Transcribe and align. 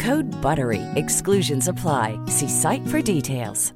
Code 0.00 0.30
BUTTERY. 0.40 0.82
Exclusions 0.94 1.68
apply. 1.68 2.18
See 2.26 2.48
site 2.48 2.86
for 2.86 3.02
details. 3.02 3.74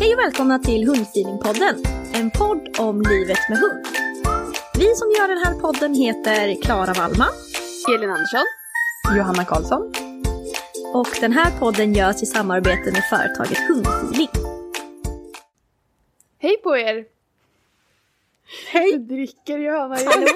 Hej 0.00 0.14
och 0.14 0.18
välkomna 0.18 0.58
till 0.58 0.88
Hundfeelingpodden, 0.88 1.84
en 2.12 2.30
podd 2.30 2.76
om 2.78 3.02
livet 3.02 3.38
med 3.48 3.58
hund. 3.58 3.86
Vi 4.78 4.94
som 4.94 5.08
gör 5.18 5.28
den 5.28 5.38
här 5.38 5.60
podden 5.60 5.94
heter 5.94 6.62
Klara 6.62 6.92
Wallman, 6.92 7.28
Elin 7.96 8.10
Andersson. 8.10 8.44
Johanna 9.16 9.44
Karlsson. 9.44 10.01
Och 10.94 11.08
den 11.20 11.32
här 11.32 11.58
podden 11.58 11.94
görs 11.94 12.22
i 12.22 12.26
samarbete 12.26 12.92
med 12.92 13.04
företaget 13.10 13.58
Hundfeeling. 13.68 14.28
Hej 16.38 16.56
på 16.56 16.76
er! 16.76 17.04
Hej! 18.72 18.92
Du 18.92 18.98
dricker 18.98 19.58
Johanna 19.58 19.96
igen. 20.00 20.28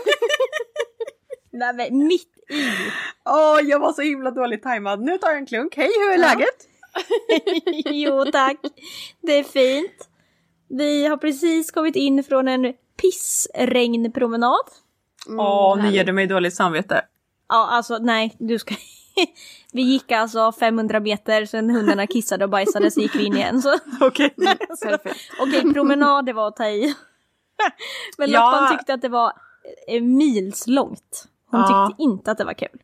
Nej 1.50 1.74
men 1.74 2.06
mitt 2.06 2.36
i! 2.50 2.64
Åh, 3.24 3.60
jag 3.62 3.78
var 3.78 3.92
så 3.92 4.02
himla 4.02 4.30
dåligt 4.30 4.62
tajmad. 4.62 5.00
Nu 5.00 5.18
tar 5.18 5.28
jag 5.28 5.38
en 5.38 5.46
klunk. 5.46 5.76
Hej, 5.76 5.90
hur 5.98 6.12
är 6.12 6.18
läget? 6.18 6.68
jo 7.84 8.24
tack, 8.32 8.56
det 9.20 9.32
är 9.32 9.44
fint. 9.44 10.08
Vi 10.68 11.06
har 11.06 11.16
precis 11.16 11.70
kommit 11.70 11.96
in 11.96 12.24
från 12.24 12.48
en 12.48 12.74
pissregnpromenad. 13.00 14.64
Åh, 15.38 15.82
nu 15.82 15.90
ger 15.90 16.04
du 16.04 16.12
mig 16.12 16.26
dåligt 16.26 16.54
samvete. 16.54 17.04
Ja 17.48 17.66
alltså 17.70 17.98
nej, 17.98 18.36
du 18.38 18.58
ska... 18.58 18.74
vi 19.72 19.82
gick 19.82 20.12
alltså 20.12 20.52
500 20.52 21.00
meter, 21.00 21.44
sen 21.44 21.70
hundarna 21.70 22.06
kissade 22.06 22.44
och 22.44 22.50
bajsade 22.50 22.90
så 22.90 23.00
gick 23.00 23.14
vi 23.14 23.24
in 23.24 23.36
igen. 23.36 23.62
Okej. 24.00 24.30
Perfekt. 24.82 25.20
Okej, 25.40 25.72
promenad 25.72 26.26
det 26.26 26.32
var 26.32 26.48
att 26.48 26.56
ta 26.56 26.66
i. 26.68 26.94
Men 28.18 28.30
Ja. 28.30 28.50
Loppan 28.50 28.78
tyckte 28.78 28.94
att 28.94 29.02
det 29.02 29.08
var 29.08 29.32
eh, 29.88 30.02
mils 30.02 30.66
långt. 30.66 31.28
Hon 31.50 31.60
Ja. 31.60 31.88
tyckte 31.88 32.02
inte 32.02 32.30
att 32.30 32.38
det 32.38 32.44
var 32.44 32.54
kul. 32.54 32.80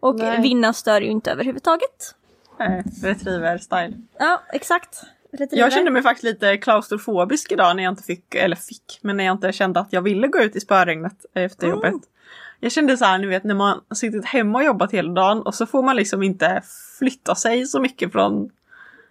och 0.00 0.14
Nej. 0.14 0.42
Vinna 0.42 0.72
stör 0.72 1.00
ju 1.00 1.10
inte 1.10 1.30
överhuvudtaget. 1.32 2.14
Eh, 2.60 2.82
Retriever-style. 3.02 4.02
Ja, 4.18 4.42
exakt. 4.52 5.02
Retriever. 5.32 5.56
Jag 5.64 5.72
kände 5.72 5.90
mig 5.90 6.02
faktiskt 6.02 6.24
lite 6.24 6.56
klaustrofobisk 6.56 7.52
idag 7.52 7.76
när 7.76 7.82
jag 7.82 7.92
inte 7.92 8.02
fick, 8.02 8.34
eller 8.34 8.56
fick, 8.56 8.98
men 9.02 9.16
när 9.16 9.24
jag 9.24 9.34
inte 9.34 9.52
kände 9.52 9.80
att 9.80 9.92
jag 9.92 10.02
ville 10.02 10.28
gå 10.28 10.38
ut 10.38 10.56
i 10.56 10.60
spöregnet 10.60 11.24
efter 11.34 11.66
Mm. 11.66 11.76
jobbet. 11.76 12.02
Jag 12.64 12.72
kände 12.72 12.96
så 12.96 13.04
här, 13.04 13.18
ni 13.18 13.26
vet 13.26 13.44
när 13.44 13.54
man 13.54 13.80
suttit 13.94 14.24
hemma 14.24 14.58
och 14.58 14.64
jobbat 14.64 14.92
hela 14.92 15.12
dagen 15.12 15.42
och 15.42 15.54
så 15.54 15.66
får 15.66 15.82
man 15.82 15.96
liksom 15.96 16.22
inte 16.22 16.62
flytta 16.98 17.34
sig 17.34 17.66
så 17.66 17.80
mycket 17.80 18.12
från 18.12 18.50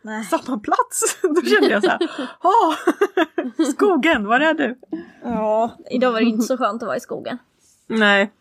Nej. 0.02 0.24
samma 0.24 0.60
plats. 0.60 1.20
Då 1.22 1.42
kände 1.42 1.70
jag 1.70 1.84
så 1.84 1.90
här, 1.90 2.12
åh, 2.44 2.76
skogen, 3.72 4.28
var 4.28 4.40
är 4.40 4.54
du? 4.54 4.80
Ja, 5.24 5.78
idag 5.90 6.12
var 6.12 6.20
det 6.20 6.26
inte 6.26 6.44
så 6.44 6.58
skönt 6.58 6.84
att 6.84 6.88
vara 6.88 6.98
i 6.98 7.00
skogen. 7.00 7.38
Nej. 7.88 8.32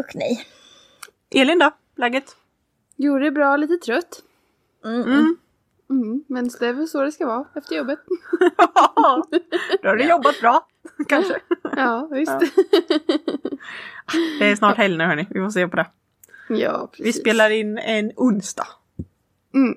Usch 0.00 0.14
nej. 0.14 0.46
Elin 1.30 1.58
då? 1.58 1.70
Läget? 1.96 2.36
Jo, 2.96 3.18
det 3.18 3.26
är 3.26 3.30
bra, 3.30 3.56
lite 3.56 3.76
trött. 3.76 4.22
Mm. 4.84 5.02
Mm. 5.02 5.36
Mm, 5.90 6.24
men 6.28 6.48
det 6.60 6.66
är 6.66 6.72
väl 6.72 6.88
så 6.88 7.02
det 7.02 7.12
ska 7.12 7.26
vara 7.26 7.44
efter 7.54 7.76
jobbet. 7.76 7.98
Då 9.82 9.88
har 9.88 9.96
du 9.96 10.04
jobbat 10.08 10.40
bra, 10.40 10.66
kanske. 11.08 11.34
Ja, 11.76 12.08
visst. 12.12 12.32
Det 14.38 14.50
är 14.50 14.56
snart 14.56 14.76
helg 14.76 14.96
nu 14.96 15.04
hörni, 15.04 15.26
vi 15.30 15.40
får 15.40 15.50
se 15.50 15.68
på 15.68 15.76
det. 15.76 15.86
Ja, 16.48 16.90
Vi 16.92 17.04
precis. 17.04 17.20
spelar 17.20 17.50
in 17.50 17.78
en 17.78 18.12
onsdag. 18.16 18.66
Mm, 19.54 19.74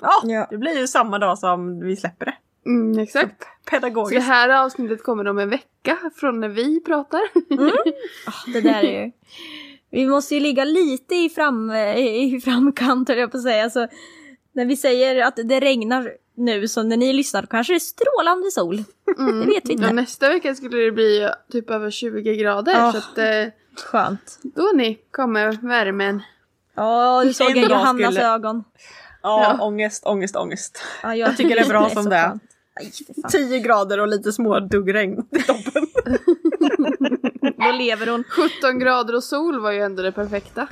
Ja, 0.00 0.12
Ja. 0.24 0.46
det 0.50 0.58
blir 0.58 0.78
ju 0.78 0.86
samma 0.86 1.18
dag 1.18 1.38
som 1.38 1.80
vi 1.80 1.96
släpper 1.96 2.26
det. 2.26 2.34
mm, 2.70 2.98
exakt. 2.98 3.42
Så 3.42 3.48
det 3.64 3.70
Pedagogiskt. 3.70 4.26
här 4.26 4.48
avsnittet 4.64 5.02
kommer 5.02 5.28
om 5.28 5.38
en 5.38 5.50
vecka 5.50 5.98
från 6.16 6.40
när 6.40 6.48
vi 6.48 6.80
pratar. 6.80 7.20
Ah, 8.26 8.50
Det 8.52 8.60
där 8.60 8.84
är 8.84 9.04
ju... 9.04 9.12
Vi 9.90 10.06
måste 10.06 10.34
ju 10.34 10.40
ligga 10.40 10.64
lite 10.64 11.14
i, 11.14 11.28
fram, 11.28 11.70
i 11.96 12.40
framkant 12.44 13.08
höll 13.08 13.18
jag 13.18 13.30
på 13.30 13.36
att 13.36 13.42
säga. 13.42 13.70
Så 13.70 13.88
när 14.58 14.64
vi 14.66 14.76
säger 14.76 15.24
att 15.24 15.36
det 15.44 15.60
regnar 15.60 16.12
nu 16.34 16.68
så 16.68 16.82
när 16.82 16.96
ni 16.96 17.12
lyssnar 17.12 17.42
kanske 17.46 17.72
det 17.72 17.76
är 17.76 17.78
strålande 17.78 18.50
sol. 18.50 18.84
Mm. 19.18 19.40
Det 19.40 19.46
vet 19.46 19.68
vi 19.68 19.72
inte. 19.72 19.84
Ja, 19.84 19.92
nästa 19.92 20.28
vecka 20.28 20.54
skulle 20.54 20.76
det 20.78 20.92
bli 20.92 21.28
typ 21.52 21.70
över 21.70 21.90
20 21.90 22.36
grader. 22.36 22.72
Ja. 22.72 22.92
Så 22.92 22.98
att 22.98 23.18
eh, 23.18 23.52
Skönt. 23.84 24.38
då 24.42 24.70
ni 24.74 24.98
kommer 25.10 25.52
värmen. 25.68 26.22
Ja, 26.74 27.22
du 27.24 27.32
såg 27.34 27.56
Johannas 27.56 28.14
skulle- 28.14 28.32
ögon. 28.34 28.64
Ja, 29.22 29.56
Ja. 29.58 29.64
ångest, 29.64 30.06
ångest, 30.06 30.36
ångest. 30.36 30.82
Ja, 31.02 31.14
Jag 31.16 31.36
tycker 31.36 31.54
det 31.54 31.60
är 31.60 31.68
bra 31.68 31.90
som 31.90 32.04
det 32.08 32.16
är. 32.16 32.38
Aj, 32.74 32.92
fy 32.98 33.22
fan. 33.22 33.30
10 33.30 33.58
grader 33.60 34.00
och 34.00 34.08
lite 34.08 34.32
små 34.32 34.60
duggregn 34.60 35.26
i 35.30 35.42
toppen. 35.42 35.86
Då 37.58 37.72
lever 37.72 38.06
hon. 38.06 38.24
17 38.60 38.78
grader 38.78 39.14
och 39.14 39.24
sol 39.24 39.60
var 39.60 39.72
ju 39.72 39.80
ändå 39.82 40.02
det 40.02 40.12
perfekta. 40.12 40.68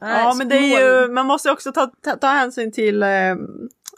Ja, 0.00 0.34
men 0.38 0.48
det 0.48 0.56
är 0.56 0.80
ju, 0.80 1.08
man 1.12 1.26
måste 1.26 1.50
också 1.50 1.72
ta, 1.72 1.90
ta, 2.04 2.16
ta 2.16 2.26
hänsyn 2.26 2.72
till 2.72 3.02
eh, 3.02 3.08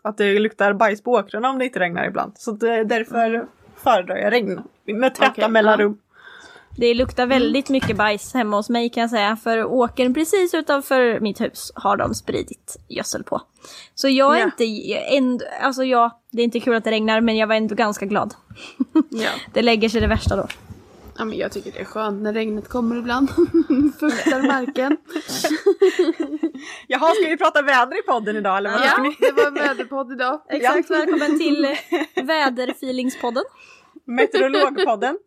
att 0.02 0.16
det 0.18 0.38
luktar 0.38 0.72
bajs 0.72 1.02
på 1.02 1.10
åkrarna 1.12 1.50
om 1.50 1.58
det 1.58 1.64
inte 1.64 1.80
regnar 1.80 2.04
ibland. 2.06 2.32
Så 2.36 2.52
det, 2.52 2.84
därför 2.84 3.46
föredrar 3.76 4.16
jag 4.16 4.32
regn 4.32 4.60
med 4.86 5.14
täta 5.14 5.30
Okej, 5.30 5.48
mellanrum. 5.48 5.98
Det 6.76 6.94
luktar 6.94 7.26
väldigt 7.26 7.68
mycket 7.68 7.96
bajs 7.96 8.34
hemma 8.34 8.56
hos 8.56 8.68
mig 8.70 8.90
kan 8.90 9.00
jag 9.00 9.10
säga. 9.10 9.36
För 9.36 9.64
åkern 9.64 10.14
precis 10.14 10.54
utanför 10.54 11.20
mitt 11.20 11.40
hus 11.40 11.72
har 11.74 11.96
de 11.96 12.14
spridit 12.14 12.76
gödsel 12.88 13.24
på. 13.24 13.40
Så 13.94 14.08
jag 14.08 14.36
är 14.36 14.40
Ja. 14.40 14.44
inte, 14.44 14.64
ändå, 15.16 15.44
alltså 15.62 15.84
ja, 15.84 16.20
det 16.30 16.42
är 16.42 16.44
inte 16.44 16.60
kul 16.60 16.74
att 16.74 16.84
det 16.84 16.90
regnar 16.90 17.20
men 17.20 17.36
jag 17.36 17.46
var 17.46 17.54
ändå 17.54 17.74
ganska 17.74 18.06
glad. 18.06 18.34
Ja. 19.10 19.30
Det 19.52 19.62
lägger 19.62 19.88
sig 19.88 20.00
det 20.00 20.06
värsta 20.06 20.36
då. 20.36 20.46
Ja, 21.18 21.24
men 21.24 21.38
jag 21.38 21.52
tycker 21.52 21.72
det 21.72 21.80
är 21.80 21.84
skönt 21.84 22.22
när 22.22 22.32
regnet 22.32 22.68
kommer 22.68 22.96
ibland. 22.96 23.28
Fuktar 24.00 24.42
marken. 24.46 24.96
Jaha, 26.86 27.14
ska 27.14 27.28
vi 27.28 27.36
prata 27.36 27.62
väder 27.62 27.98
i 27.98 28.02
podden 28.02 28.36
idag 28.36 28.56
eller 28.58 28.70
vad 28.70 28.80
Ja, 28.80 29.02
ni? 29.02 29.16
det 29.20 29.32
var 29.32 29.46
en 29.46 29.54
väderpodd 29.54 30.12
idag. 30.12 30.40
Exakt, 30.48 30.90
välkommen 30.90 31.38
till 31.38 31.76
Väderfeelingspodden. 32.14 33.44
Meteorologpodden. 34.04 35.18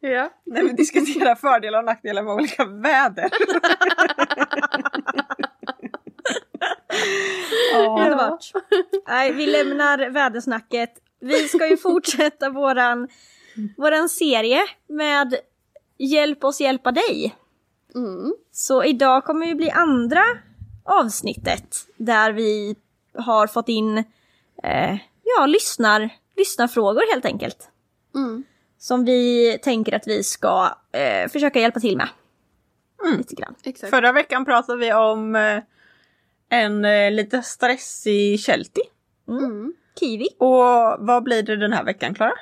Ja. 0.00 0.30
När 0.46 0.62
vi 0.62 0.68
diskuterar 0.72 1.34
fördelar 1.34 1.78
och 1.78 1.84
nackdelar 1.84 2.22
med 2.22 2.34
olika 2.34 2.64
väder. 2.64 3.30
Underbart. 7.76 8.52
Nej, 9.08 9.32
vi 9.32 9.46
lämnar 9.46 10.10
vädersnacket. 10.10 10.90
Vi 11.20 11.48
ska 11.48 11.68
ju 11.68 11.76
fortsätta 11.76 12.50
våran, 12.50 13.08
våran 13.76 14.08
serie 14.08 14.60
med 14.86 15.40
Hjälp 16.02 16.44
oss 16.44 16.60
hjälpa 16.60 16.92
dig. 16.92 17.36
Mm. 17.94 18.34
Så 18.52 18.84
idag 18.84 19.24
kommer 19.24 19.46
det 19.46 19.54
bli 19.54 19.70
andra 19.70 20.22
avsnittet 20.84 21.76
där 21.96 22.32
vi 22.32 22.76
har 23.14 23.46
fått 23.46 23.68
in 23.68 23.98
eh, 24.62 24.96
ja, 25.22 25.46
lyssnar, 25.46 26.10
lyssnarfrågor 26.36 27.12
helt 27.12 27.24
enkelt. 27.24 27.68
Mm. 28.14 28.44
Som 28.78 29.04
vi 29.04 29.58
tänker 29.62 29.94
att 29.94 30.06
vi 30.06 30.22
ska 30.22 30.74
eh, 30.92 31.28
försöka 31.28 31.60
hjälpa 31.60 31.80
till 31.80 31.96
med. 31.96 32.08
Lite 33.16 33.34
grann. 33.34 33.54
Exakt. 33.64 33.90
Förra 33.90 34.12
veckan 34.12 34.44
pratade 34.44 34.78
vi 34.78 34.92
om 34.92 35.36
eh, 35.36 35.62
en 36.48 36.84
eh, 36.84 37.10
lite 37.10 37.42
stressig 37.42 38.40
Sheltie. 38.40 38.84
Mm. 39.28 39.74
Kiwi. 40.00 40.28
Och 40.38 40.96
vad 40.98 41.22
blir 41.22 41.42
det 41.42 41.56
den 41.56 41.72
här 41.72 41.84
veckan 41.84 42.14
Klara? 42.14 42.32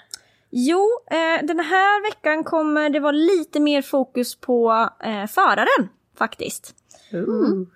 Jo, 0.51 1.01
eh, 1.11 1.47
den 1.47 1.61
här 1.61 2.03
veckan 2.11 2.45
kommer 2.45 2.91
det 2.91 3.01
vara 3.01 3.13
lite 3.13 3.61
mer 3.61 3.83
fokus 3.83 4.35
på 4.35 4.89
eh, 5.05 5.27
föraren 5.27 5.89
faktiskt. 6.19 6.75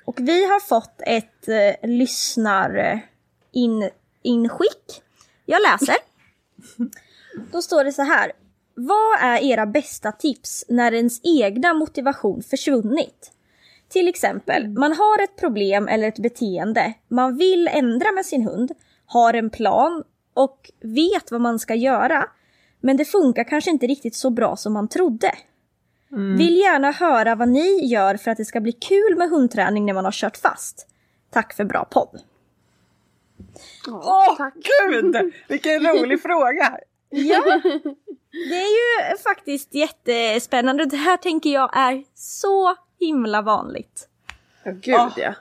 Och 0.05 0.21
vi 0.21 0.45
har 0.45 0.61
fått 0.61 1.01
ett 1.07 1.49
eh, 1.49 1.89
lyssnar 1.89 2.77
eh, 2.77 2.99
in. 3.53 3.91
Jag 5.47 5.63
läser. 5.63 5.97
Då 7.53 7.63
står 7.63 7.85
det 7.85 7.93
så 7.93 8.03
här. 8.03 8.33
Vad 8.75 9.21
är 9.21 9.43
era 9.43 9.67
bästa 9.67 10.13
tips 10.13 10.65
när 10.69 10.93
ens 10.93 11.21
egna 11.25 11.75
motivation 11.75 12.43
försvunnit? 12.43 13.33
Till 13.89 14.09
exempel, 14.09 14.69
man 14.69 14.93
har 14.93 15.23
ett 15.23 15.37
problem 15.37 15.89
eller 15.89 16.09
ett 16.09 16.19
beteende 16.19 16.95
man 17.09 17.37
vill 17.37 17.69
ändra 17.69 18.13
med 18.13 18.27
sin 18.27 18.43
hund, 18.43 18.73
har 19.07 19.35
en 19.35 19.51
plan 19.51 20.05
och 20.35 20.71
vet 20.81 21.31
vad 21.31 21.41
man 21.41 21.59
ska 21.59 21.75
göra. 21.75 22.29
Men 22.83 22.97
det 22.97 23.05
funkar 23.05 23.45
kanske 23.45 23.71
inte 23.71 23.87
riktigt 23.87 24.15
så 24.17 24.31
bra 24.31 24.57
som 24.57 24.73
man 24.73 24.89
trodde. 24.89 25.35
Vill 26.39 26.57
gärna 26.57 26.91
höra 26.91 27.35
vad 27.35 27.49
ni 27.49 27.87
gör 27.87 28.17
för 28.17 28.31
att 28.31 28.37
det 28.37 28.45
ska 28.45 28.61
bli 28.61 28.73
kul 28.73 29.17
med 29.19 29.29
hundträning 29.31 29.87
när 29.87 29.95
man 29.95 30.05
har 30.05 30.13
kört 30.13 30.37
fast. 30.37 30.87
Tack 31.31 31.55
för 31.55 31.65
bra 31.65 31.85
podd. 31.91 32.21
Åh 33.89 34.37
tack. 34.37 34.55
gud! 34.91 35.33
Vilken 35.49 35.83
rolig 35.87 36.23
fråga! 36.23 36.79
Ja, 37.11 37.61
det 38.31 38.55
är 38.61 39.11
ju 39.13 39.19
faktiskt 39.19 39.75
jättespännande. 39.75 40.85
Det 40.87 40.97
här 40.97 41.17
tänker 41.17 41.51
jag 41.51 41.77
är 41.77 42.05
så 42.15 42.75
himla 43.01 43.43
vanligt. 43.43 44.09
Ja, 44.65 44.71
gud 44.73 44.95
Ah. 44.95 45.11
ja. 45.17 45.35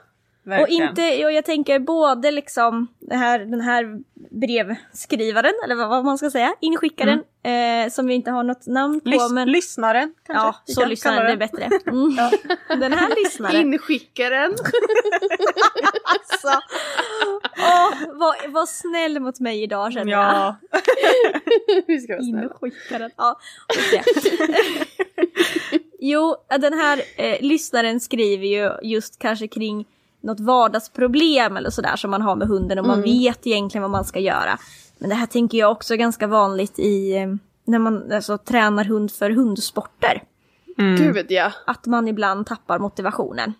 Och, 0.46 0.68
inte, 0.68 1.24
och 1.24 1.32
jag 1.32 1.44
tänker 1.44 1.78
både 1.78 2.30
liksom 2.30 2.86
det 3.00 3.16
här, 3.16 3.38
den 3.38 3.60
här 3.60 4.00
brevskrivaren, 4.30 5.52
eller 5.64 5.74
vad, 5.74 6.04
man 6.04 6.18
ska 6.18 6.30
säga, 6.30 6.54
inskickaren, 6.60 7.22
eh, 7.42 7.90
som 7.90 8.06
vi 8.06 8.14
inte 8.14 8.30
har 8.30 8.42
något 8.42 8.66
namn 8.66 9.00
på. 9.00 9.08
Lys- 9.08 9.32
men, 9.32 9.50
Lyssnaren 9.52 10.14
kanske? 10.26 10.44
ja, 10.46 10.54
vi 10.66 10.72
så 10.74 10.80
kan 10.80 10.90
lyssnaren, 10.90 11.26
det 11.26 11.32
är 11.32 11.36
bättre. 11.36 11.70
Mm. 11.86 12.80
Den 12.80 12.92
här 12.92 13.24
lyssnaren. 13.24 13.56
Inskickaren. 13.56 14.54
Alltså, 16.04 16.60
åh, 17.58 17.92
var, 18.18 18.48
var 18.48 18.66
snäll 18.66 19.20
mot 19.20 19.40
mig 19.40 19.62
idag 19.62 19.92
känner 19.92 20.12
jag. 20.12 20.24
Ja, 21.86 22.20
snälla. 22.22 22.48
Inskickaren. 22.62 23.10
Ja. 23.16 23.38
Jo, 25.98 26.36
den 26.60 26.72
här 26.72 27.02
eh, 27.16 27.40
lyssnaren 27.40 28.00
skriver 28.00 28.46
ju 28.46 28.70
just 28.82 29.18
kanske 29.18 29.48
kring 29.48 29.86
något 30.22 30.40
vardagsproblem 30.40 31.56
eller 31.56 31.70
sådär 31.70 31.96
som 31.96 32.10
man 32.10 32.22
har 32.22 32.36
med 32.36 32.48
hunden 32.48 32.78
och 32.78 32.86
man 32.86 33.02
vet 33.02 33.46
egentligen 33.46 33.82
vad 33.82 33.90
man 33.90 34.04
ska 34.04 34.20
göra. 34.20 34.58
Men 34.98 35.08
det 35.08 35.14
här 35.14 35.26
tänker 35.26 35.58
jag 35.58 35.70
också 35.72 35.94
är 35.94 35.98
ganska 35.98 36.26
vanligt 36.26 36.78
i 36.78 37.16
eh, 37.16 37.28
när 37.64 37.78
man 37.78 38.12
alltså, 38.12 38.38
tränar 38.38 38.84
hund 38.84 39.12
för 39.12 39.30
hundsporter. 39.30 40.22
Gud 40.76 41.26
ja. 41.28 41.52
Att 41.66 41.86
man 41.86 42.08
ibland 42.08 42.46
tappar 42.46 42.78
motivationen. 42.78 43.52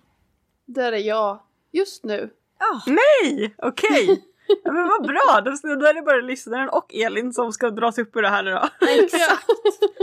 Där 0.66 0.92
är 0.92 0.98
jag 0.98 1.40
just 1.72 2.04
nu. 2.04 2.30
Ja, 2.58 2.82
nej! 2.86 3.54
Okej! 3.58 4.22
Ja, 4.64 4.72
men 4.72 4.88
vad 4.88 5.02
bra! 5.02 5.40
Då, 5.44 5.50
är 5.86 5.94
det 5.94 6.02
bara 6.02 6.20
lyssnaren 6.20 6.68
och 6.68 6.94
Elin 6.94 7.32
som 7.32 7.52
ska 7.52 7.70
dras 7.70 7.98
upp 7.98 8.16
ur 8.16 8.22
det 8.22 8.28
här 8.28 8.42
nu 8.42 8.50
då. 8.50 8.68
exakt. 9.04 9.46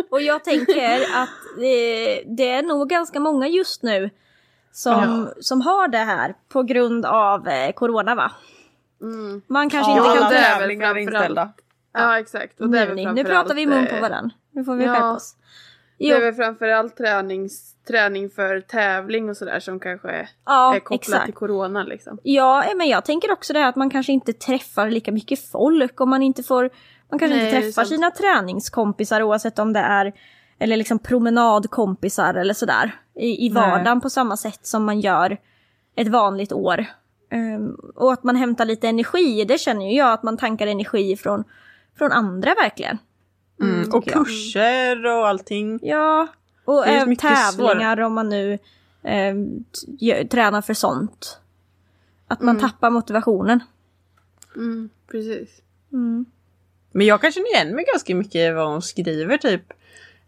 Och 0.09 0.21
jag 0.21 0.44
tänker 0.44 1.01
att 1.01 1.29
det, 1.57 2.23
det 2.38 2.50
är 2.50 2.63
nog 2.63 2.89
ganska 2.89 3.19
många 3.19 3.47
just 3.47 3.83
nu 3.83 4.09
som, 4.79 5.29
som 5.39 5.61
har 5.61 5.87
det 5.87 5.97
här 5.97 6.35
på 6.49 6.63
grund 6.63 7.05
av 7.05 7.47
eh, 7.47 7.71
corona 7.71 8.15
va? 8.15 8.31
Mm. 9.01 9.41
Man 9.47 9.69
kanske 9.69 9.91
Ja, 9.91 9.97
inte 9.97 10.09
Ja, 10.09 10.15
kan 10.15 10.29
det 10.29 10.35
väl 10.35 10.43
tävlingar 10.43 10.97
inställda. 10.97 11.49
Ja 11.93 12.19
exakt. 12.19 12.61
Och 12.61 12.69
det 12.69 12.79
är 12.79 12.81
nu, 12.81 12.87
väl 12.87 12.95
nu 12.95 13.03
framförallt, 13.03 13.29
pratar 13.29 13.55
vi 13.55 13.65
mun 13.65 13.87
på 13.87 13.95
eh, 13.95 14.01
varandra. 14.01 14.35
Nu 14.51 14.63
får 14.63 14.75
vi 14.75 14.85
ja. 14.85 14.93
skärpa 14.93 15.11
oss. 15.11 15.35
Det 15.97 16.05
Jo, 16.05 16.15
är 16.15 16.21
väl 16.21 16.33
framförallt 16.33 16.97
tränings, 16.97 17.75
träning 17.87 18.29
för 18.29 18.61
tävling 18.61 19.29
och 19.29 19.37
sådär 19.37 19.59
som 19.59 19.79
kanske 19.79 20.09
är, 20.09 20.29
ja, 20.45 20.75
är 20.75 20.79
kopplat 20.79 21.01
exakt. 21.01 21.25
till 21.25 21.33
corona 21.33 21.83
liksom. 21.83 22.19
Ja, 22.23 22.63
eh, 22.63 22.75
men 22.75 22.87
jag 22.87 23.05
tänker 23.05 23.31
också 23.31 23.53
det 23.53 23.59
här 23.59 23.69
att 23.69 23.75
man 23.75 23.89
kanske 23.89 24.11
inte 24.11 24.33
träffar 24.33 24.89
lika 24.89 25.11
mycket 25.11 25.51
folk 25.51 26.01
och 26.01 26.07
man 26.07 26.23
inte 26.23 26.43
får 26.43 26.69
Man 27.09 27.19
kanske 27.19 27.37
Nej, 27.37 27.45
inte 27.45 27.59
det 27.59 27.61
träffar 27.61 27.83
sina 27.83 28.11
träningskompisar 28.11 29.21
oavsett 29.23 29.59
om 29.59 29.73
det 29.73 29.79
är 29.79 30.13
eller 30.59 30.77
liksom 30.77 31.00
promenadkompisar 31.00 32.33
eller 32.33 32.53
sådär 32.53 33.00
i, 33.15 33.45
i 33.45 33.50
Nej. 33.50 33.63
vardagen 33.63 34.01
på 34.01 34.09
samma 34.09 34.38
sätt 34.38 34.59
som 34.65 34.83
man 34.83 35.00
gör 35.00 35.38
ett 35.95 36.07
vanligt 36.07 36.51
år. 36.51 36.85
Ehm, 37.29 37.75
och 37.95 38.13
att 38.13 38.23
man 38.23 38.35
hämtar 38.35 38.65
lite 38.65 38.88
energi, 38.88 39.45
det 39.45 39.57
känner 39.57 39.89
ju 39.89 39.97
jag 39.97 40.13
att 40.13 40.23
man 40.23 40.38
tankar 40.38 40.67
energi 40.67 41.17
från, 41.17 41.44
från 41.97 42.11
andra 42.11 42.56
verkligen. 42.56 42.97
Mm. 43.61 43.89
Och 43.89 44.03
tycker 44.03 44.17
jag. 44.17 44.25
kurser 44.25 45.06
och 45.06 45.27
allting. 45.27 45.79
Ja, 45.81 46.27
och 46.65 46.88
även 46.88 47.15
tävlingar 47.15 48.00
om 48.00 48.13
man 48.13 48.29
nu 48.29 48.59
eh, 49.03 49.35
tränar 50.27 50.62
för 50.62 50.73
sånt. 50.73 51.39
Att 52.27 52.41
man 52.41 52.59
tappar 52.59 52.89
motivationen. 52.89 53.59
Mm, 54.55 54.89
precis. 55.12 55.62
Men 56.91 57.07
jag 57.07 57.21
kan 57.21 57.31
känna 57.31 57.47
igen 57.47 57.75
mig 57.75 57.85
ganska 57.94 58.15
mycket 58.15 58.35
i 58.35 58.51
vad 58.51 58.67
hon 58.67 58.81
skriver 58.81 59.38
typ. 59.38 59.73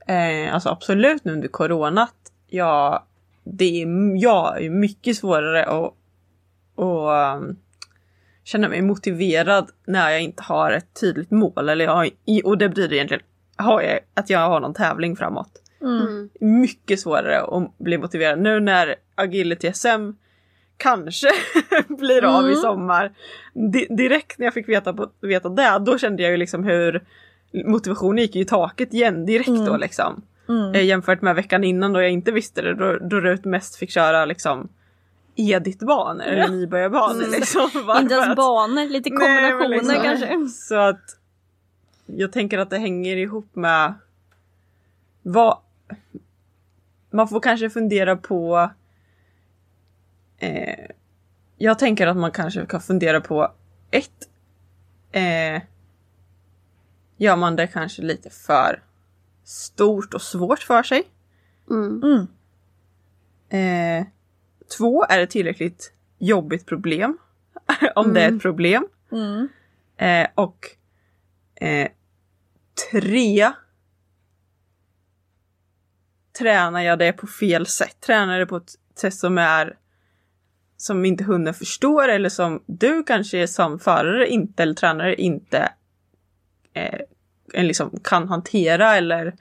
Eh, 0.07 0.53
alltså 0.53 0.69
absolut 0.69 1.25
nu 1.25 1.33
under 1.33 1.47
coronat. 1.47 2.15
Ja, 2.47 3.05
det 3.43 3.81
är, 3.81 3.87
jag 4.23 4.63
är 4.63 4.69
mycket 4.69 5.17
svårare 5.17 5.63
att, 5.63 5.93
att 6.75 7.41
um, 7.41 7.57
känna 8.43 8.69
mig 8.69 8.81
motiverad 8.81 9.69
när 9.85 10.09
jag 10.09 10.21
inte 10.21 10.43
har 10.43 10.71
ett 10.71 10.99
tydligt 11.01 11.31
mål. 11.31 11.69
Eller 11.69 11.85
jag 11.85 11.95
har, 11.95 12.09
och 12.43 12.57
det 12.57 12.69
betyder 12.69 12.93
egentligen 12.93 13.23
har 13.55 13.81
jag, 13.81 13.99
att 14.13 14.29
jag 14.29 14.39
har 14.39 14.59
någon 14.59 14.73
tävling 14.73 15.15
framåt. 15.15 15.51
Mm. 15.81 16.29
Mycket 16.39 16.99
svårare 16.99 17.41
att 17.41 17.77
bli 17.77 17.97
motiverad. 17.97 18.39
Nu 18.39 18.59
när 18.59 18.95
Agility 19.15 19.73
SM 19.73 20.11
kanske 20.77 21.27
blir 21.87 22.25
av 22.25 22.49
i 22.51 22.55
sommar. 22.55 23.11
Di- 23.53 23.87
direkt 23.89 24.37
när 24.37 24.45
jag 24.45 24.53
fick 24.53 24.69
veta, 24.69 24.93
på, 24.93 25.09
veta 25.21 25.49
det, 25.49 25.79
då 25.85 25.97
kände 25.97 26.23
jag 26.23 26.31
ju 26.31 26.37
liksom 26.37 26.63
hur 26.63 27.03
motivationen 27.65 28.17
gick 28.17 28.35
ju 28.35 28.41
i 28.41 28.45
taket 28.45 28.93
igen 28.93 29.25
direkt 29.25 29.65
då 29.65 29.77
liksom. 29.77 30.21
Eh, 30.73 30.83
jämfört 30.85 31.21
med 31.21 31.35
veckan 31.35 31.63
innan 31.63 31.93
då 31.93 32.01
jag 32.01 32.11
inte 32.11 32.31
visste 32.31 32.61
det, 32.61 32.75
då, 32.75 32.97
då 32.97 33.19
Rut 33.19 33.45
mest 33.45 33.75
fick 33.75 33.89
köra 33.91 34.25
liksom 34.25 34.69
Edith-banor 35.35 36.23
eller 36.23 36.47
nybörjarbanor 36.47 37.31
liksom. 37.31 37.69
Bara 37.87 38.01
Inte 38.01 38.13
ens 38.13 38.35
banor, 38.35 38.89
lite 38.89 39.09
Nej, 39.09 39.17
kombinationer 39.19 39.69
men 39.69 39.77
liksom- 39.77 40.03
kanske. 40.03 40.47
Så 40.49 40.75
att 40.75 41.17
jag 42.05 42.31
tänker 42.31 42.57
att 42.57 42.69
det 42.69 42.77
hänger 42.77 43.17
ihop 43.17 43.55
med 43.55 43.93
vad 45.21 45.57
man 47.11 47.27
får 47.27 47.39
kanske 47.39 47.69
fundera 47.69 48.15
på 48.15 48.69
eh, 50.39 50.85
jag 51.57 51.79
tänker 51.79 52.07
att 52.07 52.17
man 52.17 52.31
kanske 52.31 52.65
kan 52.65 52.81
fundera 52.81 53.21
på 53.21 53.51
ett 53.91 54.29
eh, 55.11 55.61
gör 57.21 57.35
man 57.35 57.55
det 57.55 57.67
kanske 57.67 58.01
lite 58.01 58.29
för 58.29 58.83
stort 59.43 60.13
och 60.13 60.21
svårt 60.21 60.59
för 60.59 60.83
sig? 60.83 61.03
Mm. 61.69 62.03
Mm. 62.03 62.27
Eh, 63.49 64.07
två, 64.77 65.05
är 65.05 65.19
det 65.19 65.27
tillräckligt 65.27 65.93
jobbigt 66.17 66.65
problem? 66.65 67.17
Om 67.95 68.13
det 68.13 68.21
är 68.21 68.35
ett 68.35 68.41
problem. 68.41 68.87
Mm. 69.11 69.47
Eh, 69.97 70.27
och 70.35 70.67
eh, 71.55 71.91
tre. 72.91 73.51
Tränar 76.39 76.81
jag 76.81 76.99
det 76.99 77.13
på 77.13 77.27
fel 77.27 77.67
sätt? 77.67 77.97
Tränar 77.99 78.33
jag 78.33 78.41
det 78.41 78.49
på 78.49 78.57
ett 78.57 78.75
sätt 78.95 79.15
som 79.15 79.37
är 79.37 79.77
som 80.77 81.05
inte 81.05 81.23
hunden 81.23 81.53
förstår 81.53 82.07
eller 82.07 82.29
som 82.29 82.63
du 82.65 83.03
kanske 83.03 83.47
som 83.47 83.79
förare 83.79 84.27
inte 84.27 84.63
eller 84.63 84.73
tränare 84.73 85.15
inte 85.15 85.71
eh, 86.73 87.63
liksom 87.63 87.99
kan 88.03 88.27
hantera 88.27 88.95
eller 88.95 89.33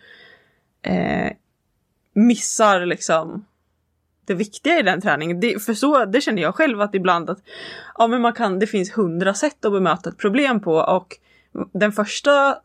eh, 0.83 1.33
missar 2.13 2.87
liksom 2.87 3.45
det 4.25 4.35
viktiga 4.35 4.79
i 4.79 4.83
den 4.83 5.01
träningen. 5.01 5.41
Det, 5.41 5.63
för 5.63 5.75
så, 5.75 6.05
det 6.05 6.21
känner 6.21 6.43
jag 6.43 6.55
själv 6.55 6.81
att 6.81 6.95
ibland 6.95 7.31
att 7.31 7.39
ja, 7.99 8.07
men 8.07 8.21
man 8.21 8.33
kan, 8.33 8.59
det 8.59 8.67
finns 8.67 8.97
hundra 8.97 9.35
sätt 9.35 9.65
att 9.65 9.73
bemöta 9.73 10.11
ett 10.11 10.19
problem 10.19 10.61
på 10.61 10.75
och 10.75 11.17
den 11.73 11.93
första 11.93 12.59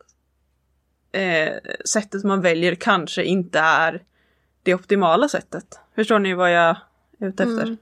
eh, 1.12 1.54
sättet 1.84 2.24
man 2.24 2.40
väljer 2.40 2.74
kanske 2.74 3.24
inte 3.24 3.58
är 3.58 4.02
det 4.62 4.74
optimala 4.74 5.28
sättet. 5.28 5.80
Förstår 5.94 6.18
ni 6.18 6.34
vad 6.34 6.52
jag 6.52 6.76
är 7.18 7.26
ute 7.28 7.42
efter? 7.42 7.62
Mm. 7.62 7.76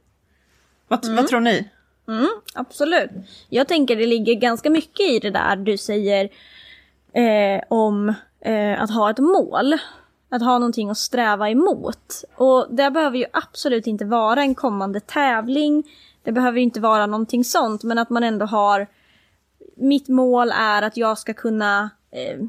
Vad, 0.88 1.16
vad 1.16 1.26
tror 1.26 1.40
ni? 1.40 1.70
Mm, 2.08 2.28
absolut. 2.54 3.10
Jag 3.48 3.68
tänker 3.68 3.96
det 3.96 4.06
ligger 4.06 4.34
ganska 4.34 4.70
mycket 4.70 5.10
i 5.10 5.18
det 5.18 5.30
där 5.30 5.56
du 5.56 5.76
säger 5.76 6.28
eh, 7.14 7.60
om 7.68 8.14
eh, 8.40 8.82
att 8.82 8.90
ha 8.90 9.10
ett 9.10 9.18
mål. 9.18 9.74
Att 10.28 10.42
ha 10.42 10.58
någonting 10.58 10.90
att 10.90 10.98
sträva 10.98 11.50
emot. 11.50 12.24
Och 12.36 12.66
det 12.70 12.90
behöver 12.90 13.18
ju 13.18 13.24
absolut 13.32 13.86
inte 13.86 14.04
vara 14.04 14.42
en 14.42 14.54
kommande 14.54 15.00
tävling. 15.00 15.84
Det 16.22 16.32
behöver 16.32 16.60
inte 16.60 16.80
vara 16.80 17.06
någonting 17.06 17.44
sånt, 17.44 17.82
men 17.82 17.98
att 17.98 18.10
man 18.10 18.24
ändå 18.24 18.46
har... 18.46 18.86
Mitt 19.76 20.08
mål 20.08 20.52
är 20.54 20.82
att 20.82 20.96
jag 20.96 21.18
ska 21.18 21.34
kunna 21.34 21.90
eh, 22.10 22.46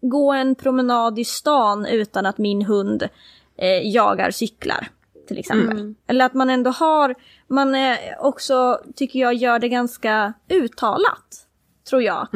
gå 0.00 0.32
en 0.32 0.54
promenad 0.54 1.18
i 1.18 1.24
stan 1.24 1.86
utan 1.86 2.26
att 2.26 2.38
min 2.38 2.62
hund 2.62 3.08
eh, 3.56 3.92
jagar 3.92 4.30
cyklar. 4.30 4.88
Till 5.28 5.38
exempel. 5.38 5.94
Eller 6.06 6.24
att 6.24 6.34
man 6.34 6.50
ändå 6.50 6.70
har, 6.70 7.14
man 7.46 7.74
eh, 7.74 7.98
också 8.18 8.80
tycker 8.94 9.18
jag 9.18 9.34
gör 9.34 9.58
det 9.58 9.68
ganska 9.68 10.32
uttalat. 10.48 11.47
Tror 11.88 12.02
jag. 12.02 12.28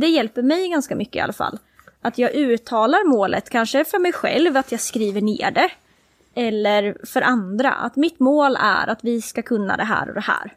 Det 0.00 0.06
hjälper 0.06 0.42
mig 0.42 0.68
ganska 0.68 0.96
mycket 0.96 1.16
i 1.16 1.20
alla 1.20 1.32
fall. 1.32 1.58
Att 2.02 2.18
jag 2.18 2.34
uttalar 2.34 3.08
målet, 3.08 3.50
kanske 3.50 3.84
för 3.84 3.98
mig 3.98 4.12
själv, 4.12 4.56
att 4.56 4.72
jag 4.72 4.80
skriver 4.80 5.20
ner 5.20 5.50
det. 5.50 5.70
Eller 6.34 6.96
för 7.06 7.22
andra, 7.22 7.72
att 7.72 7.96
mitt 7.96 8.20
mål 8.20 8.56
är 8.60 8.86
att 8.86 9.04
vi 9.04 9.22
ska 9.22 9.42
kunna 9.42 9.76
det 9.76 9.84
här 9.84 10.08
och 10.08 10.14
det 10.14 10.20
här. 10.20 10.52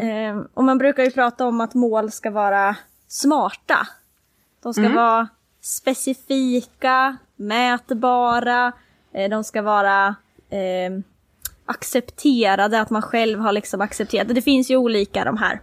Eh, 0.00 0.42
och 0.54 0.64
man 0.64 0.78
brukar 0.78 1.04
ju 1.04 1.10
prata 1.10 1.46
om 1.46 1.60
att 1.60 1.74
mål 1.74 2.10
ska 2.10 2.30
vara 2.30 2.76
smarta. 3.08 3.86
De 4.62 4.74
ska 4.74 4.82
vara 4.88 5.28
specifika, 5.60 7.16
mätbara, 7.36 8.72
eh, 9.14 9.30
de 9.30 9.44
ska 9.44 9.62
vara 9.62 10.14
eh, 10.50 10.92
accepterade, 11.66 12.80
att 12.80 12.90
man 12.90 13.02
själv 13.02 13.40
har 13.40 13.52
liksom 13.52 13.80
accepterat. 13.80 14.28
Det 14.28 14.42
finns 14.42 14.70
ju 14.70 14.76
olika 14.76 15.24
de 15.24 15.36
här, 15.36 15.60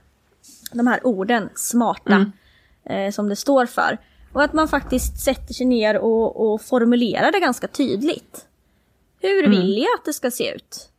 de 0.72 0.88
här 0.88 1.08
orden, 1.08 1.50
smarta, 1.56 2.32
eh, 2.86 3.12
som 3.12 3.30
det 3.30 3.36
står 3.36 3.66
för. 3.66 3.98
Och 4.34 4.44
att 4.44 4.54
man 4.54 4.68
faktiskt 4.68 5.20
sätter 5.24 5.54
sig 5.54 5.66
ner 5.66 5.98
och, 5.98 6.52
och 6.54 6.62
formulerar 6.62 7.32
det 7.32 7.40
ganska 7.40 7.68
tydligt. 7.68 8.46
Hur 9.22 9.48
vill 9.48 9.78
jag 9.78 10.00
att 10.00 10.06
det 10.06 10.14
ska 10.14 10.32
se 10.32 10.56
ut? 10.56 10.90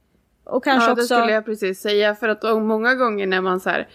Och 0.45 0.65
kanske 0.65 0.91
ja, 0.91 0.95
det 0.95 1.03
också... 1.03 1.15
skulle 1.15 1.33
jag 1.33 1.45
precis 1.45 1.81
säga. 1.81 2.15
För 2.15 2.29
att 2.29 2.43
många 2.63 2.95
gånger 2.95 3.27
när 3.27 3.41
man 3.41 3.61
så 3.61 3.71
här, 3.71 3.89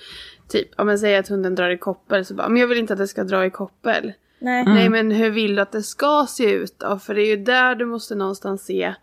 typ, 0.50 0.80
om 0.80 0.88
man 0.88 1.00
säger 1.00 1.20
att 1.20 1.28
hunden 1.28 1.56
drar 1.56 1.70
i 1.70 1.78
koppel 1.78 2.26
så 2.26 2.34
bara, 2.34 2.50
men 2.50 2.62
jag 2.62 2.68
vill 2.68 2.78
inte 2.78 2.94
att 2.94 3.00
det 3.00 3.08
ska 3.08 3.24
dra 3.24 3.46
i 3.46 3.50
koppel. 3.50 4.14
Nej. 4.40 4.64
Nej 4.66 4.90
men 4.90 5.12
hur 5.12 5.30
vill 5.30 5.56
du 5.56 5.62
att 5.62 5.72
det 5.72 5.84
ska 5.84 6.26
se 6.30 6.52
ut 6.52 6.80
då? 6.80 7.00
För 7.00 7.16
det 7.16 7.22
är 7.22 7.38
ju 7.38 7.44
där 7.44 7.76
du 7.76 7.86
måste 7.86 8.16
någonstans 8.16 8.66
se. 8.66 8.94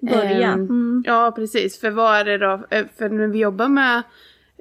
Börja. 0.00 0.48
ehm, 0.48 0.60
Mm. 0.60 1.04
Ja 1.06 1.32
precis, 1.36 1.80
för 1.80 1.90
vad 1.90 2.16
är 2.16 2.24
det 2.24 2.38
då? 2.38 2.66
eh, 2.70 2.84
För 2.98 3.08
när 3.08 3.26
vi 3.26 3.38
jobbar 3.38 3.68
med 3.68 4.02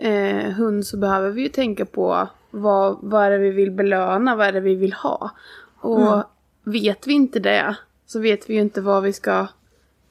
eh, 0.01 0.51
hund 0.51 0.86
så 0.86 0.98
behöver 0.98 1.29
vi 1.29 1.41
ju 1.41 1.50
tänka 1.50 1.86
på 1.86 2.27
vad, 2.51 2.98
vad 3.01 3.24
är 3.25 3.31
det 3.31 3.38
vi 3.38 3.50
vill 3.51 3.72
belöna, 3.72 4.36
vad 4.36 4.48
är 4.48 4.51
det 4.53 4.60
vi 4.60 4.75
vill 4.75 4.93
ha? 4.93 5.31
Och 5.79 6.01
Mm. 6.13 6.24
vet 6.63 7.08
vi 7.08 7.13
inte 7.13 7.39
det 7.39 7.75
så 8.05 8.20
vet 8.20 8.50
vi 8.50 8.53
ju 8.53 8.62
inte 8.62 8.81
vad 8.81 9.03
vi 9.03 9.13
ska 9.13 9.48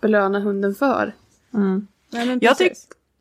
belöna 0.00 0.40
hunden 0.40 0.74
för. 0.74 1.12
Nej, 1.50 2.26
men 2.26 2.38
Jag, 2.42 2.58
tyck, 2.58 2.72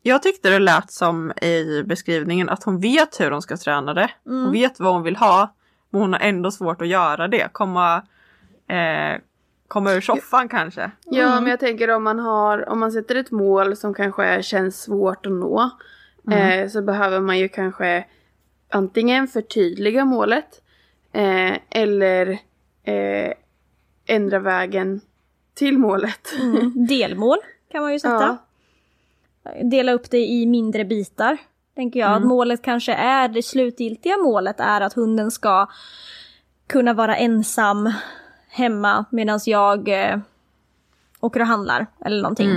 jag 0.02 0.22
tyckte 0.22 0.50
det 0.50 0.58
lät 0.58 0.90
som 0.90 1.32
i 1.32 1.82
beskrivningen 1.86 2.48
att 2.48 2.64
hon 2.64 2.80
vet 2.80 3.20
hur 3.20 3.30
hon 3.30 3.42
ska 3.42 3.56
träna 3.56 3.94
det. 3.94 4.10
Hon 4.24 4.52
vet 4.52 4.80
vad 4.80 4.92
hon 4.92 5.02
vill 5.02 5.16
ha. 5.16 5.54
Men 5.90 6.00
hon 6.00 6.12
har 6.12 6.20
ändå 6.20 6.50
svårt 6.50 6.82
att 6.82 6.88
göra 6.88 7.28
det. 7.28 7.48
Komma, 7.52 7.96
eh, 8.68 9.20
komma 9.68 9.92
ur 9.92 10.00
soffan 10.00 10.48
kanske. 10.48 10.90
Ja, 11.04 11.40
men 11.40 11.50
jag 11.50 11.60
tänker 11.60 11.90
om 11.90 12.02
man 12.04 12.18
har, 12.18 12.68
om 12.68 12.78
man 12.80 12.92
sätter 12.92 13.14
ett 13.14 13.30
mål 13.30 13.76
som 13.76 13.94
kanske 13.94 14.24
är, 14.24 14.42
känns 14.42 14.82
svårt 14.82 15.26
att 15.26 15.32
nå. 15.32 15.70
Eh, 16.30 16.68
så 16.68 16.82
behöver 16.82 17.20
man 17.20 17.38
ju 17.38 17.48
kanske 17.48 18.04
antingen 18.68 19.28
förtydliga 19.28 20.04
målet. 20.04 20.62
Eh, 21.12 21.58
eller 21.70 22.38
eh, 22.84 23.32
ändra 24.06 24.38
vägen 24.38 25.00
till 25.54 25.78
målet. 25.78 26.32
Mm. 26.40 26.72
Delmål 26.86 27.38
kan 27.72 27.82
man 27.82 27.92
ju 27.92 27.98
sätta. 27.98 28.38
Dela 29.62 29.92
upp 29.92 30.10
det 30.10 30.26
i 30.26 30.46
mindre 30.46 30.84
bitar. 30.84 31.38
Tänker 31.74 32.00
jag. 32.00 32.12
Att 32.12 32.22
målet 32.22 32.62
kanske 32.62 32.92
är, 32.92 33.28
det 33.28 33.42
slutgiltiga 33.42 34.16
målet 34.16 34.60
är 34.60 34.80
att 34.80 34.92
hunden 34.92 35.30
ska 35.30 35.68
kunna 36.66 36.92
vara 36.94 37.16
ensam 37.16 37.92
hemma 38.48 39.04
medan 39.10 39.40
jag 39.46 39.88
eh, 39.88 40.18
åker 41.20 41.40
och 41.40 41.46
handlar 41.46 41.86
eller 42.04 42.22
någonting. 42.22 42.50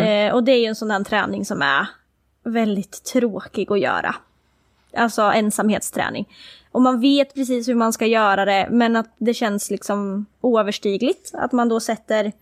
Eh, 0.00 0.34
och 0.34 0.44
det 0.44 0.52
är 0.52 0.58
ju 0.58 0.66
en 0.66 0.74
sån 0.74 0.88
där 0.88 1.04
träning 1.04 1.44
som 1.44 1.62
är 1.62 1.86
väldigt 2.44 3.04
tråkig 3.04 3.72
att 3.72 3.80
göra. 3.80 4.14
Alltså 4.96 5.22
ensamhetsträning. 5.22 6.28
Och 6.72 6.82
man 6.82 7.00
vet 7.00 7.34
precis 7.34 7.68
hur 7.68 7.74
man 7.74 7.92
ska 7.92 8.06
göra 8.06 8.44
det 8.44 8.68
men 8.70 8.96
att 8.96 9.14
det 9.18 9.34
känns 9.34 9.70
liksom 9.70 10.26
oöverstigligt. 10.40 11.30
Att 11.34 11.52
man 11.52 11.68
då 11.68 11.80
sätter, 11.80 12.32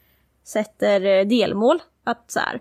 sätter 0.45 1.01
eh, 1.07 1.27
delmål. 1.27 1.83
Att 2.05 2.31
så 2.31 2.41
här, 2.41 2.61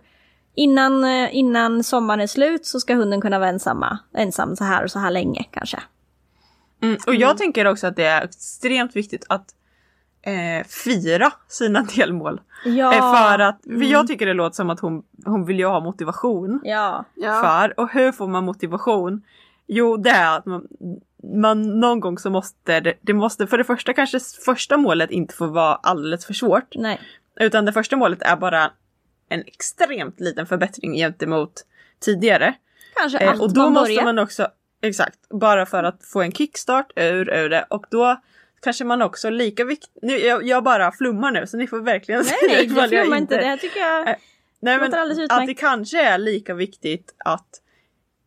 innan, 0.55 1.03
eh, 1.03 1.35
innan 1.35 1.83
sommaren 1.83 2.21
är 2.21 2.27
slut 2.27 2.65
så 2.65 2.79
ska 2.79 2.95
hunden 2.95 3.21
kunna 3.21 3.39
vara 3.39 3.49
ensamma, 3.49 3.99
ensam 4.13 4.55
så 4.55 4.63
här 4.63 4.83
och 4.83 4.91
så 4.91 4.99
här 4.99 5.11
länge 5.11 5.45
kanske. 5.51 5.79
Mm, 6.81 6.97
och 7.07 7.15
jag 7.15 7.37
tänker 7.37 7.67
också 7.67 7.87
att 7.87 7.95
det 7.95 8.05
är 8.05 8.23
extremt 8.23 8.95
viktigt 8.95 9.25
att 9.29 9.55
eh, 10.21 10.67
fira 10.67 11.33
sina 11.47 11.81
delmål. 11.95 12.41
Ja. 12.65 12.93
Eh, 12.93 13.13
för 13.13 13.39
att, 13.39 13.61
för 13.63 13.91
jag 13.91 14.07
tycker 14.07 14.25
det 14.25 14.33
låter 14.33 14.55
som 14.55 14.69
att 14.69 14.79
hon, 14.79 15.03
hon 15.25 15.45
vill 15.45 15.59
ju 15.59 15.65
ha 15.65 15.79
motivation 15.79 16.61
Ja. 16.63 17.05
Ja. 17.15 17.41
för. 17.43 17.79
Och 17.79 17.91
hur 17.91 18.11
får 18.11 18.27
man 18.27 18.45
motivation? 18.45 19.21
Jo, 19.67 19.97
det 19.97 20.09
är 20.09 20.37
att 20.37 20.45
man, 20.45 20.67
man 21.33 21.79
någon 21.79 21.99
gång 21.99 22.17
så 22.17 22.29
måste 22.29 22.79
det, 22.79 22.93
det 23.01 23.13
måste, 23.13 23.47
för 23.47 23.57
det 23.57 23.63
första 23.63 23.93
kanske 23.93 24.19
första 24.45 24.77
målet 24.77 25.11
inte 25.11 25.35
får 25.35 25.47
vara 25.47 25.75
alldeles 25.75 26.25
för 26.25 26.33
svårt. 26.33 26.75
Nej. 26.75 26.99
Utan 27.39 27.65
det 27.65 27.73
första 27.73 27.95
målet 27.95 28.21
är 28.21 28.35
bara 28.35 28.71
en 29.29 29.43
extremt 29.47 30.19
liten 30.19 30.45
förbättring 30.45 30.93
gentemot 30.95 31.53
tidigare. 31.99 32.53
Kanske 32.95 33.17
Eh, 33.17 33.31
att 33.31 33.39
och 33.39 33.53
då 33.53 33.61
man 33.61 33.73
måste 33.73 34.03
man 34.03 34.19
också, 34.19 34.47
exakt, 34.81 35.29
bara 35.29 35.65
för 35.65 35.83
att 35.83 36.05
få 36.05 36.21
en 36.21 36.31
kickstart 36.31 36.91
ur, 36.95 37.29
ur 37.33 37.49
det. 37.49 37.65
Och 37.69 37.85
då 37.89 38.21
kanske 38.61 38.83
man 38.83 39.01
också 39.01 39.29
lika 39.29 39.65
viktigt, 39.65 39.97
nu, 40.01 40.17
jag, 40.17 40.47
jag 40.47 40.63
bara 40.63 40.91
flummar 40.91 41.31
nu 41.31 41.47
så 41.47 41.57
ni 41.57 41.67
får 41.67 41.79
verkligen 41.79 42.23
Nej, 42.25 42.35
nej, 42.47 42.67
det 42.67 42.73
jag 42.75 42.89
flummar 42.89 43.17
inte. 43.17 43.37
Det 43.37 43.45
här 43.45 43.57
tycker 43.57 43.79
jag... 43.79 44.09
Eh, 44.09 44.15
Nej 44.63 44.77
men 44.77 44.93
att 45.29 45.47
det 45.47 45.53
kanske 45.53 46.03
är 46.03 46.17
lika 46.17 46.53
viktigt 46.53 47.15
att 47.17 47.47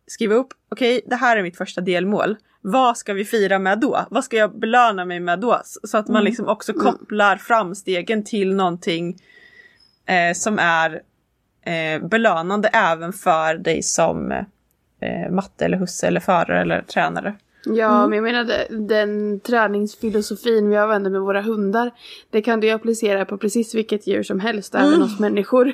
skriva 0.06 0.34
upp, 0.34 0.48
okej 0.68 1.00
det 1.06 1.16
här 1.16 1.36
är 1.36 1.42
mitt 1.42 1.56
första 1.56 1.80
delmål. 1.80 2.36
Vad 2.60 2.98
ska 2.98 3.12
vi 3.14 3.24
fira 3.24 3.58
med 3.58 3.80
då? 3.80 4.06
Vad 4.10 4.24
ska 4.24 4.36
jag 4.36 4.58
belöna 4.58 5.04
mig 5.04 5.20
med 5.20 5.40
då? 5.40 5.60
Så 5.64 5.80
så 5.88 5.98
att 5.98 6.08
man 6.08 6.16
Mm. 6.16 6.24
liksom 6.24 6.48
också 6.48 6.72
kopplar 6.72 7.36
framstegen 7.36 8.24
till 8.24 8.54
någonting 8.54 9.16
eh, 10.06 10.34
som 10.34 10.58
är 10.58 11.02
eh, 11.66 12.08
belönande 12.08 12.68
även 12.68 13.12
för 13.12 13.54
dig 13.54 13.82
som 13.82 14.32
eh, 15.00 15.30
matte 15.30 15.64
eller 15.64 15.76
husse 15.78 16.06
eller 16.06 16.20
förare 16.20 16.60
eller 16.60 16.82
tränare. 16.82 17.34
Ja, 17.66 18.06
men 18.06 18.16
jag 18.16 18.22
menar 18.22 18.76
den 18.86 19.40
träningsfilosofin 19.40 20.70
vi 20.70 20.76
använder 20.76 21.10
med 21.10 21.20
våra 21.20 21.42
hundar, 21.42 21.90
det 22.30 22.42
kan 22.42 22.60
du 22.60 22.66
ju 22.66 22.72
applicera 22.72 23.24
på 23.24 23.38
precis 23.38 23.74
vilket 23.74 24.06
djur 24.06 24.22
som 24.22 24.40
helst, 24.40 24.74
även 24.74 25.02
oss 25.02 25.20
människor. 25.20 25.72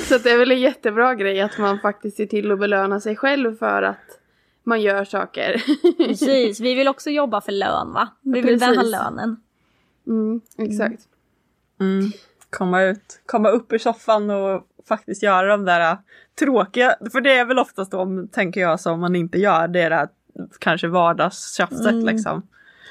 Så 0.08 0.14
att 0.14 0.24
det 0.24 0.30
är 0.30 0.38
väl 0.38 0.50
en 0.50 0.60
jättebra 0.60 1.14
grej 1.14 1.40
att 1.40 1.58
man 1.58 1.80
faktiskt 1.80 2.16
ser 2.16 2.26
till 2.26 2.52
att 2.52 2.58
belöna 2.58 3.00
sig 3.00 3.16
själv 3.16 3.56
för 3.56 3.82
att 3.82 4.18
man 4.64 4.80
gör 4.80 5.04
saker. 5.04 5.62
Precis, 6.06 6.60
vi 6.60 6.74
vill 6.74 6.88
också 6.88 7.10
jobba 7.10 7.40
för 7.40 7.52
lön 7.52 7.92
va? 7.92 8.08
Vi 8.20 8.40
vill 8.40 8.58
Precis. 8.60 8.76
ha 8.76 8.82
lönen. 8.82 9.36
mm, 10.06 10.40
exakt. 10.58 11.02
Mm. 11.80 12.10
Komma 12.50 12.82
ut, 12.82 13.20
komma 13.26 13.48
upp 13.48 13.72
ur 13.72 13.78
soffan 13.78 14.30
och 14.30 14.66
faktiskt 14.88 15.22
göra 15.22 15.46
de 15.46 15.64
där 15.64 15.90
äh, 15.90 15.98
tråkiga, 16.38 16.96
för 17.12 17.20
det 17.20 17.32
är 17.32 17.44
väl 17.44 17.58
oftast 17.58 17.90
de, 17.90 18.28
tänker 18.28 18.60
jag, 18.60 18.80
som 18.80 19.00
man 19.00 19.16
inte 19.16 19.38
gör, 19.38 19.68
det 19.68 19.80
är 19.80 19.90
det 19.90 19.96
här 19.96 20.08
kanske 20.58 20.88
vardagstjafset 20.88 21.94
liksom. 21.94 22.42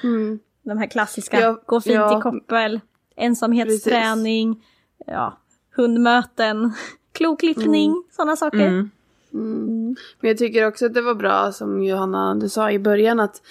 Mm. 0.03 0.39
De 0.63 0.77
här 0.77 0.87
klassiska, 0.87 1.39
Ja, 1.39 1.61
gå 1.65 1.81
fint 1.81 1.95
ja. 1.95 2.19
i 2.19 2.21
koppel, 2.21 2.79
ensamhetsträning, 3.15 4.63
ja, 5.07 5.37
hundmöten, 5.75 6.73
kloklippning, 7.13 8.03
sådana 8.11 8.35
saker. 8.35 8.67
Mm. 8.67 8.91
Mm. 9.33 9.95
Men 10.19 10.27
jag 10.27 10.37
tycker 10.37 10.67
också 10.67 10.85
att 10.85 10.93
det 10.93 11.01
var 11.01 11.15
bra 11.15 11.51
som 11.51 11.83
Johanna, 11.83 12.35
du 12.35 12.49
sa 12.49 12.71
i 12.71 12.79
början 12.79 13.19
att 13.19 13.41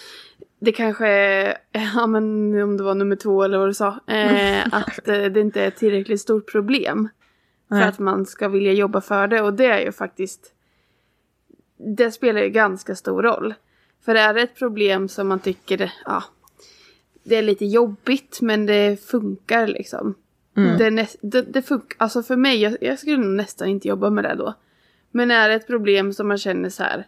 det 0.61 0.73
kanske 0.73 1.09
ja 1.73 2.07
men 2.07 2.23
om 2.63 2.77
det 2.77 2.83
var 2.83 2.95
nummer 2.95 3.17
två 3.17 3.43
eller 3.43 3.59
vad 3.59 3.69
du 3.69 3.75
sa, 3.75 4.01
eh, 4.07 4.67
att 4.75 5.09
eh, 5.09 5.25
det 5.25 5.41
inte 5.41 5.63
är 5.63 5.69
ett 5.69 5.77
tillräckligt 5.77 6.21
stort 6.21 6.53
problem. 6.53 7.09
Nej. 7.69 7.83
för 7.83 7.89
att 7.89 7.99
man 7.99 8.27
ska 8.27 8.49
vilja 8.49 8.73
jobba 8.73 9.01
för 9.01 9.27
det 9.27 9.43
och 9.43 9.55
det 9.55 9.67
är 9.67 9.81
ju 9.81 9.93
faktiskt 9.93 10.55
det 11.97 12.11
spelar 12.11 12.41
ju 12.41 12.49
ganska 12.49 12.95
stor 12.95 13.23
roll. 13.23 13.55
För 14.05 14.15
är 14.15 14.35
det 14.35 14.41
ett 14.43 14.55
problem 14.59 15.09
som 15.09 15.29
man 15.29 15.39
tycker 15.39 15.93
ja, 16.05 16.25
det 17.23 17.37
är 17.37 17.43
lite 17.43 17.65
jobbigt 17.67 18.39
men 18.41 18.67
det 18.67 19.05
funkar 19.05 19.67
liksom. 19.67 20.15
Det, 20.79 20.87
är 20.87 20.91
nä- 20.91 21.07
det, 21.21 21.43
det 21.43 21.63
funkar, 21.63 21.97
alltså 21.99 22.23
för 22.23 22.37
mig, 22.37 22.57
jag, 22.63 22.77
jag 22.81 22.99
skulle 22.99 23.17
nästan 23.27 23.69
inte 23.69 23.89
jobba 23.89 24.11
med 24.11 24.25
det 24.25 24.35
då. 24.35 24.55
Men 25.11 25.31
är 25.31 25.49
det 25.49 25.55
ett 25.55 25.67
problem 25.67 26.13
som 26.13 26.29
man 26.29 26.39
känner 26.39 26.69
så 26.69 26.83
här, 26.83 27.07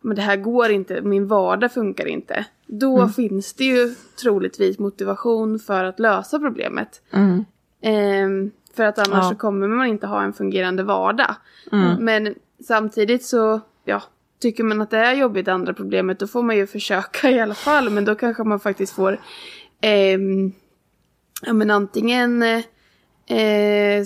men 0.00 0.16
det 0.16 0.22
här 0.22 0.36
går 0.36 0.70
inte, 0.70 1.00
min 1.02 1.26
vardag 1.26 1.72
funkar 1.72 2.06
inte. 2.06 2.46
Då 2.66 3.08
finns 3.08 3.52
det 3.54 3.64
ju 3.64 3.94
troligtvis 4.22 4.78
motivation 4.78 5.58
för 5.58 5.84
att 5.84 5.98
lösa 5.98 6.38
problemet. 6.38 7.02
Ehm, 7.80 8.50
för 8.76 8.84
att 8.84 8.98
annars 8.98 9.24
Ja. 9.24 9.30
så 9.30 9.34
kommer 9.36 9.68
man 9.68 9.86
inte 9.86 10.06
ha 10.06 10.22
en 10.22 10.32
fungerande 10.32 10.82
vardag. 10.82 11.34
Mm. 11.72 12.04
Men 12.04 12.34
samtidigt 12.64 13.24
så, 13.24 13.60
ja, 13.84 14.02
tycker 14.40 14.64
man 14.64 14.80
att 14.80 14.90
det 14.90 14.98
är 14.98 15.14
jobbigt 15.14 15.44
det 15.44 15.52
andra 15.52 15.74
problemet 15.74 16.18
då 16.18 16.26
får 16.26 16.42
man 16.42 16.56
ju 16.56 16.66
försöka 16.66 17.30
i 17.30 17.40
alla 17.40 17.54
fall. 17.54 17.90
Men 17.90 18.04
då 18.04 18.14
kanske 18.14 18.44
man 18.44 18.60
faktiskt 18.60 18.92
får, 18.94 19.20
ehm, 19.80 20.52
ja 21.42 21.52
men 21.52 21.70
antingen, 21.70 22.42
eh, 22.42 24.04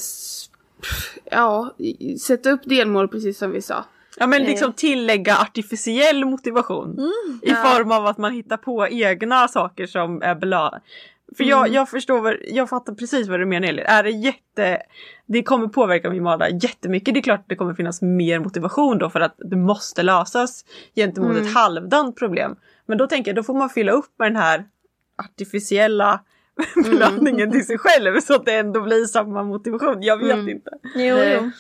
ja, 1.31 1.75
sätta 2.21 2.51
upp 2.51 2.61
delmål 2.65 3.09
precis 3.09 3.39
som 3.39 3.51
vi 3.51 3.63
sa. 3.63 3.85
Ja 4.19 4.27
men 4.27 4.43
liksom 4.43 4.73
tillägga 4.73 5.37
artificiell 5.37 6.25
motivation. 6.25 6.99
I 7.43 7.49
Ja. 7.51 7.55
form 7.57 7.93
av 7.93 8.07
att 8.07 8.19
man 8.19 8.33
hittar 8.33 8.57
på 8.57 8.89
egna 8.89 9.49
saker 9.49 9.87
som 9.87 10.23
är 10.23 10.35
belö... 10.35 10.71
För 11.37 11.45
jag, 11.45 11.69
jag 11.69 11.89
förstår, 11.89 12.21
vad, 12.21 12.37
jag 12.45 12.69
fattar 12.69 12.95
precis 12.95 13.29
vad 13.29 13.41
du 13.41 13.47
menar 13.47 13.69
Elin. 13.69 13.85
Är 13.87 14.03
det 14.03 14.11
jätte... 14.11 14.83
Det 15.27 15.43
kommer 15.43 15.69
påverka 15.69 16.11
min 16.11 16.25
vardag 16.25 16.63
jättemycket. 16.63 17.15
Det 17.15 17.21
är 17.21 17.23
klart 17.23 17.41
att 17.41 17.49
det 17.49 17.57
kommer 17.57 17.75
finnas 17.75 18.03
mer 18.03 18.39
motivation 18.39 18.99
då 18.99 19.11
för 19.11 19.21
att 19.21 19.35
det 19.39 19.57
måste 19.57 20.03
lösas 20.03 20.65
gentemot 20.95 21.37
ett 21.37 21.55
halvdant 21.55 22.17
problem. 22.17 22.57
Men 22.87 22.99
då 22.99 23.07
tänker 23.07 23.31
jag, 23.31 23.37
då 23.37 23.43
får 23.43 23.55
man 23.55 23.71
fylla 23.71 23.93
upp 23.93 24.11
med 24.19 24.29
den 24.29 24.37
här 24.37 24.65
artificiella 25.19 26.21
belöningen 26.85 27.53
till 27.53 27.67
sig 27.67 27.79
själv 27.79 28.21
så 28.21 28.35
att 28.35 28.45
det 28.45 28.55
ändå 28.55 28.81
blir 28.81 29.05
samma 29.05 29.43
motivation. 29.43 30.03
Jag 30.03 30.17
vet 30.17 30.49
inte. 30.49 30.71
Jo, 30.95 31.17
jo. 31.17 31.51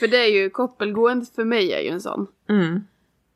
För 0.00 0.08
det 0.08 0.16
är 0.16 0.30
ju 0.30 0.50
koppelgående 0.50 1.26
för 1.36 1.44
mig 1.44 1.72
är 1.72 1.80
ju 1.80 1.88
en 1.88 2.00
sån. 2.00 2.26
Mm. 2.48 2.80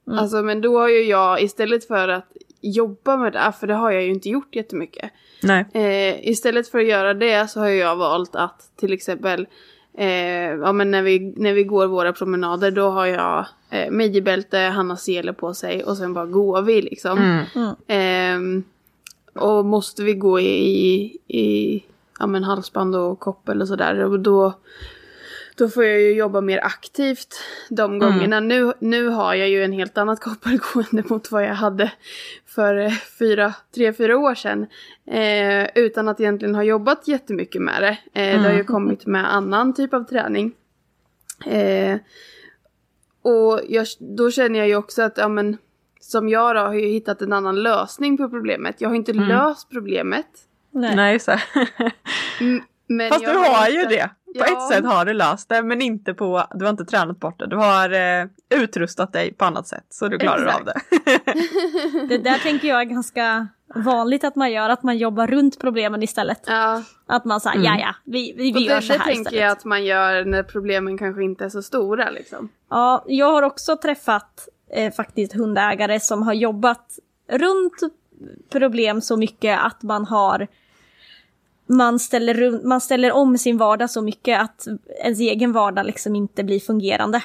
Alltså 0.06 0.42
men 0.42 0.60
då 0.60 0.78
har 0.78 0.88
ju 0.88 1.02
jag 1.02 1.42
istället 1.42 1.86
för 1.86 2.08
att 2.08 2.32
jobba 2.60 3.16
med 3.16 3.32
det, 3.32 3.52
för 3.60 3.66
det 3.66 3.74
har 3.74 3.90
jag 3.90 4.02
ju 4.02 4.10
inte 4.10 4.28
gjort 4.28 4.54
jättemycket. 4.56 5.10
Nej. 5.42 5.66
Eh, 5.72 6.28
istället 6.28 6.68
för 6.68 6.78
att 6.78 6.86
göra 6.86 7.14
det 7.14 7.50
så 7.50 7.60
har 7.60 7.68
jag 7.68 7.96
valt 7.96 8.36
att 8.36 8.70
till 8.76 8.92
exempel 8.92 9.46
eh, 9.94 10.08
ja, 10.50 10.72
men 10.72 10.90
när, 10.90 11.02
vi, 11.02 11.34
när 11.36 11.52
vi 11.52 11.64
går 11.64 11.86
våra 11.86 12.12
promenader 12.12 12.70
då 12.70 12.90
har 12.90 13.06
jag 13.06 13.46
eh, 13.70 13.90
midjebälte, 13.90 14.58
Hanna 14.58 14.96
sele 14.96 15.32
på 15.32 15.54
sig 15.54 15.84
och 15.84 15.96
sen 15.96 16.14
bara 16.14 16.26
går 16.26 16.62
vi 16.62 16.82
liksom. 16.82 17.44
Mm. 17.54 17.74
Ehm, 17.86 18.64
och 19.34 19.64
måste 19.64 20.02
vi 20.02 20.14
gå 20.14 20.40
i, 20.40 20.46
i, 20.46 21.18
i 21.28 21.84
ja, 22.18 22.26
men 22.26 22.44
halsband 22.44 22.96
och 22.96 23.20
koppel 23.20 23.62
och 23.62 23.68
sådär 23.68 24.18
då, 24.18 24.52
då 25.60 25.68
får 25.68 25.84
jag 25.84 26.00
ju 26.00 26.12
jobba 26.12 26.40
mer 26.40 26.60
aktivt 26.64 27.34
de 27.70 27.98
gångerna. 27.98 28.40
Nu, 28.40 28.72
nu 28.78 29.08
har 29.08 29.34
jag 29.34 29.48
ju 29.48 29.64
en 29.64 29.72
helt 29.72 29.98
annat 29.98 30.20
koppelgående 30.20 31.02
mot 31.08 31.30
vad 31.30 31.44
jag 31.44 31.54
hade 31.54 31.92
för 32.46 32.76
eh, 32.76 32.92
fyra, 33.18 33.54
tre, 33.74 33.92
fyra 33.92 34.18
år 34.18 34.34
sedan. 34.34 34.66
Eh, 35.06 35.68
utan 35.74 36.08
att 36.08 36.20
egentligen 36.20 36.54
ha 36.54 36.62
jobbat 36.62 37.08
jättemycket 37.08 37.62
med 37.62 37.82
det. 37.82 38.20
Eh, 38.20 38.42
Det 38.42 38.48
har 38.48 38.56
ju 38.56 38.64
kommit 38.64 39.06
med 39.06 39.34
annan 39.34 39.74
typ 39.74 39.94
av 39.94 40.04
träning. 40.04 40.52
Eh, 41.46 41.96
och 43.22 43.60
jag, 43.68 43.86
då 43.98 44.30
känner 44.30 44.58
jag 44.58 44.68
ju 44.68 44.76
också 44.76 45.02
att, 45.02 45.18
ja 45.18 45.28
men, 45.28 45.58
som 46.00 46.28
jag 46.28 46.56
då 46.56 46.60
har 46.60 46.74
ju 46.74 46.86
hittat 46.86 47.22
en 47.22 47.32
annan 47.32 47.62
lösning 47.62 48.16
på 48.16 48.28
problemet. 48.28 48.80
Jag 48.80 48.88
har 48.88 48.96
inte 48.96 49.12
löst 49.12 49.70
problemet. 49.70 50.26
Nej. 50.70 50.96
Nej, 50.96 51.18
så. 51.18 51.32
Men 52.92 53.08
Fast 53.10 53.24
du 53.24 53.30
har 53.36 53.68
ju 53.68 53.78
hittat- 53.78 53.90
det. 53.90 54.10
På 54.40 54.44
Ja. 54.48 54.56
ett 54.68 54.74
sätt 54.76 54.84
har 54.84 55.04
du 55.04 55.12
löst 55.12 55.48
det 55.48 55.62
men 55.62 55.82
inte 55.82 56.14
på, 56.14 56.44
du 56.54 56.64
har 56.64 56.70
inte 56.70 56.84
tränat 56.84 57.20
bort 57.20 57.38
det. 57.38 57.46
Du 57.46 57.56
har 57.56 57.90
eh, 57.92 58.26
utrustat 58.62 59.12
dig 59.12 59.32
på 59.34 59.44
annat 59.44 59.66
sätt 59.68 59.84
så 59.90 60.08
du 60.08 60.18
klarar 60.18 60.46
Exakt. 60.46 60.58
av 60.60 60.64
det. 60.66 60.74
Det 62.08 62.18
där 62.18 62.38
tänker 62.38 62.68
jag 62.68 62.80
är 62.80 62.84
ganska 62.84 63.48
vanligt 63.74 64.24
att 64.24 64.36
man 64.36 64.52
gör, 64.52 64.68
att 64.68 64.82
man 64.82 64.98
jobbar 64.98 65.26
runt 65.26 65.58
problemen 65.60 66.02
istället. 66.02 66.40
Ja, 66.46 66.82
Att 67.06 67.24
man 67.24 67.40
säger, 67.40 67.64
ja 67.64 67.78
ja, 67.78 67.94
vi, 68.04 68.34
vi, 68.36 68.52
vi 68.52 68.60
gör 68.60 68.76
det, 68.76 68.82
så 68.82 68.92
det 68.92 68.98
här 68.98 69.04
tänker 69.06 69.20
istället. 69.20 69.40
jag 69.42 69.50
att 69.52 69.64
man 69.64 69.84
gör 69.84 70.24
när 70.24 70.42
problemen 70.42 70.98
kanske 70.98 71.22
inte 71.24 71.44
är 71.44 71.48
så 71.48 71.62
stora 71.62 72.10
liksom. 72.10 72.48
Ja, 72.70 73.04
jag 73.06 73.32
har 73.32 73.42
också 73.42 73.76
träffat 73.76 74.48
eh, 74.74 74.92
faktiskt 74.92 75.32
hundägare 75.34 76.00
som 76.00 76.22
har 76.22 76.32
jobbat 76.34 76.98
runt 77.28 77.76
problem 78.52 79.00
så 79.00 79.16
mycket 79.16 79.60
att 79.60 79.82
man 79.82 80.04
har 80.06 80.46
man 81.70 81.98
ställer, 81.98 82.66
man 82.66 82.80
ställer 82.80 83.12
om 83.12 83.38
sin 83.38 83.58
vardag 83.58 83.90
så 83.90 84.02
mycket 84.02 84.40
att 84.40 84.66
ens 85.04 85.20
egen 85.20 85.52
vardag 85.52 85.86
liksom 85.86 86.16
inte 86.16 86.44
blir 86.44 86.60
fungerande. 86.60 87.22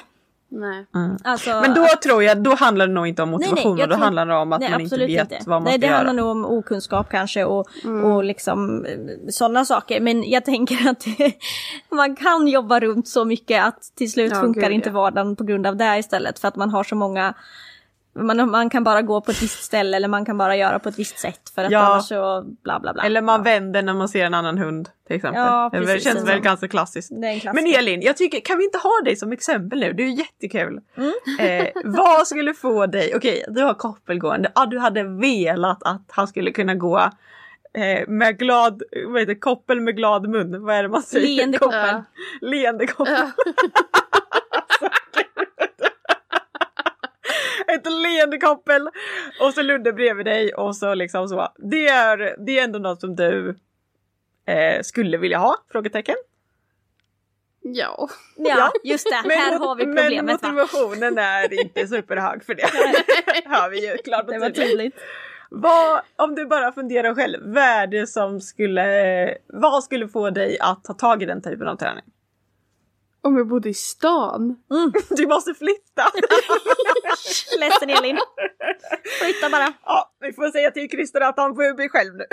Nej. 0.48 0.86
Alltså, 1.24 1.50
Men 1.50 1.74
då 1.74 1.86
tror 2.02 2.22
jag, 2.22 2.42
då 2.42 2.54
handlar 2.54 2.86
det 2.86 2.92
nog 2.92 3.06
inte 3.06 3.22
om 3.22 3.30
Nej, 3.30 3.38
nej, 3.38 3.50
motivation 3.50 3.78
jag 3.78 3.88
då 3.88 3.94
tror- 3.94 4.04
handlar 4.04 4.26
det 4.26 4.34
om 4.34 4.52
att 4.52 4.60
nej, 4.60 4.70
man 4.70 4.80
inte 4.80 4.96
vet 4.96 5.10
inte. 5.32 5.38
vad 5.46 5.62
man 5.62 5.62
Nej, 5.64 5.72
ska 5.72 5.86
det 5.86 5.92
handlar 5.92 6.14
göra. 6.14 6.22
nog 6.24 6.30
om 6.30 6.44
okunskap 6.58 7.06
kanske 7.10 7.44
och, 7.44 7.66
och 8.04 8.24
liksom 8.24 8.86
sådana 9.28 9.64
saker. 9.64 10.00
Men 10.00 10.30
jag 10.30 10.44
tänker 10.44 10.88
att 10.90 11.04
man 11.90 12.16
kan 12.16 12.48
jobba 12.48 12.80
runt 12.80 13.08
så 13.08 13.24
mycket 13.24 13.64
att 13.64 13.82
till 13.96 14.12
slut 14.12 14.32
Ja, 14.34 14.40
funkar 14.40 14.60
gud, 14.60 14.72
inte 14.72 14.88
ja. 14.88 14.92
vardagen 14.92 15.36
på 15.36 15.44
grund 15.44 15.66
av 15.66 15.76
det 15.76 15.98
istället. 15.98 16.38
För 16.38 16.48
att 16.48 16.56
man 16.56 16.70
har 16.70 16.84
så 16.84 16.94
många 16.96 17.34
man, 18.16 18.50
man 18.50 18.70
kan 18.70 18.84
bara 18.84 19.02
gå 19.02 19.20
på 19.20 19.30
ett 19.30 19.42
visst 19.42 19.62
ställe 19.62 19.96
eller 19.96 20.08
man 20.08 20.24
kan 20.24 20.38
bara 20.38 20.56
göra 20.56 20.78
på 20.78 20.88
ett 20.88 20.98
visst 20.98 21.18
sätt 21.18 21.52
för 21.54 21.64
att 21.64 21.70
Ja. 21.70 21.78
annars 21.78 22.08
så 22.08 22.42
bla 22.62 22.80
bla 22.80 22.92
bla. 22.92 23.02
Eller 23.02 23.22
man 23.22 23.42
vänder 23.42 23.82
när 23.82 23.94
man 23.94 24.08
ser 24.08 24.24
en 24.24 24.34
annan 24.34 24.58
hund 24.58 24.88
till 25.06 25.16
exempel. 25.16 25.42
Ja, 25.42 25.70
det 25.72 25.78
precis. 25.78 26.04
känns 26.04 26.28
väl 26.28 26.40
ganska 26.40 26.68
klassiskt. 26.68 27.10
Det. 27.20 27.52
Men 27.54 27.66
Elin, 27.66 28.02
jag 28.02 28.16
tycker, 28.16 28.40
kan 28.40 28.58
vi 28.58 28.64
inte 28.64 28.78
ha 28.78 29.00
dig 29.04 29.16
som 29.16 29.32
exempel 29.32 29.80
nu? 29.80 29.92
Det 29.92 30.02
är 30.02 30.06
ju 30.06 30.14
jättekul. 30.14 30.80
Mm. 30.96 31.12
Eh, 31.38 31.68
vad 31.84 32.26
skulle 32.26 32.54
få 32.54 32.86
dig, 32.86 33.12
okej 33.16 33.44
du 33.48 33.62
har 33.62 33.74
koppelgående, 33.74 34.52
ah, 34.54 34.66
du 34.66 34.78
hade 34.78 35.02
velat 35.02 35.82
att 35.82 36.04
han 36.08 36.28
skulle 36.28 36.50
kunna 36.50 36.74
gå 36.74 36.98
eh, 37.74 38.08
med 38.08 38.38
glad, 38.38 38.82
vad 39.08 39.20
heter 39.20 39.34
det, 39.34 39.40
koppel 39.40 39.80
med 39.80 39.96
glad 39.96 40.28
mun, 40.28 40.64
vad 40.64 40.74
är 40.76 40.82
det 40.82 40.88
man 40.88 41.02
säger? 41.02 41.26
Leende 41.36 41.58
koppel. 41.58 42.02
Leende 42.40 42.86
koppel. 42.86 43.14
Ett 47.74 47.86
leende 47.86 48.38
koppel 48.38 48.88
och 49.40 49.54
så 49.54 49.62
Ludde 49.62 49.92
bredvid 49.92 50.26
dig 50.26 50.54
och 50.54 50.76
så 50.76 50.94
liksom 50.94 51.28
så. 51.28 51.48
Det 51.58 51.88
är, 51.88 52.36
det 52.46 52.58
är 52.58 52.64
ändå 52.64 52.78
något 52.78 53.00
som 53.00 53.16
du 53.16 53.56
eh, 54.46 54.82
skulle 54.82 55.16
vilja 55.16 55.38
ha? 55.38 55.56
Frågetecken. 55.72 56.16
Ja. 57.74 58.08
Ja, 58.36 58.72
just 58.84 59.06
det. 59.10 59.14
här 59.34 59.58
har 59.58 59.76
vi 59.76 59.84
problemet 59.84 60.24
Men 60.24 60.26
va? 60.26 60.32
motivationen 60.32 61.18
är 61.18 61.60
inte 61.60 61.88
superhög 61.88 62.44
för 62.44 62.54
det. 62.54 62.66
Hör 63.44 63.70
vi 63.70 63.90
ju 63.90 63.96
klart 63.96 64.24
och 64.26 64.32
Det 64.32 64.38
var 64.38 64.50
tydligt. 64.50 64.94
Vad, 65.50 66.00
om 66.16 66.34
du 66.34 66.46
bara 66.46 66.72
funderar 66.72 67.14
själv, 67.14 67.38
vad 67.42 67.62
är 67.62 67.86
det 67.86 68.06
som 68.06 68.40
skulle, 68.40 69.38
vad 69.46 69.84
skulle 69.84 70.08
få 70.08 70.30
dig 70.30 70.58
att 70.60 70.84
ta 70.84 70.94
tag 70.94 71.22
i 71.22 71.26
den 71.26 71.42
typen 71.42 71.68
av 71.68 71.76
träning? 71.76 72.04
Om 73.20 73.36
jag 73.36 73.46
bodde 73.46 73.68
i 73.68 73.74
stan. 73.74 74.56
Du 75.10 75.26
måste 75.26 75.54
flytta! 75.54 76.02
Ledsen 77.60 77.90
Elin. 77.90 78.18
Flytta 79.20 79.50
bara. 79.50 79.72
ja, 79.84 80.14
vi 80.20 80.32
får 80.32 80.50
säga 80.50 80.70
till 80.70 80.88
Christer 80.88 81.20
att 81.20 81.36
han 81.36 81.54
får 81.54 81.74
bli 81.76 81.88
själv 81.88 82.14
nu. 82.14 82.24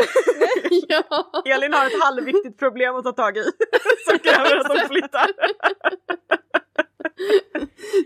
ja. 0.88 1.32
Elin 1.46 1.74
har 1.74 1.86
ett 1.86 2.04
halvviktigt 2.04 2.60
problem 2.60 2.96
att 2.96 3.04
ta 3.04 3.12
tag 3.12 3.38
i. 3.38 3.44
Som 4.10 4.20
kräver 4.20 4.58
att 4.58 4.68
de 4.70 4.88
flyttar. 4.88 5.28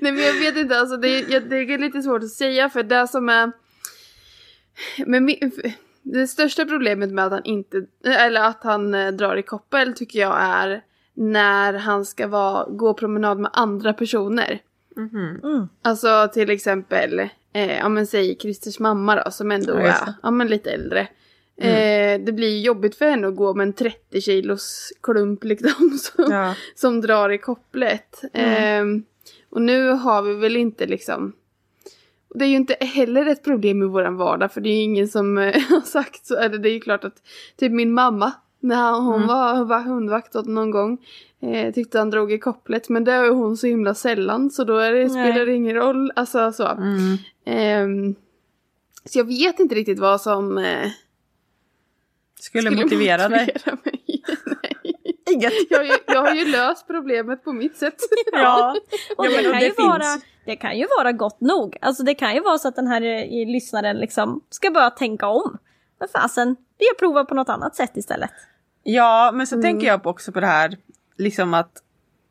Nej 0.02 0.12
men 0.12 0.24
jag 0.24 0.34
vet 0.34 0.58
inte, 0.58 0.80
alltså 0.80 0.98
det, 0.98 1.08
är- 1.10 1.32
jag, 1.34 1.50
det 1.50 1.56
är 1.58 1.78
lite 1.78 2.02
svårt 2.02 2.24
att 2.24 2.30
säga 2.30 2.70
för 2.70 2.84
det 2.84 3.08
som 3.08 3.30
är... 3.30 3.52
Men 5.06 5.30
det 6.04 6.28
största 6.28 6.66
problemet 6.66 7.10
med 7.12 7.26
att 7.26 7.32
han 7.32 7.44
inte, 7.44 7.86
eller 8.06 8.42
att 8.42 8.64
han 8.64 8.94
eh, 8.94 9.12
drar 9.12 9.36
i 9.36 9.44
koppel 9.44 9.94
tycker 9.94 10.20
jag 10.20 10.38
är 10.42 10.82
när 11.14 11.74
han 11.74 12.06
ska 12.06 12.28
vara, 12.28 12.66
gå 12.70 12.94
promenad 12.94 13.40
med 13.40 13.52
andra 13.54 13.94
personer. 13.94 14.60
Mm. 14.98 15.68
Alltså 15.82 16.30
till 16.34 16.50
exempel, 16.50 17.20
eh, 17.54 17.78
ja 17.78 17.90
men 17.90 18.08
säg 18.08 18.38
Christers 18.40 18.80
mamma 18.80 19.24
då 19.24 19.32
som 19.32 19.52
ändå 19.52 19.74
Ja, 19.74 19.80
är 19.88 20.14
ja, 20.24 20.32
men 20.32 20.48
lite 20.48 20.72
äldre. 20.72 21.08
Eh, 21.62 22.22
det 22.22 22.32
blir 22.34 22.60
jobbigt 22.62 22.96
för 22.96 23.06
henne 23.10 23.28
att 23.28 23.36
gå 23.36 23.54
med 23.54 23.68
en 23.68 23.74
30 23.74 24.22
kilos 24.22 24.94
klump 25.04 25.44
liksom 25.44 25.98
som, 26.02 26.32
Ja. 26.32 26.54
som 26.76 27.02
drar 27.02 27.30
i 27.30 27.38
kopplet. 27.38 28.22
Ehm, 28.34 29.04
och 29.50 29.62
nu 29.62 29.90
har 29.90 30.22
vi 30.22 30.34
väl 30.34 30.56
inte 30.58 30.86
liksom 30.86 31.34
det 32.36 32.46
är 32.46 32.50
ju 32.50 32.56
inte 32.56 32.78
heller 32.80 33.26
ett 33.26 33.44
problem 33.44 33.84
i 33.84 33.86
våran 33.86 34.18
vardag 34.18 34.52
för 34.52 34.62
det 34.62 34.70
är 34.70 34.76
ju 34.76 34.82
ingen 34.82 35.08
som 35.08 35.38
eh, 35.38 35.62
har 35.70 35.82
sagt 35.82 36.26
så. 36.26 36.36
Eller 36.38 36.58
det 36.58 36.70
är 36.70 36.74
ju 36.74 36.80
klart 36.80 37.04
att 37.04 37.22
typ 37.58 37.72
min 37.72 37.94
mamma 37.94 38.32
När 38.60 38.92
hon 38.92 39.16
Mm. 39.16 39.28
var, 39.28 39.66
var 39.66 39.80
hundvakt 39.82 40.36
åt 40.36 40.46
någon 40.46 40.72
gång. 40.72 40.98
Eh, 41.42 41.74
tyckte 41.74 42.00
han 42.00 42.10
drog 42.10 42.32
i 42.32 42.40
kopplet 42.40 42.90
men 42.90 43.04
det 43.04 43.12
är 43.14 43.30
hon 43.30 43.58
så 43.58 43.68
himla 43.68 43.94
sällan 43.96 44.50
så 44.52 44.64
då 44.64 44.78
är 44.78 44.92
det, 44.92 45.10
spelar 45.10 45.46
det 45.46 45.54
ingen 45.54 45.76
roll. 45.76 46.12
Alltså 46.16 46.52
så. 46.52 46.68
Mm. 46.68 47.18
Ehm, 47.46 48.16
så 49.06 49.20
jag 49.20 49.26
vet 49.26 49.60
inte 49.60 49.76
riktigt 49.76 50.00
vad 50.00 50.22
som 50.22 50.58
eh, 50.58 50.90
Skulle, 52.40 52.72
motivera 52.72 53.28
dig. 53.30 53.40
motivera 53.56 53.78
mig. 53.86 54.04
Nej. 54.46 54.94
Inget. 55.32 55.54
Jag, 55.70 55.78
har 55.78 55.84
ju- 55.86 55.98
jag 56.08 56.22
har 56.22 56.34
ju 56.36 56.46
löst 56.52 56.88
problemet 56.88 57.44
på 57.44 57.54
mitt 57.54 57.78
sätt. 57.78 57.96
Ja. 58.32 58.76
Och 59.18 59.26
Ja, 59.26 59.30
det, 59.30 59.36
men, 59.36 59.44
kan 59.52 59.60
det 59.60 59.66
ju 59.66 59.72
finns- 59.74 59.78
vara, 59.88 60.22
det 60.46 60.56
kan 60.56 60.78
ju 60.78 60.86
vara 60.98 61.12
gott 61.12 61.42
nog. 61.42 61.78
Alltså 61.82 62.04
det 62.04 62.14
kan 62.16 62.34
ju 62.36 62.40
vara 62.42 62.58
så 62.58 62.68
att 62.68 62.76
den 62.76 62.88
här 62.88 63.02
eh, 63.02 63.48
lyssnaren 63.48 63.98
liksom 63.98 64.42
ska 64.50 64.72
börja 64.72 64.90
tänka 64.90 65.28
om. 65.28 65.58
Men 66.00 66.10
fasen, 66.10 66.56
jag 66.78 66.98
provar 67.00 67.24
på 67.24 67.36
något 67.36 67.50
annat 67.50 67.76
sätt 67.76 67.98
istället. 67.98 68.32
Ja, 68.84 69.32
men 69.34 69.48
så 69.48 69.62
tänker 69.62 69.88
jag 69.88 70.08
också 70.08 70.32
på 70.32 70.40
det 70.40 70.48
här 70.48 70.78
liksom 71.18 71.54
att 71.54 71.72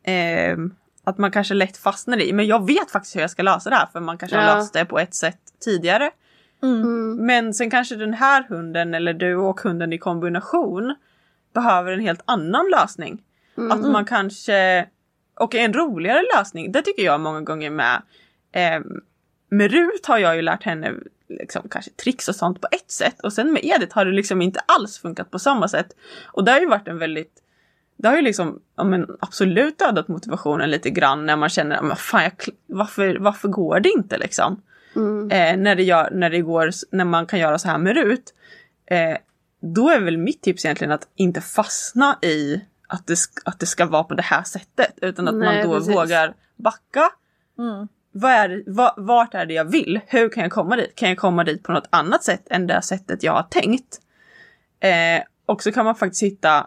ehm, 0.04 0.74
att 1.04 1.18
man 1.18 1.30
kanske 1.30 1.54
lätt 1.54 1.76
fastnar 1.76 2.20
i, 2.22 2.32
men 2.32 2.46
jag 2.46 2.66
vet 2.66 2.90
faktiskt 2.90 3.16
hur 3.16 3.20
jag 3.20 3.30
ska 3.30 3.42
lösa 3.42 3.70
det 3.70 3.76
här 3.76 3.86
för 3.92 4.00
man 4.00 4.18
kanske 4.18 4.36
har 4.36 4.44
Ja. 4.44 4.54
löst 4.54 4.72
det 4.72 4.84
på 4.84 4.98
ett 4.98 5.14
sätt 5.14 5.38
tidigare. 5.64 6.10
Mm. 6.62 7.16
Men 7.26 7.54
sen 7.54 7.70
kanske 7.70 7.96
den 7.96 8.14
här 8.14 8.46
hunden 8.48 8.94
eller 8.94 9.14
du 9.14 9.36
och 9.36 9.60
hunden 9.60 9.92
i 9.92 9.98
kombination 9.98 10.94
behöver 11.54 11.92
en 11.92 12.00
helt 12.00 12.22
annan 12.24 12.70
lösning. 12.70 13.22
Att 13.70 13.80
man 13.80 14.04
kanske, 14.04 14.86
och 15.40 15.54
en 15.54 15.72
roligare 15.72 16.22
lösning, 16.36 16.72
det 16.72 16.82
tycker 16.82 17.02
jag 17.02 17.20
många 17.20 17.40
gånger 17.40 17.70
med. 17.70 18.02
Eh, 18.52 18.80
med 19.48 19.70
Rut 19.70 20.06
har 20.06 20.18
jag 20.18 20.36
ju 20.36 20.42
lärt 20.42 20.62
henne 20.62 20.92
liksom, 21.28 21.68
kanske 21.68 21.90
tricks 21.90 22.28
och 22.28 22.36
sånt 22.36 22.60
på 22.60 22.68
ett 22.70 22.90
sätt 22.90 23.20
och 23.22 23.32
sen 23.32 23.52
med 23.52 23.64
Edith 23.64 23.94
har 23.94 24.04
det 24.04 24.12
liksom 24.12 24.42
inte 24.42 24.60
alls 24.66 24.98
funkat 24.98 25.30
på 25.30 25.38
samma 25.38 25.68
sätt. 25.68 25.96
Och 26.24 26.44
det 26.44 26.52
har 26.52 26.60
ju 26.60 26.66
varit 26.66 26.88
en 26.88 26.98
väldigt 26.98 27.42
det 27.96 28.08
har 28.08 28.16
ju 28.16 28.22
liksom 28.22 28.60
ja, 28.76 28.84
men 28.84 29.06
absolut 29.20 29.78
dödat 29.78 30.08
motivationen 30.08 30.70
lite 30.70 30.90
grann 30.90 31.26
när 31.26 31.36
man 31.36 31.48
känner 31.48 31.82
men 31.82 31.96
fan, 31.96 32.22
jag, 32.22 32.32
varför, 32.66 33.18
varför 33.20 33.48
går 33.48 33.80
det 33.80 33.88
inte 33.88 34.18
liksom? 34.18 34.62
Mm. 34.96 35.30
eh, 35.30 35.62
när, 35.62 35.76
det 35.76 35.82
gör, 35.82 36.10
när 36.10 36.30
det 36.30 36.40
går, 36.40 36.70
när 36.90 37.04
man 37.04 37.26
kan 37.26 37.38
göra 37.38 37.58
så 37.58 37.68
här 37.68 37.78
med 37.78 37.96
RUT. 37.96 38.34
Eh, 38.86 39.16
då 39.60 39.90
är 39.90 40.00
väl 40.00 40.18
mitt 40.18 40.42
tips 40.42 40.64
egentligen 40.64 40.92
att 40.92 41.08
inte 41.14 41.40
fastna 41.40 42.18
i 42.22 42.60
att 42.88 43.06
det, 43.06 43.18
att 43.44 43.60
det 43.60 43.66
ska 43.66 43.86
vara 43.86 44.04
på 44.04 44.14
det 44.14 44.22
här 44.22 44.42
sättet. 44.42 44.92
Utan 45.02 45.28
att 45.28 45.34
Nej, 45.34 45.56
man 45.56 45.70
då 45.70 45.78
precis. 45.78 45.94
vågar 45.94 46.34
backa. 46.56 47.10
Mm. 47.58 47.88
Vad 48.12 48.32
är, 48.32 48.62
vad, 48.66 48.92
vart 48.96 49.34
är 49.34 49.46
det 49.46 49.54
jag 49.54 49.64
vill? 49.64 50.00
Hur 50.06 50.28
kan 50.28 50.42
jag 50.42 50.52
komma 50.52 50.76
dit? 50.76 50.94
Kan 50.94 51.08
jag 51.08 51.18
komma 51.18 51.44
dit 51.44 51.62
på 51.62 51.72
något 51.72 51.88
annat 51.90 52.24
sätt 52.24 52.46
än 52.50 52.66
det 52.66 52.82
sättet 52.82 53.22
jag 53.22 53.32
har 53.32 53.42
tänkt? 53.42 54.00
Eh, 54.80 55.22
och 55.46 55.62
så 55.62 55.72
kan 55.72 55.84
man 55.84 55.94
faktiskt 55.94 56.22
hitta 56.22 56.66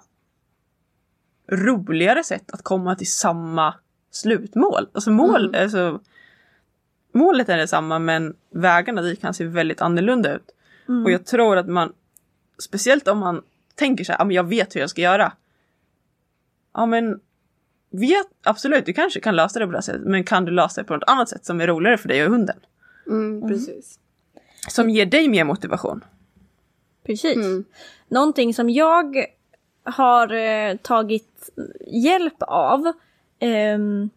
roligare 1.51 2.23
sätt 2.23 2.51
att 2.51 2.61
komma 2.63 2.95
till 2.95 3.11
samma 3.11 3.73
slutmål. 4.11 4.87
Alltså 4.93 5.11
mål, 5.11 5.55
alltså, 5.55 5.99
målet 7.11 7.49
är 7.49 7.57
detsamma 7.57 7.99
men 7.99 8.35
vägarna 8.49 9.01
dit 9.01 9.21
kan 9.21 9.33
se 9.33 9.45
väldigt 9.45 9.81
annorlunda 9.81 10.35
ut. 10.35 10.51
Och 11.05 11.11
jag 11.11 11.25
tror 11.25 11.57
att 11.57 11.67
man, 11.67 11.93
speciellt 12.59 13.07
om 13.07 13.19
man 13.19 13.41
tänker 13.75 14.03
så 14.03 14.11
här, 14.11 14.19
"Ja, 14.19 14.25
men 14.25 14.35
jag 14.35 14.47
vet 14.47 14.75
hur 14.75 14.79
jag 14.79 14.89
ska 14.89 15.01
göra. 15.01 15.31
Ja 16.73 16.85
men, 16.85 17.19
vet, 17.89 18.27
absolut 18.43 18.85
du 18.85 18.93
kanske 18.93 19.19
kan 19.19 19.35
lösa 19.35 19.59
det 19.59 19.65
på 19.65 19.71
det 19.71 19.77
här 19.77 19.81
sättet 19.81 20.01
men 20.01 20.23
kan 20.23 20.45
du 20.45 20.51
lösa 20.51 20.81
det 20.81 20.87
på 20.87 20.93
något 20.93 21.09
annat 21.09 21.29
sätt 21.29 21.45
som 21.45 21.61
är 21.61 21.67
roligare 21.67 21.97
för 21.97 22.07
dig 22.07 22.25
och 22.25 22.31
hunden? 22.31 22.57
Mm, 23.07 23.49
precis. 23.49 23.99
Som 24.69 24.89
ger 24.89 25.05
dig 25.05 25.27
mer 25.27 25.43
motivation. 25.43 26.03
Precis. 27.05 27.35
Mm. 27.35 27.63
Någonting 28.07 28.53
som 28.53 28.69
jag 28.69 29.25
har 29.83 30.33
eh, 30.33 30.75
tagit 30.75 31.49
hjälp 31.87 32.35
av, 32.39 32.91
ehm, 33.39 34.09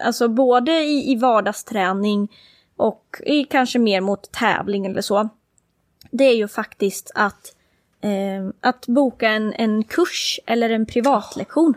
alltså 0.00 0.28
både 0.28 0.72
i, 0.72 1.12
i 1.12 1.16
vardagsträning 1.16 2.28
och 2.76 3.20
i 3.26 3.44
kanske 3.44 3.78
mer 3.78 4.00
mot 4.00 4.32
tävling 4.32 4.86
eller 4.86 5.00
så, 5.00 5.28
det 6.10 6.24
är 6.24 6.34
ju 6.34 6.48
faktiskt 6.48 7.10
att, 7.14 7.54
ehm, 8.00 8.52
att 8.60 8.86
boka 8.86 9.28
en, 9.28 9.52
en 9.52 9.84
kurs 9.84 10.40
eller 10.46 10.70
en 10.70 10.86
privatlektion 10.86 11.74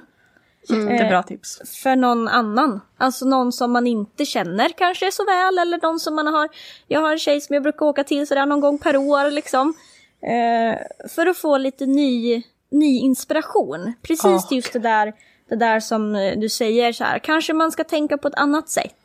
Jättebra 0.69 1.23
tips. 1.23 1.81
för 1.83 1.95
någon 1.95 2.27
annan. 2.27 2.81
Alltså 2.97 3.25
någon 3.25 3.51
som 3.51 3.71
man 3.71 3.87
inte 3.87 4.25
känner 4.25 4.69
kanske 4.69 5.11
så 5.11 5.25
väl 5.25 5.57
eller 5.57 5.79
någon 5.81 5.99
som 5.99 6.15
man 6.15 6.27
har. 6.27 6.49
Jag 6.87 7.01
har 7.01 7.11
en 7.11 7.19
tjej 7.19 7.41
som 7.41 7.53
jag 7.53 7.63
brukar 7.63 7.85
åka 7.85 8.03
till 8.03 8.27
sådär 8.27 8.45
någon 8.45 8.59
gång 8.59 8.77
per 8.77 8.97
år 8.97 9.31
liksom. 9.31 9.73
Eh, 10.21 10.79
för 11.09 11.25
att 11.27 11.37
få 11.37 11.57
lite 11.57 11.85
ny, 11.85 12.43
ny 12.71 12.99
inspiration. 12.99 13.93
Precis 14.01 14.25
Ah. 14.51 14.55
just 14.55 14.73
det 14.73 14.79
där, 14.79 15.13
det 15.49 15.55
där 15.55 15.79
som 15.79 16.15
eh, 16.15 16.39
du 16.39 16.49
säger 16.49 16.93
så 16.93 17.03
här. 17.03 17.19
Kanske 17.19 17.53
man 17.53 17.71
ska 17.71 17.83
tänka 17.83 18.17
på 18.17 18.27
ett 18.27 18.35
annat 18.39 18.69
sätt. 18.69 18.95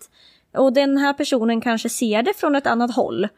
Och 0.57 0.73
den 0.73 0.97
här 0.99 1.13
personen 1.13 1.61
kanske 1.61 1.89
ser 1.89 2.23
det 2.23 2.35
från 2.37 2.55
ett 2.55 2.67
annat 2.67 2.95
håll. 2.95 3.29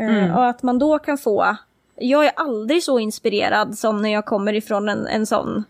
Eh, 0.00 0.36
Och 0.36 0.46
att 0.46 0.62
man 0.62 0.78
då 0.78 0.98
kan 0.98 1.18
få. 1.18 1.56
Jag 1.96 2.26
är 2.26 2.32
aldrig 2.36 2.82
så 2.82 2.98
inspirerad 2.98 3.78
som 3.78 4.02
när 4.02 4.12
jag 4.12 4.24
kommer 4.26 4.52
ifrån 4.52 4.88
en, 4.88 5.06
en 5.06 5.26
sån 5.26 5.64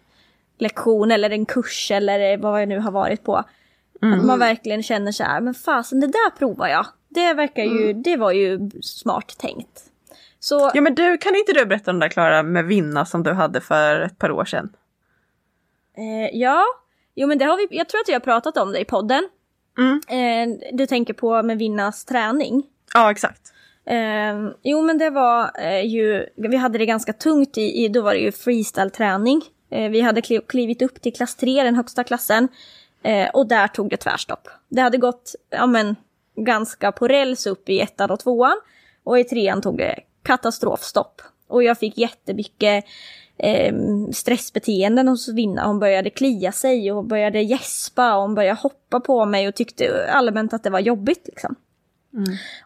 lektion 0.58 1.10
eller 1.10 1.30
en 1.30 1.46
kurs 1.46 1.90
eller 1.90 2.36
vad 2.38 2.60
jag 2.62 2.68
nu 2.68 2.78
har 2.78 2.90
varit 2.90 3.24
på. 3.24 3.36
Att 3.36 4.24
man 4.24 4.38
verkligen 4.38 4.82
känner 4.82 5.12
så 5.12 5.24
här, 5.24 5.40
men 5.40 5.54
fasen 5.54 6.00
det 6.00 6.06
där 6.06 6.30
provar 6.38 6.68
jag. 6.68 6.86
Det 7.08 7.34
verkar 7.34 7.62
ju, 7.64 7.92
det 7.92 8.16
var 8.16 8.32
ju 8.32 8.70
smart 8.82 9.34
tänkt. 9.38 9.82
Så 10.48 10.70
Ja 10.74 10.80
men 10.80 10.94
du, 10.94 11.18
kan 11.18 11.34
inte 11.36 11.52
du 11.52 11.66
berätta 11.66 11.90
om 11.90 11.98
det 11.98 12.04
där 12.06 12.10
Klara 12.10 12.42
med 12.42 12.64
Vinna 12.64 13.04
som 13.06 13.22
du 13.22 13.32
hade 13.32 13.60
för 13.60 14.00
ett 14.00 14.18
par 14.18 14.30
år 14.30 14.44
sedan? 14.44 14.72
eh, 15.96 16.38
ja, 16.38 16.64
jo 17.14 17.28
men 17.28 17.38
det 17.38 17.44
har 17.44 17.56
vi, 17.56 17.66
jag 17.70 17.88
tror 17.88 18.00
att 18.00 18.08
vi 18.08 18.12
har 18.12 18.20
pratat 18.20 18.56
om 18.56 18.72
det 18.72 18.78
i 18.80 18.84
podden. 18.84 19.28
Mm. 19.78 20.00
Eh, 20.08 20.58
du 20.72 20.86
tänker 20.86 21.14
på 21.14 21.42
med 21.42 21.58
Vinnas 21.58 22.04
träning. 22.04 22.62
Ja 22.94 23.10
exakt. 23.10 23.52
Eh, 23.86 24.48
jo 24.62 24.82
men 24.82 24.98
det 24.98 25.10
var 25.10 25.50
eh, 25.60 25.86
ju, 25.86 26.26
vi 26.36 26.56
hade 26.56 26.78
det 26.78 26.86
ganska 26.86 27.12
tungt 27.12 27.58
i, 27.58 27.84
i 27.84 27.88
då 27.88 28.02
var 28.02 28.14
det 28.14 28.20
ju 28.20 28.30
freestyle-träning. 28.32 29.42
Eh, 29.70 29.90
vi 29.90 30.00
hade 30.00 30.20
kli- 30.20 30.46
klivit 30.46 30.82
upp 30.82 31.00
till 31.02 31.12
klass 31.14 31.34
3, 31.36 31.62
den 31.62 31.74
högsta 31.74 32.04
klassen. 32.04 32.48
Eh, 33.02 33.28
och 33.30 33.48
där 33.48 33.68
tog 33.68 33.90
det 33.90 33.96
tvärstopp. 33.96 34.48
Det 34.68 34.80
hade 34.80 34.98
gått, 34.98 35.34
ja 35.50 35.66
men, 35.66 35.96
ganska 36.36 36.92
på 36.92 37.08
räls 37.08 37.46
upp 37.46 37.68
i 37.68 37.80
ettan 37.80 38.10
och 38.10 38.20
tvåan. 38.20 38.60
Och 39.04 39.18
i 39.18 39.24
trean 39.24 39.62
tog 39.62 39.78
det 39.78 40.00
katastrofstopp. 40.26 41.22
Och 41.48 41.62
jag 41.62 41.78
fick 41.78 41.98
jättemycket 41.98 42.84
eh, 43.38 43.74
stressbeteenden 44.12 45.08
hos 45.08 45.28
Vinna. 45.28 45.66
Hon 45.66 45.78
började 45.78 46.10
klia 46.10 46.52
sig 46.52 46.92
och 46.92 47.04
började 47.04 47.40
gäspa 47.40 48.14
och 48.14 48.22
hon 48.22 48.34
började 48.34 48.60
hoppa 48.60 49.00
på 49.00 49.26
mig 49.26 49.48
och 49.48 49.54
tyckte 49.54 50.10
allmänt 50.12 50.54
att 50.54 50.62
det 50.62 50.70
var 50.70 50.80
jobbigt 50.80 51.22
liksom. 51.26 51.56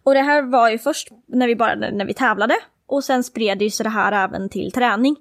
Och 0.03 0.14
det 0.14 0.20
här 0.20 0.42
var 0.42 0.70
ju 0.70 0.79
först 0.79 1.09
när 1.27 1.46
vi 1.46 1.57
bara 1.57 1.75
när 1.75 2.05
vi 2.05 2.14
tävlade 2.14 2.55
och 2.87 3.05
sen 3.05 3.25
spred 3.25 3.59
det 3.59 3.70
sig 3.70 3.85
det 3.85 3.90
här 3.90 4.25
även 4.25 4.49
till 4.49 4.73
träning. 4.73 5.16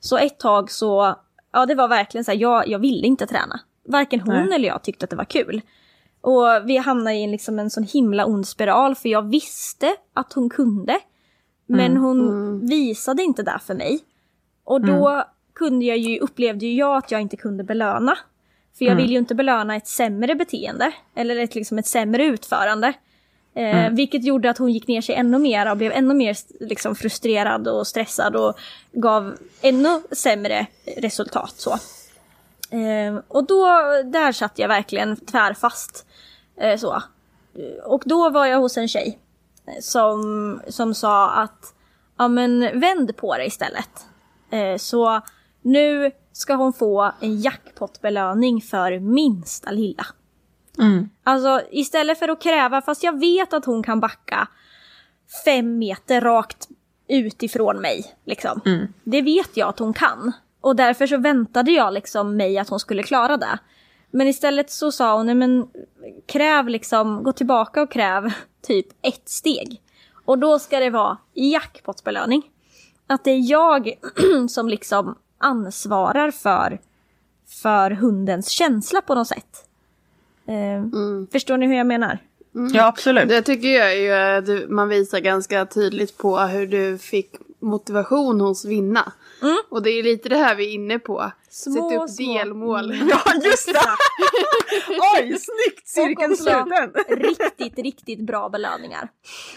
Så 0.00 0.18
ett 0.18 0.38
tag 0.38 0.70
så, 0.70 1.16
ja 1.52 1.66
det 1.66 1.74
var 1.74 1.88
verkligen 1.88 2.24
så 2.24 2.30
här, 2.30 2.38
jag, 2.38 2.68
jag 2.68 2.78
ville 2.78 3.06
inte 3.06 3.26
träna. 3.26 3.60
Varken 3.88 4.20
hon 4.20 4.34
Nej. 4.34 4.54
eller 4.54 4.68
jag 4.68 4.82
tyckte 4.82 5.04
att 5.04 5.10
det 5.10 5.16
var 5.16 5.24
kul. 5.24 5.60
Och 6.20 6.46
vi 6.64 6.76
hamnade 6.76 7.16
i 7.16 7.24
en, 7.24 7.30
liksom 7.30 7.58
en 7.58 7.70
sån 7.70 7.84
himla 7.84 8.26
ond 8.26 8.48
spiral 8.48 8.94
för 8.94 9.08
jag 9.08 9.30
visste 9.30 9.96
att 10.14 10.32
hon 10.32 10.50
kunde. 10.50 10.98
Men 11.66 11.96
hon 11.96 12.60
visade 12.66 13.22
inte 13.22 13.42
det 13.42 13.58
för 13.66 13.74
mig. 13.74 14.00
Och 14.64 14.80
då 14.80 15.24
kunde 15.54 15.84
jag 15.84 15.98
ju, 15.98 16.18
upplevde 16.18 16.66
ju 16.66 16.74
jag 16.74 16.96
att 16.96 17.10
jag 17.10 17.20
inte 17.20 17.36
kunde 17.36 17.64
belöna. 17.64 18.18
För 18.78 18.84
jag 18.84 18.96
vill 18.96 19.10
ju 19.10 19.18
inte 19.18 19.34
belöna 19.34 19.76
ett 19.76 19.86
sämre 19.86 20.34
beteende. 20.34 20.92
Eller 21.14 21.36
ett, 21.36 21.54
liksom 21.54 21.78
ett 21.78 21.86
sämre 21.86 22.24
utförande. 22.24 22.92
Eh, 23.54 23.90
Vilket 23.90 24.24
gjorde 24.24 24.50
att 24.50 24.58
hon 24.58 24.72
gick 24.72 24.88
ner 24.88 25.00
sig 25.00 25.14
ännu 25.14 25.38
mer 25.38 25.70
och 25.70 25.76
blev 25.76 25.92
ännu 25.92 26.14
mer 26.14 26.36
liksom, 26.60 26.94
frustrerad 26.94 27.68
och 27.68 27.86
stressad 27.86 28.36
och 28.36 28.58
gav 28.92 29.34
ännu 29.62 30.02
sämre 30.10 30.66
resultat. 30.96 31.54
Så. 31.56 31.70
Eh, 32.76 33.20
och 33.28 33.46
då, 33.46 33.66
där 34.04 34.32
satt 34.32 34.58
jag 34.58 34.68
verkligen 34.68 35.16
tvärfast. 35.16 36.06
Eh, 36.56 36.76
så. 36.76 37.02
Och 37.84 38.02
då 38.06 38.30
var 38.30 38.46
jag 38.46 38.58
hos 38.58 38.76
en 38.76 38.88
tjej 38.88 39.18
som, 39.80 40.60
som 40.68 40.94
sa 40.94 41.30
att 41.30 41.74
ja 42.18 42.28
men 42.28 42.80
vänd 42.80 43.16
på 43.16 43.36
det 43.36 43.46
istället. 43.46 44.06
Eh, 44.50 44.76
så 44.76 45.20
nu 45.62 46.10
ska 46.32 46.54
hon 46.54 46.72
få 46.72 47.12
en 47.20 47.40
jackpotbelöning 47.40 48.60
för 48.60 48.98
minsta 48.98 49.70
lilla. 49.70 50.06
Alltså 51.24 51.60
istället 51.70 52.18
för 52.18 52.28
att 52.28 52.42
kräva, 52.42 52.80
fast 52.80 53.02
jag 53.02 53.20
vet 53.20 53.52
att 53.52 53.64
hon 53.64 53.82
kan 53.82 54.00
backa 54.00 54.48
fem 55.44 55.78
meter 55.78 56.20
rakt 56.20 56.68
utifrån 57.08 57.76
mig. 57.80 58.14
Liksom. 58.24 58.60
Det 59.04 59.22
vet 59.22 59.56
jag 59.56 59.68
att 59.68 59.78
hon 59.78 59.92
kan. 59.92 60.32
Och 60.60 60.76
därför 60.76 61.06
så 61.06 61.16
väntade 61.16 61.70
jag 61.70 61.92
liksom 61.92 62.36
mig 62.36 62.58
att 62.58 62.68
hon 62.68 62.80
skulle 62.80 63.02
klara 63.02 63.36
det. 63.36 63.58
Men 64.10 64.28
istället 64.28 64.70
så 64.70 64.92
sa 64.92 65.16
hon, 65.16 65.26
nej 65.26 65.34
men 65.34 65.68
kräv 66.26 66.68
liksom, 66.68 67.22
gå 67.22 67.32
tillbaka 67.32 67.82
och 67.82 67.90
kräv 67.92 68.32
typ 68.62 68.86
ett 69.02 69.28
steg. 69.28 69.80
Och 70.24 70.38
då 70.38 70.58
ska 70.58 70.78
det 70.78 70.90
vara 70.90 71.16
jackpotbelöning. 71.34 72.42
Att 73.06 73.24
det 73.24 73.30
är 73.30 73.50
jag 73.50 73.92
som 74.48 74.68
liksom 74.68 75.18
ansvarar 75.38 76.30
för, 76.30 76.80
för 77.62 77.90
hundens 77.90 78.48
känsla 78.48 79.00
på 79.00 79.14
något 79.14 79.28
sätt. 79.28 79.68
Eh, 80.46 80.84
Förstår 81.32 81.56
ni 81.56 81.66
hur 81.66 81.74
jag 81.74 81.86
menar? 81.86 82.18
Ja 82.74 82.86
absolut. 82.86 83.28
Det 83.28 83.42
tycker 83.42 83.68
jag 83.68 83.98
ju 83.98 84.12
att 84.12 84.70
man 84.70 84.88
visar 84.88 85.20
ganska 85.20 85.66
tydligt 85.66 86.18
på 86.18 86.38
hur 86.38 86.66
du 86.66 86.98
fick 86.98 87.30
motivation 87.60 88.40
hos 88.40 88.64
Vinna. 88.64 89.12
Och 89.70 89.82
det 89.82 89.90
är 89.90 90.02
lite 90.02 90.28
det 90.28 90.36
här 90.36 90.54
vi 90.54 90.64
är 90.66 90.70
inne 90.74 90.98
på. 90.98 91.18
Mm. 91.20 91.30
Små, 91.50 91.90
Sätta 91.90 92.02
upp 92.04 92.10
små. 92.10 92.38
delmål. 92.38 92.94
Ja 93.10 93.22
just 93.44 93.66
det! 93.72 93.78
Oj, 95.18 95.38
snyggt! 95.38 95.88
Cirkeln 95.88 96.36
sluten! 96.36 96.92
riktigt, 97.08 97.78
riktigt 97.78 98.20
bra 98.26 98.48
belöningar. 98.48 99.08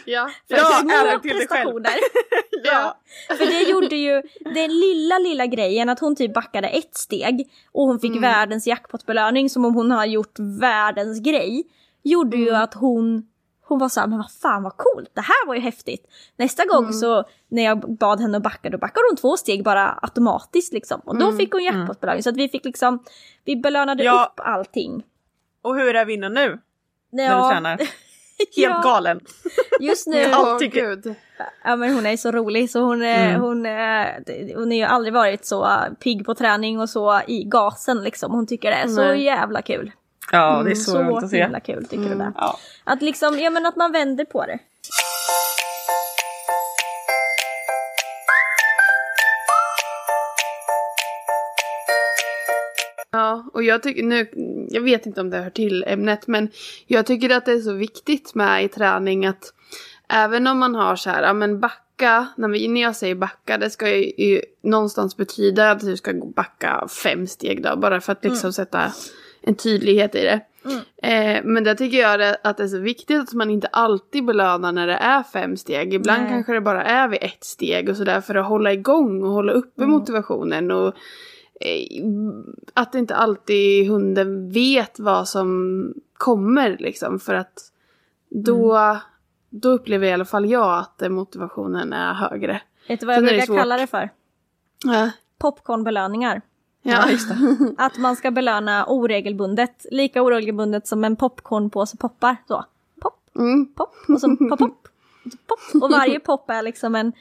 Ja. 0.05 0.29
För 0.47 0.55
Ja, 0.57 0.63
små 0.81 0.91
även 0.91 1.21
till 1.21 1.37
dig 1.37 1.47
själv. 1.47 1.71
prestationer. 1.71 1.91
ja. 2.63 2.97
För 3.37 3.45
det 3.45 3.61
gjorde 3.69 3.95
ju 3.95 4.21
den 4.53 4.79
lilla, 4.79 5.19
lilla 5.19 5.45
grejen 5.45 5.89
att 5.89 5.99
hon 5.99 6.15
typ 6.15 6.33
backade 6.33 6.67
ett 6.67 6.95
steg 6.97 7.49
och 7.71 7.87
hon 7.87 7.99
fick 7.99 8.11
Mm. 8.11 8.21
världens 8.21 8.67
jackpotbelöning 8.67 9.49
som 9.49 9.65
om 9.65 9.75
hon 9.75 9.91
har 9.91 10.05
gjort 10.05 10.35
världens 10.61 11.19
grej. 11.19 11.63
Gjorde 12.03 12.37
Mm. 12.37 12.47
ju 12.47 12.55
att 12.55 12.73
hon, 12.73 13.23
hon 13.67 13.79
var 13.79 13.89
såhär, 13.89 14.07
men 14.07 14.17
vad 14.17 14.31
fan 14.31 14.63
vad 14.63 14.77
coolt, 14.77 15.11
det 15.13 15.21
här 15.21 15.47
var 15.47 15.55
ju 15.55 15.61
häftigt. 15.61 16.05
Nästa 16.37 16.63
Mm. 16.63 16.75
gång 16.75 16.93
så 16.93 17.23
när 17.47 17.63
jag 17.63 17.97
bad 17.97 18.19
henne 18.21 18.37
att 18.37 18.43
backa, 18.43 18.69
då 18.69 18.77
backade 18.77 19.05
hon 19.09 19.17
två 19.17 19.37
steg 19.37 19.63
bara 19.63 19.99
automatiskt 20.01 20.73
liksom. 20.73 21.01
Och 21.05 21.15
Mm. 21.15 21.27
då 21.31 21.37
fick 21.37 21.51
hon 21.53 21.63
jackpotbelöning. 21.63 22.23
Så 22.23 22.29
att 22.29 22.37
vi 22.37 22.49
fick 22.49 22.65
liksom, 22.65 23.03
vi 23.45 23.55
belönade 23.55 24.03
Ja. 24.03 24.25
upp 24.33 24.39
allting. 24.45 25.03
Och 25.61 25.75
hur 25.75 25.95
är 25.95 26.05
vinnaren 26.05 26.33
nu? 26.33 26.59
När 27.11 27.23
du 27.29 27.35
Ja, 27.35 27.49
tränar? 27.51 27.77
Helt 27.77 27.89
Ja. 28.55 28.81
galen. 28.83 29.19
just 29.79 30.07
nu, 30.07 30.17
Ja. 30.31 30.57
Tycker- 30.59 30.81
gud. 30.95 31.15
Ja 31.63 31.75
men 31.75 31.93
hon 31.95 32.05
är 32.05 32.17
så 32.17 32.31
rolig 32.31 32.69
så 32.69 32.79
hon, 32.81 33.01
är 33.01 33.29
Mm. 33.29 33.41
hon, 33.41 33.65
är 33.65 34.55
hon 34.55 34.71
är 34.71 34.75
ju 34.77 34.83
aldrig 34.83 35.13
varit 35.13 35.45
så 35.45 35.69
pigg 36.03 36.25
på 36.25 36.35
träning 36.35 36.79
och 36.79 36.89
så 36.89 37.21
i 37.27 37.43
gasen 37.43 38.03
liksom. 38.03 38.31
Hon 38.31 38.47
tycker 38.47 38.71
det 38.71 38.77
är 38.77 38.87
så 38.87 39.13
jävla 39.13 39.61
kul. 39.61 39.91
Ja, 40.31 40.61
det 40.65 40.71
är 40.71 40.75
så, 40.75 40.91
Så 40.91 41.03
roligt 41.03 41.23
att 41.23 41.29
se. 41.29 41.41
himla 41.43 41.59
kul 41.59 41.85
tycker 41.85 42.09
du 42.09 42.15
det. 42.15 42.31
Ja. 42.35 42.59
Att 42.83 43.01
liksom, 43.01 43.39
ja 43.39 43.49
men 43.49 43.65
att 43.65 43.75
man 43.75 43.91
vänder 43.91 44.25
på 44.25 44.45
det. 44.45 44.59
Ja, 53.11 53.49
och 53.53 53.63
jag 53.63 53.83
tycker 53.83 54.03
nu, 54.03 54.27
jag 54.69 54.81
vet 54.81 55.05
inte 55.05 55.21
om 55.21 55.29
det 55.29 55.37
hör 55.37 55.49
till 55.49 55.83
ämnet, 55.87 56.27
men 56.27 56.49
jag 56.87 57.05
tycker 57.05 57.29
att 57.29 57.45
det 57.45 57.51
är 57.51 57.59
så 57.59 57.73
viktigt 57.73 58.35
med 58.35 58.63
i 58.63 58.67
träning 58.67 59.25
att 59.25 59.53
även 60.09 60.47
om 60.47 60.59
man 60.59 60.75
har 60.75 60.95
så 60.95 61.09
här, 61.09 61.23
ja 61.23 61.33
men 61.33 61.59
backa, 61.59 62.27
när, 62.37 62.47
vi, 62.49 62.67
när 62.67 62.81
jag 62.81 62.95
säger 62.95 63.15
backa, 63.15 63.57
det 63.57 63.69
ska 63.69 63.89
ju, 63.89 64.25
ju 64.25 64.41
någonstans 64.63 65.17
betyda 65.17 65.71
att 65.71 65.79
du 65.79 65.97
ska 65.97 66.11
gå- 66.11 66.25
backa 66.35 66.87
fem 67.03 67.27
steg 67.27 67.63
då, 67.63 67.75
bara 67.75 68.01
för 68.01 68.11
att 68.11 68.23
liksom 68.23 68.53
sätta 68.53 68.91
en 69.45 69.55
tydlighet 69.55 70.15
i 70.15 70.23
det. 70.23 70.41
Eh, 71.07 71.41
men 71.43 71.63
där 71.63 71.75
tycker 71.75 71.97
jag 71.97 72.35
att 72.43 72.57
det 72.57 72.63
är 72.63 72.67
så 72.67 72.79
viktigt 72.79 73.21
att 73.21 73.33
man 73.33 73.49
inte 73.49 73.67
alltid 73.67 74.25
belönar 74.25 74.71
när 74.71 74.87
det 74.87 74.93
är 74.93 75.23
fem 75.23 75.57
steg. 75.57 75.93
Ibland 75.93 76.21
Nej. 76.21 76.31
kanske 76.31 76.53
det 76.53 76.61
bara 76.61 76.83
är 76.83 77.07
vid 77.07 77.19
ett 77.21 77.43
steg 77.43 77.89
och 77.89 77.97
sådär 77.97 78.21
för 78.21 78.35
att 78.35 78.47
hålla 78.47 78.73
igång 78.73 79.23
och 79.23 79.31
hålla 79.31 79.51
uppe 79.51 79.85
motivationen. 79.85 80.71
Och 80.71 80.87
eh, 81.61 82.03
att 82.73 82.95
inte 82.95 83.15
alltid 83.15 83.89
hunden 83.89 84.51
vet 84.51 84.99
vad 84.99 85.27
som 85.27 85.93
kommer 86.17 86.77
liksom 86.79 87.19
för 87.19 87.33
att 87.33 87.71
då, 88.29 88.79
då 89.49 89.69
upplever 89.69 90.07
i 90.07 90.13
alla 90.13 90.25
fall 90.25 90.49
jag 90.49 90.79
att 90.79 91.11
motivationen 91.11 91.93
är 91.93 92.13
högre. 92.13 92.61
Vet 92.87 92.99
du 92.99 93.05
vad 93.05 93.15
jag 93.15 93.23
brukar 93.23 93.57
kalla 93.57 93.77
det 93.77 93.87
för? 93.87 94.09
Ja, 94.85 95.11
Popcornbelöningar. 95.39 96.41
Ja. 96.91 97.09
just 97.11 97.29
det. 97.29 97.35
Att 97.77 97.97
man 97.97 98.15
ska 98.15 98.31
belöna 98.31 98.85
oregelbundet. 98.87 99.85
Lika 99.91 100.21
oregelbundet 100.21 100.87
som 100.87 101.03
en 101.03 101.15
popcornpåse 101.15 101.97
poppar. 101.97 102.35
Så. 102.47 102.65
Pop, 103.01 103.13
Mm. 103.35 103.73
pop 103.73 103.95
och 104.09 104.21
så 104.21 104.35
pop, 104.35 104.49
pop, 104.59 104.87
pop. 105.47 105.83
Och 105.83 105.91
varje 105.91 106.19
pop 106.19 106.49
är 106.49 106.61
liksom 106.61 106.95
en, 106.95 107.13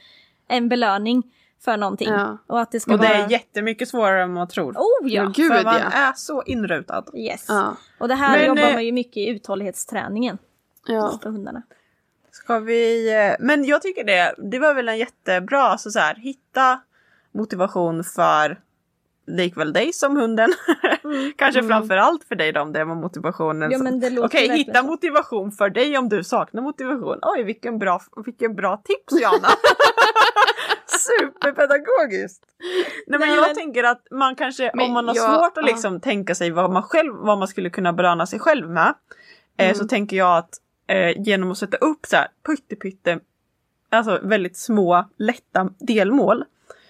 en 0.47 0.69
belöning 0.69 1.23
för 1.61 1.77
någonting. 1.77 2.09
Ja. 2.09 2.37
Och 2.47 2.59
att 2.61 2.71
det 2.71 2.79
ska 2.79 2.93
Och 2.93 2.99
det 2.99 3.07
vara... 3.07 3.17
är 3.17 3.31
jättemycket 3.31 3.89
svårare 3.89 4.23
än 4.23 4.33
man 4.33 4.47
tror. 4.47 4.73
Oh 4.73 5.11
ja! 5.11 5.31
Gud 5.35 5.51
För 5.51 5.63
man 5.63 5.75
ja. 5.79 5.89
är 5.91 6.13
så 6.13 6.43
inrutad. 6.43 7.03
Yes. 7.13 7.45
Ja. 7.47 7.77
Och 7.97 8.07
det 8.07 8.15
här 8.15 8.37
Men, 8.37 8.47
jobbar 8.47 8.61
eh, 8.69 8.73
man 8.73 8.85
ju 8.85 8.91
mycket 8.91 9.17
i 9.17 9.27
uthållighetsträningen 9.29 10.37
ja. 10.87 11.19
för 11.23 11.29
hundarna. 11.29 11.61
Ska 12.31 12.59
vi... 12.59 13.13
eh, 13.13 13.35
Men 13.39 13.65
jag 13.65 13.81
tycker 13.81 14.03
det, 14.03 14.35
det 14.37 14.59
var 14.59 14.73
väl 14.73 14.89
en 14.89 14.97
jättebra, 14.97 15.61
alltså 15.61 15.91
så 15.91 15.99
här, 15.99 16.15
hitta 16.15 16.79
motivation 17.31 18.03
för 18.03 18.59
likväl 19.27 19.73
dig 19.73 19.93
som 19.93 20.17
hunden. 20.17 20.53
Kanske 21.37 21.63
framför 21.63 21.97
allt 21.97 22.23
för 22.23 22.35
dig 22.35 22.51
då 22.51 22.61
om 22.61 22.73
det 22.73 22.83
var 22.85 22.95
motivationen. 22.95 23.71
Mm. 23.73 23.85
Ja, 23.85 23.91
som- 23.91 23.99
det 23.99 24.19
Okej, 24.21 24.49
hitta 24.57 24.79
så. 24.81 24.85
motivation 24.87 25.51
för 25.51 25.69
dig 25.69 25.97
om 25.97 26.09
du 26.09 26.23
saknar 26.23 26.61
motivation. 26.61 27.19
Oj, 27.21 27.43
vilken 27.43 27.79
bra, 27.79 28.01
vilken 28.25 28.55
bra 28.55 28.77
tips 28.85 29.21
Jana! 29.21 29.47
Superpedagogiskt! 30.87 32.43
Nej 33.07 33.19
men 33.19 33.27
Nej, 33.27 33.35
jag 33.37 33.47
men- 33.47 33.55
tänker 33.55 33.83
att 33.83 34.07
man 34.11 34.35
kanske, 34.35 34.69
om 34.71 34.91
man 34.93 35.07
har 35.07 35.15
jag- 35.15 35.35
svårt 35.39 35.57
att 35.57 35.65
liksom 35.65 36.01
tänka 36.01 36.35
sig 36.35 36.51
vad 36.51 36.71
man 36.71 36.83
själv, 36.83 37.13
vad 37.15 37.37
man 37.37 37.47
skulle 37.47 37.69
kunna 37.69 37.93
belöna 37.93 38.25
sig 38.25 38.39
själv 38.39 38.69
med. 38.69 38.93
Eh, 39.57 39.65
Mm. 39.65 39.75
så 39.75 39.87
tänker 39.87 40.17
jag 40.17 40.37
att 40.37 40.49
eh, 40.87 41.21
genom 41.21 41.51
att 41.51 41.57
sätta 41.57 41.77
upp 41.77 42.05
så 42.05 42.15
här 42.15 42.27
pytte 42.81 43.19
alltså 43.89 44.19
väldigt 44.23 44.57
små 44.57 45.05
lätta 45.17 45.69
delmål. 45.79 46.43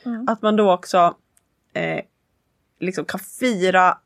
Mm. 0.05 0.27
Att 0.29 0.41
man 0.41 0.55
då 0.55 0.73
också 0.73 1.15
eh, 1.73 2.01
liksom 2.79 3.05
kan 3.05 3.19
fira 3.19 3.97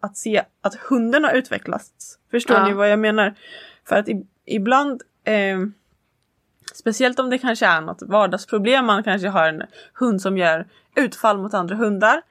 att 0.00 0.16
se 0.16 0.44
att 0.60 0.74
hunden 0.74 1.24
har 1.24 1.32
utvecklats. 1.32 2.18
Förstår 2.30 2.56
Ja. 2.56 2.66
ni 2.66 2.72
vad 2.72 2.90
jag 2.90 2.98
menar? 2.98 3.34
För 3.88 3.96
att 3.96 4.08
i, 4.08 4.26
ibland, 4.46 5.02
eh, 5.24 5.58
speciellt 6.74 7.18
om 7.18 7.30
det 7.30 7.38
kanske 7.38 7.66
är 7.66 7.80
något 7.80 8.02
vardagsproblem, 8.02 8.86
man 8.86 9.04
kanske 9.04 9.28
har 9.28 9.48
en 9.48 9.62
hund 9.94 10.22
som 10.22 10.38
gör 10.38 10.66
utfall 10.96 11.38
mot 11.38 11.54
andra 11.54 11.74
hundar. 11.76 12.22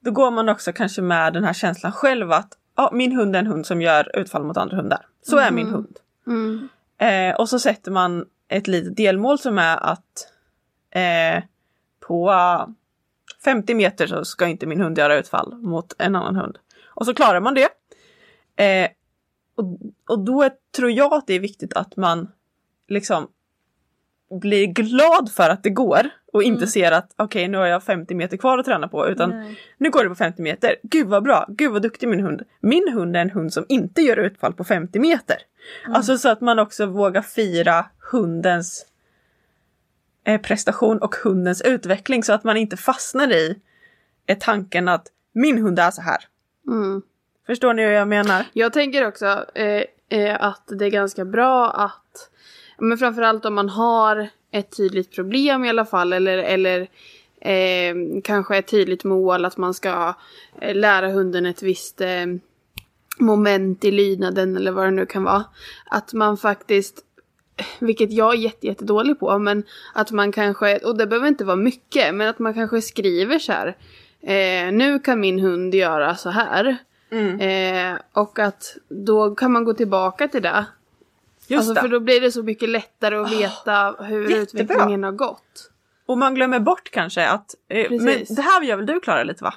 Då 0.00 0.10
går 0.10 0.30
man 0.30 0.48
också 0.48 0.72
kanske 0.72 1.02
med 1.02 1.32
den 1.32 1.44
här 1.44 1.52
känslan 1.52 1.92
själv 1.92 2.32
att 2.32 2.52
ja, 2.76 2.90
min 2.92 3.12
hund 3.12 3.36
är 3.36 3.40
en 3.40 3.46
hund 3.46 3.66
som 3.66 3.82
gör 3.82 4.16
utfall 4.16 4.44
mot 4.44 4.56
andra 4.56 4.76
hundar. 4.76 5.06
Så 5.22 5.38
är 5.38 5.50
min 5.50 5.68
hund. 5.68 5.96
Mm. 6.26 6.68
Eh, 6.98 7.36
och 7.40 7.48
så 7.48 7.58
sätter 7.58 7.90
man 7.90 8.26
ett 8.48 8.66
litet 8.66 8.96
delmål 8.96 9.38
som 9.38 9.58
är 9.58 9.76
att 9.76 10.32
eh, 10.90 11.42
på 12.00 12.30
50 13.44 13.74
meter 13.74 14.06
så 14.06 14.24
ska 14.24 14.46
inte 14.46 14.66
min 14.66 14.80
hund 14.80 14.98
göra 14.98 15.18
utfall 15.18 15.54
mot 15.56 15.94
en 15.98 16.16
annan 16.16 16.36
hund. 16.36 16.58
Och 16.86 17.06
så 17.06 17.14
klarar 17.14 17.40
man 17.40 17.54
det. 17.54 17.68
Eh, 18.64 18.90
och, 19.54 19.78
och 20.08 20.24
då 20.24 20.42
är, 20.42 20.52
tror 20.76 20.90
jag 20.90 21.14
att 21.14 21.26
det 21.26 21.34
är 21.34 21.40
viktigt 21.40 21.72
att 21.72 21.96
man 21.96 22.28
liksom 22.88 23.28
blir 24.30 24.66
glad 24.66 25.32
för 25.32 25.50
att 25.50 25.62
det 25.62 25.70
går 25.70 26.10
och 26.32 26.42
inte 26.42 26.66
ser 26.66 26.92
att 26.92 27.14
okej 27.16 27.48
nu 27.48 27.58
har 27.58 27.66
jag 27.66 27.82
50 27.82 28.14
meter 28.14 28.36
kvar 28.36 28.58
att 28.58 28.64
träna 28.64 28.88
på 28.88 29.08
utan 29.08 29.30
Nej. 29.30 29.60
nu 29.78 29.90
går 29.90 30.02
det 30.02 30.08
på 30.08 30.14
50 30.14 30.42
meter. 30.42 30.76
Gud 30.82 31.06
vad 31.06 31.22
bra, 31.22 31.46
gud 31.48 31.72
vad 31.72 31.82
duktig 31.82 32.08
min 32.08 32.20
hund. 32.20 32.42
Min 32.60 32.92
hund 32.92 33.16
är 33.16 33.20
en 33.20 33.30
hund 33.30 33.52
som 33.52 33.64
inte 33.68 34.02
gör 34.02 34.16
utfall 34.16 34.52
på 34.52 34.64
50 34.64 34.98
meter. 34.98 35.36
Alltså 35.86 36.18
så 36.18 36.28
att 36.28 36.40
man 36.40 36.58
också 36.58 36.86
vågar 36.86 37.22
fira 37.22 37.86
hundens 38.12 38.86
prestation 40.36 40.98
och 40.98 41.14
hundens 41.14 41.62
utveckling 41.62 42.22
så 42.22 42.32
att 42.32 42.44
man 42.44 42.56
inte 42.56 42.76
fastnar 42.76 43.32
i 43.32 43.58
är 44.26 44.34
tanken 44.34 44.88
att 44.88 45.06
min 45.32 45.58
hund 45.58 45.78
är 45.78 45.90
så 45.90 46.02
här. 46.02 46.24
Mm. 46.66 47.02
Förstår 47.46 47.74
ni 47.74 47.84
vad 47.84 47.94
jag 47.94 48.08
menar? 48.08 48.44
Jag 48.52 48.72
tänker 48.72 49.06
också 49.06 49.44
eh, 49.54 49.82
eh, 50.08 50.44
att 50.44 50.62
det 50.66 50.86
är 50.86 50.90
ganska 50.90 51.24
bra 51.24 51.70
att, 51.70 52.30
men 52.78 52.98
framförallt 52.98 53.44
om 53.44 53.54
man 53.54 53.68
har 53.68 54.28
ett 54.50 54.76
tydligt 54.76 55.14
problem 55.14 55.64
i 55.64 55.68
alla 55.68 55.84
fall 55.84 56.12
eller, 56.12 56.38
eller 56.38 56.80
eh, 57.40 57.94
kanske 58.24 58.56
ett 58.56 58.68
tydligt 58.68 59.04
mål 59.04 59.44
att 59.44 59.56
man 59.56 59.74
ska 59.74 60.14
eh, 60.60 60.74
lära 60.74 61.10
hunden 61.10 61.46
ett 61.46 61.62
visst 61.62 62.00
eh, 62.00 62.26
moment 63.18 63.84
i 63.84 63.90
lydnaden 63.90 64.56
eller 64.56 64.72
vad 64.72 64.86
det 64.86 64.90
nu 64.90 65.06
kan 65.06 65.24
vara. 65.24 65.44
Att 65.86 66.12
man 66.12 66.36
faktiskt 66.36 67.04
vilket 67.78 68.12
jag 68.12 68.34
är 68.34 68.38
jätte, 68.38 68.66
jättedålig 68.66 69.20
på, 69.20 69.38
men 69.38 69.62
att 69.94 70.10
man 70.10 70.32
kanske, 70.32 70.78
och 70.78 70.98
det 70.98 71.06
behöver 71.06 71.28
inte 71.28 71.44
vara 71.44 71.56
mycket, 71.56 72.14
men 72.14 72.28
att 72.28 72.38
man 72.38 72.54
kanske 72.54 72.82
skriver 72.82 73.38
så 73.38 73.52
här. 73.52 73.76
Eh, 74.20 74.72
nu 74.72 74.98
kan 74.98 75.20
min 75.20 75.38
hund 75.38 75.74
göra 75.74 76.16
så 76.16 76.30
här. 76.30 76.76
Mm. 77.10 77.40
Eh, 77.40 78.00
och 78.12 78.38
att 78.38 78.76
då 78.88 79.34
kan 79.34 79.52
man 79.52 79.64
gå 79.64 79.74
tillbaka 79.74 80.28
till 80.28 80.42
det. 80.42 80.64
Just 81.46 81.58
alltså, 81.58 81.74
det. 81.74 81.80
för 81.80 81.88
då 81.88 82.00
blir 82.00 82.20
det 82.20 82.32
så 82.32 82.42
mycket 82.42 82.68
lättare 82.68 83.16
att 83.16 83.32
veta 83.32 83.94
hur 83.98 84.30
jättebra. 84.30 84.42
utvecklingen 84.42 85.02
har 85.02 85.12
gått. 85.12 85.70
Och 86.06 86.18
man 86.18 86.34
glömmer 86.34 86.60
bort 86.60 86.90
kanske 86.90 87.28
att 87.28 87.54
eh, 87.68 87.90
men 87.90 88.24
det 88.28 88.42
här 88.42 88.62
gör 88.62 88.76
väl 88.76 88.86
du 88.86 89.00
Klara 89.00 89.22
lite 89.22 89.44
va? 89.44 89.54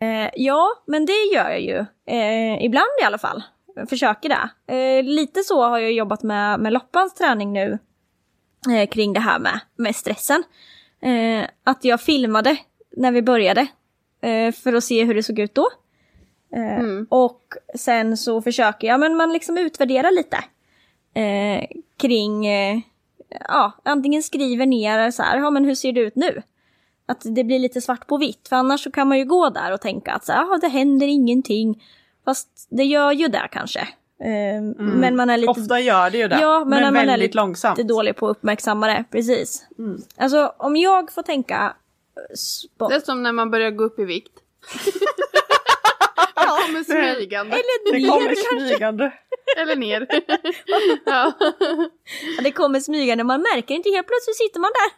Eh, 0.00 0.30
ja, 0.34 0.82
men 0.86 1.06
det 1.06 1.24
gör 1.34 1.50
jag 1.50 1.60
ju. 1.60 1.78
Eh, 2.06 2.64
ibland 2.64 2.88
i 3.02 3.04
alla 3.04 3.18
fall. 3.18 3.42
Försöker 3.88 4.28
det. 4.28 4.74
Eh, 4.74 5.02
lite 5.04 5.42
så 5.42 5.62
har 5.62 5.78
jag 5.78 5.92
jobbat 5.92 6.22
med, 6.22 6.60
med 6.60 6.72
Loppans 6.72 7.14
träning 7.14 7.52
nu. 7.52 7.78
Eh, 8.70 8.88
kring 8.88 9.12
det 9.12 9.20
här 9.20 9.38
med, 9.38 9.60
med 9.76 9.96
stressen. 9.96 10.42
Eh, 11.02 11.44
att 11.64 11.84
jag 11.84 12.00
filmade 12.00 12.56
när 12.96 13.12
vi 13.12 13.22
började. 13.22 13.66
Eh, 14.22 14.52
för 14.52 14.72
att 14.72 14.84
se 14.84 15.04
hur 15.04 15.14
det 15.14 15.22
såg 15.22 15.38
ut 15.38 15.54
då. 15.54 15.68
Eh, 16.54 16.78
Mm. 16.78 17.06
Och 17.10 17.42
sen 17.74 18.16
så 18.16 18.42
försöker 18.42 18.86
jag, 18.88 19.00
men 19.00 19.16
man 19.16 19.32
liksom 19.32 19.58
utvärderar 19.58 20.10
lite. 20.10 20.36
Eh, 21.20 21.66
kring, 21.96 22.46
ja, 23.48 23.72
antingen 23.82 24.22
skriver 24.22 24.66
ner 24.66 25.10
så 25.10 25.22
här, 25.22 25.38
ja 25.38 25.50
men 25.50 25.64
hur 25.64 25.74
ser 25.74 25.92
det 25.92 26.00
ut 26.00 26.16
nu? 26.16 26.42
Att 27.06 27.20
det 27.24 27.44
blir 27.44 27.58
lite 27.58 27.80
svart 27.80 28.06
på 28.06 28.18
vitt, 28.18 28.48
för 28.48 28.56
annars 28.56 28.84
så 28.84 28.90
kan 28.90 29.08
man 29.08 29.18
ju 29.18 29.24
gå 29.24 29.50
där 29.50 29.72
och 29.72 29.80
tänka 29.80 30.12
att 30.12 30.24
så 30.24 30.32
här, 30.32 30.60
det 30.60 30.68
händer 30.68 31.06
ingenting. 31.06 31.82
Fast 32.24 32.48
det 32.70 32.84
gör 32.84 33.12
ju 33.12 33.28
det 33.28 33.48
kanske. 33.52 33.80
Eh, 34.20 34.62
Men 34.78 35.16
man 35.16 35.30
är 35.30 35.36
lite... 35.36 35.50
Ofta 35.50 35.80
gör 35.80 36.10
det 36.10 36.18
ju 36.18 36.28
det. 36.28 36.38
Ja, 36.40 36.58
men, 36.58 36.68
men 36.68 36.82
man 36.94 37.02
är 37.02 37.06
väldigt 37.06 37.28
lite 37.28 37.36
långsamt. 37.36 37.78
dålig 37.88 38.16
på 38.16 38.28
att 38.28 38.36
uppmärksamma 38.36 38.86
det. 38.86 39.04
Precis. 39.10 39.66
Mm. 39.78 40.00
Alltså 40.16 40.54
om 40.56 40.76
jag 40.76 41.12
får 41.12 41.22
tänka... 41.22 41.74
eh, 42.16 42.34
spot- 42.36 42.88
Det 42.88 42.94
är 42.96 43.00
som 43.00 43.22
när 43.22 43.32
man 43.32 43.50
börjar 43.50 43.70
gå 43.70 43.84
upp 43.84 43.98
i 43.98 44.04
vikt. 44.04 44.32
Det 46.36 46.46
kommer 46.66 46.84
smygande. 46.84 47.52
Eller 47.56 47.92
Det 47.92 47.98
ner 47.98 48.08
kommer 48.10 48.26
kanske. 48.26 48.58
smygande. 48.68 49.12
Eller 49.56 49.76
ner. 49.76 50.06
ja, 51.06 51.32
Ja, 51.32 51.32
Det 52.42 52.50
kommer 52.52 52.80
smygande, 52.80 53.24
man 53.24 53.40
märker 53.40 53.74
inte, 53.74 53.90
helt 53.90 54.06
plötsligt 54.06 54.36
sitter 54.36 54.60
man 54.60 54.70
där. 54.74 54.90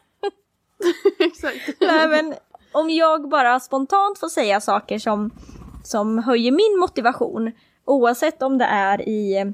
exakt. 1.27 1.81
Nej, 1.81 2.09
men 2.09 2.35
om 2.73 2.91
jag 2.91 3.29
bara 3.29 3.61
spontant 3.61 4.19
får 4.19 4.29
säga 4.29 4.61
saker 4.61 4.99
som, 4.99 5.31
som 5.87 6.19
höjer 6.19 6.53
min 6.53 6.79
motivation, 6.81 7.53
oavsett 7.85 8.43
om 8.43 8.59
det 8.59 8.65
är 8.65 9.09
i, 9.09 9.53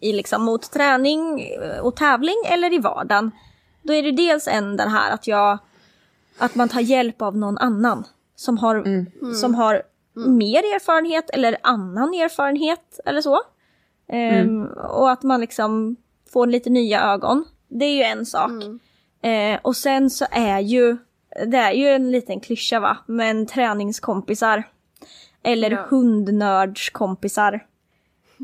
i 0.00 0.12
liksom 0.12 0.42
mot 0.42 0.70
träning 0.70 1.46
och 1.82 1.96
tävling 1.96 2.42
eller 2.44 2.72
i 2.72 2.78
vardagen, 2.78 3.30
då 3.82 3.92
är 3.92 4.02
det 4.02 4.12
dels 4.12 4.48
en 4.48 4.76
den 4.76 4.90
här 4.90 5.10
att 5.10 5.26
jag 5.26 5.58
att 6.38 6.54
man 6.54 6.68
tar 6.68 6.80
hjälp 6.80 7.22
av 7.22 7.36
någon 7.36 7.58
annan 7.58 8.04
som 8.36 8.58
har, 8.58 8.84
som 9.34 9.54
har 9.54 9.82
mer 10.14 10.58
erfarenhet 10.58 11.30
eller 11.30 11.56
annan 11.62 12.14
erfarenhet 12.14 13.00
eller 13.04 13.20
så. 13.20 13.40
Ehm, 14.08 14.66
och 14.66 15.10
att 15.10 15.22
man 15.22 15.40
liksom 15.40 15.96
får 16.32 16.46
lite 16.46 16.70
nya 16.70 17.02
ögon. 17.02 17.44
Det 17.68 17.84
är 17.84 17.94
ju 17.94 18.02
en 18.02 18.26
sak. 18.26 18.50
Eh, 19.22 19.58
och 19.62 19.76
sen 19.76 20.10
så 20.10 20.26
är 20.30 20.60
ju, 20.60 20.96
det 21.46 21.56
är 21.56 21.72
ju 21.72 21.88
en 21.88 22.10
liten 22.10 22.40
klyscha 22.40 22.80
va, 22.80 22.96
men 23.06 23.46
träningskompisar. 23.46 24.62
Eller 25.44 25.70
Ja. 25.70 25.86
hundnördskompisar. 25.88 27.66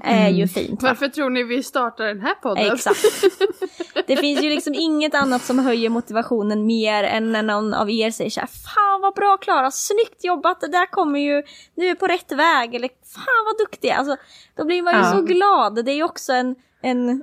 Är 0.05 0.29
ju 0.29 0.49
fint. 0.49 0.83
Va? 0.83 0.89
Varför 0.89 1.09
tror 1.09 1.31
ni 1.31 1.43
vi 1.43 1.63
startar 1.63 2.05
den 2.05 2.21
här 2.21 2.35
podden? 2.35 2.73
Exakt. 2.73 2.99
Det 4.07 4.17
finns 4.17 4.43
ju 4.43 4.51
liksom 4.51 4.75
inget 4.75 5.15
annat 5.15 5.43
som 5.43 5.59
höjer 5.59 5.89
motivationen 5.91 6.67
mer 6.67 7.05
än 7.05 7.33
när 7.33 7.43
någon 7.43 7.75
av 7.75 7.91
er 7.91 8.11
säger 8.11 8.31
så 8.31 8.41
här, 8.41 8.47
Fan 8.47 9.01
vad 9.03 9.15
bra 9.15 9.37
Klara, 9.37 9.71
snyggt 9.71 10.25
jobbat, 10.25 10.61
det 10.61 10.69
där 10.69 10.87
kommer 10.87 11.21
ju, 11.21 11.43
nu 11.75 11.87
är 11.87 11.95
på 11.95 12.07
rätt 12.07 12.33
väg, 12.33 12.75
eller 12.75 12.89
fan 12.89 13.45
vad 13.47 13.59
duktig. 13.67 13.91
Alltså, 13.91 14.17
då 14.57 14.65
blir 14.65 14.83
man 14.83 14.95
ju 14.95 15.01
Ja. 15.01 15.13
så 15.13 15.23
glad. 15.23 15.85
Det 15.85 15.93
är 15.93 15.97
ju 15.97 16.03
också 16.05 16.33
en, 16.33 16.55
en 16.83 17.23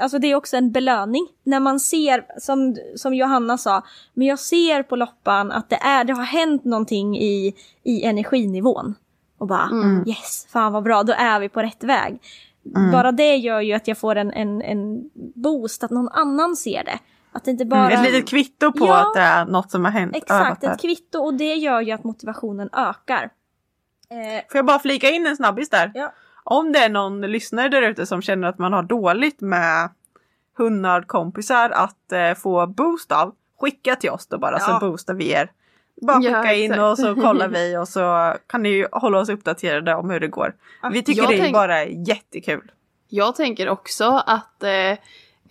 Alltså 0.00 0.18
det 0.18 0.26
är 0.26 0.34
också 0.34 0.56
en 0.56 0.72
belöning 0.72 1.28
när 1.44 1.60
man 1.60 1.80
ser, 1.80 2.24
som, 2.40 2.76
som 2.96 3.14
Johanna 3.14 3.58
sa, 3.58 3.82
men 4.14 4.26
jag 4.26 4.38
ser 4.38 4.82
på 4.82 4.96
loppan 4.96 5.52
att 5.52 5.70
det, 5.70 5.76
är, 5.76 6.04
det 6.04 6.12
har 6.12 6.22
hänt 6.24 6.64
någonting 6.64 7.18
i, 7.18 7.54
i 7.84 8.02
energinivån. 8.02 8.94
Och 9.38 9.46
bara 9.46 9.68
yes, 10.06 10.46
fan 10.52 10.72
vad 10.72 10.82
bra, 10.82 11.02
då 11.02 11.12
är 11.12 11.40
vi 11.40 11.48
på 11.48 11.62
rätt 11.62 11.84
väg. 11.84 12.20
Bara 12.92 13.12
det 13.12 13.36
gör 13.36 13.60
ju 13.60 13.72
att 13.72 13.88
jag 13.88 13.98
får 13.98 14.16
en, 14.16 14.32
en, 14.32 14.62
en 14.62 15.10
boost, 15.34 15.84
att 15.84 15.90
någon 15.90 16.08
annan 16.08 16.56
ser 16.56 16.84
det. 16.84 16.98
Att 17.32 17.44
det 17.44 17.50
inte 17.50 17.64
bara... 17.64 17.90
Mm, 17.90 18.04
ett 18.04 18.12
litet 18.12 18.28
kvitto 18.28 18.72
på 18.72 18.86
Ja. 18.86 19.00
att 19.08 19.14
det 19.14 19.20
är 19.20 19.44
något 19.46 19.70
som 19.70 19.84
har 19.84 19.92
hänt. 19.92 20.16
Exakt, 20.16 20.64
ett 20.64 20.80
kvitto 20.80 21.18
och 21.18 21.34
det 21.34 21.54
gör 21.54 21.80
ju 21.80 21.92
att 21.92 22.04
motivationen 22.04 22.68
ökar. 22.72 23.22
Eh, 24.10 24.42
Får 24.50 24.58
jag 24.58 24.66
bara 24.66 24.78
flika 24.78 25.10
in 25.10 25.26
en 25.26 25.36
snabbis 25.36 25.70
där? 25.70 25.90
Ja. 25.94 26.12
Om 26.44 26.72
det 26.72 26.78
är 26.78 26.88
någon 26.88 27.20
lyssnare 27.20 27.68
där 27.68 27.82
ute 27.82 28.06
som 28.06 28.22
känner 28.22 28.48
att 28.48 28.58
man 28.58 28.72
har 28.72 28.82
dåligt 28.82 29.40
med 29.40 29.90
hundnördkompisar 30.58 31.70
att 31.70 32.12
eh, 32.12 32.34
få 32.34 32.66
boost 32.66 33.12
av, 33.12 33.34
skicka 33.60 33.96
till 33.96 34.10
oss 34.10 34.26
då 34.26 34.38
bara 34.38 34.56
Ja. 34.60 34.78
så 34.80 34.86
boostar 34.90 35.14
vi 35.14 35.30
er. 35.30 35.50
Bara 36.02 36.20
Ja, 36.22 36.42
skicka 36.42 36.54
in 36.54 36.72
exakt. 36.72 36.80
och 36.82 36.98
så 36.98 37.14
kollar 37.14 37.48
vi 37.48 37.76
och 37.80 37.88
så 37.88 38.34
kan 38.46 38.62
ni 38.62 38.68
ju 38.68 38.86
hålla 38.92 39.18
oss 39.18 39.28
uppdaterade 39.28 39.94
om 39.94 40.10
hur 40.10 40.20
det 40.20 40.28
går. 40.28 40.54
Vi 40.92 41.02
tycker 41.02 41.22
jag 41.22 41.30
det 41.30 41.34
är 41.34 41.38
tänk- 41.38 41.52
bara 41.54 41.84
jättekul. 41.86 42.72
Jag 43.08 43.34
tänker 43.36 43.68
också 43.68 44.04
att 44.26 44.62
eh, 44.62 44.90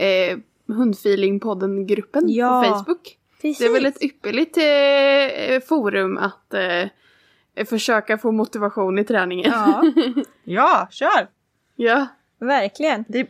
eh, 0.08 0.38
Hundfeelingpodden-gruppen 0.68 2.24
Ja. 2.28 2.64
på 2.64 2.70
Facebook. 2.70 3.18
precis. 3.42 3.58
Det 3.58 3.66
är 3.66 3.74
väl 3.74 3.86
ett 3.86 4.04
ypperligt 4.04 4.58
eh, 4.58 5.68
forum 5.68 6.18
att 6.18 6.54
eh, 6.54 7.66
försöka 7.66 8.18
få 8.18 8.32
motivation 8.32 9.00
i 9.00 9.04
träningen. 9.04 9.52
Ja, 9.52 9.84
Ja, 10.44 10.88
kör! 10.92 11.28
ja. 11.76 12.08
verkligen. 12.40 13.06
Det, 13.08 13.28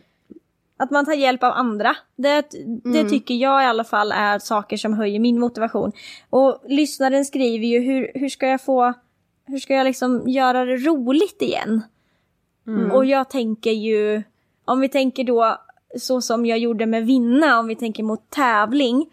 Att 0.78 0.90
man 0.90 1.04
tar 1.04 1.12
hjälp 1.12 1.42
av 1.42 1.52
andra. 1.52 1.96
Det, 2.16 2.44
det 2.84 2.98
Mm. 2.98 3.08
tycker 3.08 3.34
jag 3.34 3.62
i 3.62 3.66
alla 3.66 3.84
fall 3.84 4.12
är 4.12 4.38
saker 4.38 4.76
som 4.76 4.92
höjer 4.94 5.20
min 5.20 5.38
motivation. 5.40 5.92
Och 6.30 6.62
lyssnaren 6.68 7.24
skriver 7.24 7.66
ju 7.66 7.80
hur, 7.80 8.10
hur 8.14 8.28
ska 8.28 8.46
jag 8.48 8.60
få, 8.64 8.92
hur 9.46 9.58
ska 9.58 9.74
jag 9.74 9.84
liksom 9.84 10.28
göra 10.28 10.64
det 10.64 10.76
roligt 10.76 11.42
igen? 11.42 11.82
Och 12.92 13.04
jag 13.04 13.30
tänker 13.30 13.70
ju, 13.70 14.22
om 14.64 14.80
vi 14.80 14.88
tänker 14.88 15.24
då 15.24 15.56
så 15.98 16.20
som 16.20 16.46
jag 16.46 16.58
gjorde 16.58 16.86
med 16.86 17.06
vinna, 17.06 17.58
om 17.58 17.66
vi 17.66 17.76
tänker 17.76 18.02
mot 18.02 18.30
tävling. 18.30 19.06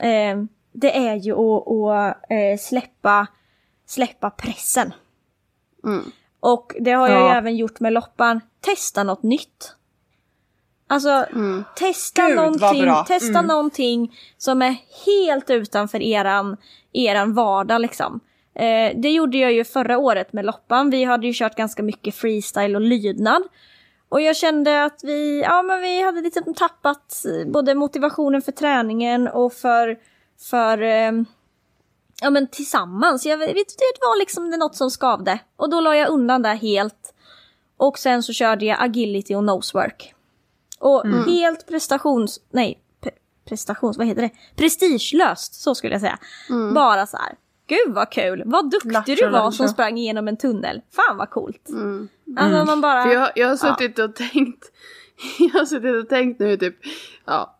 Eh, 0.00 0.36
det 0.72 0.96
är 0.96 1.14
ju 1.16 1.32
att, 1.32 1.68
att 1.68 2.16
eh, 2.30 2.58
släppa, 2.60 3.26
släppa 3.86 4.30
pressen. 4.30 4.92
Mm. 5.84 6.04
Och 6.40 6.74
det 6.80 6.90
har 6.92 7.08
jag 7.08 7.18
ju 7.20 7.24
Ja. 7.26 7.34
även 7.34 7.56
gjort 7.56 7.80
med 7.80 7.92
loppan. 7.92 8.40
Testa 8.60 9.02
något 9.02 9.22
nytt. 9.22 9.74
Alltså, 10.90 11.08
Mm. 11.32 11.64
testa 11.76 12.26
Gud, 12.26 12.36
någonting, 12.36 12.94
testa 13.06 13.38
Mm. 13.38 13.46
någonting 13.46 14.18
som 14.38 14.62
är 14.62 14.76
helt 15.06 15.50
utanför 15.50 16.02
eran, 16.02 16.56
eran 16.92 17.34
vardag 17.34 17.80
liksom. 17.80 18.20
Eh, 18.54 18.92
det 18.96 19.10
gjorde 19.10 19.38
jag 19.38 19.52
ju 19.52 19.64
förra 19.64 19.98
året 19.98 20.32
med 20.32 20.44
loppan. 20.44 20.90
Vi 20.90 21.04
hade 21.04 21.26
ju 21.26 21.32
kört 21.34 21.54
ganska 21.54 21.82
mycket 21.82 22.14
freestyle 22.14 22.74
och 22.76 22.80
lydnad. 22.80 23.42
Och 24.08 24.20
jag 24.20 24.36
kände 24.36 24.84
att 24.84 25.00
vi, 25.02 25.40
ja 25.40 25.62
men 25.62 25.80
vi 25.80 26.02
hade 26.02 26.20
liksom 26.20 26.54
tappat 26.54 27.24
eh, 27.24 27.52
både 27.52 27.74
motivationen 27.74 28.42
för 28.42 28.52
träningen 28.52 29.28
och 29.28 29.52
för, 29.52 29.96
för 30.50 30.82
eh, 30.82 31.12
ja 32.22 32.30
men 32.30 32.46
tillsammans. 32.46 33.26
Jag 33.26 33.38
det 33.38 33.54
var 34.00 34.18
liksom 34.18 34.50
något 34.50 34.76
som 34.76 34.90
skavde. 34.90 35.38
Och 35.56 35.70
då 35.70 35.80
la 35.80 35.96
jag 35.96 36.08
undan 36.08 36.42
det 36.42 36.54
helt. 36.54 37.14
Och 37.76 37.98
sen 37.98 38.22
så 38.22 38.32
körde 38.32 38.64
jag 38.64 38.76
agility 38.80 39.34
och 39.34 39.44
nosework. 39.44 40.14
Och 40.78 41.06
helt 41.06 41.66
prestations... 41.66 42.40
Nej, 42.50 42.80
pre, 43.00 43.10
prestations... 43.48 43.98
Vad 43.98 44.06
heter 44.06 44.22
det? 44.22 44.30
Prestigelöst, 44.56 45.54
så 45.54 45.74
skulle 45.74 45.94
jag 45.94 46.00
säga. 46.00 46.18
Bara 46.74 47.06
så 47.06 47.16
här. 47.16 47.34
Gud 47.66 47.94
vad 47.94 48.10
kul! 48.10 48.42
Vad 48.46 48.70
duktig 48.70 48.90
du 48.90 48.92
Lattjo, 48.92 49.24
var 49.24 49.30
lattjo. 49.30 49.52
som 49.52 49.68
sprang 49.68 49.98
igenom 49.98 50.28
en 50.28 50.36
tunnel. 50.36 50.80
Fan 50.92 51.16
vad 51.16 51.30
coolt! 51.30 51.68
Mm. 51.68 52.08
Alltså 52.36 52.64
man 52.64 52.80
bara... 52.80 53.02
För 53.02 53.10
jag, 53.10 53.30
jag 53.34 53.48
har 53.48 53.56
suttit 53.56 53.98
och 53.98 54.14
tänkt, 54.14 54.64
jag 55.38 55.60
har 55.60 55.64
suttit 55.64 56.02
och 56.04 56.08
tänkt 56.08 56.40
nu 56.40 56.56
typ, 56.56 56.76
ja, 57.24 57.58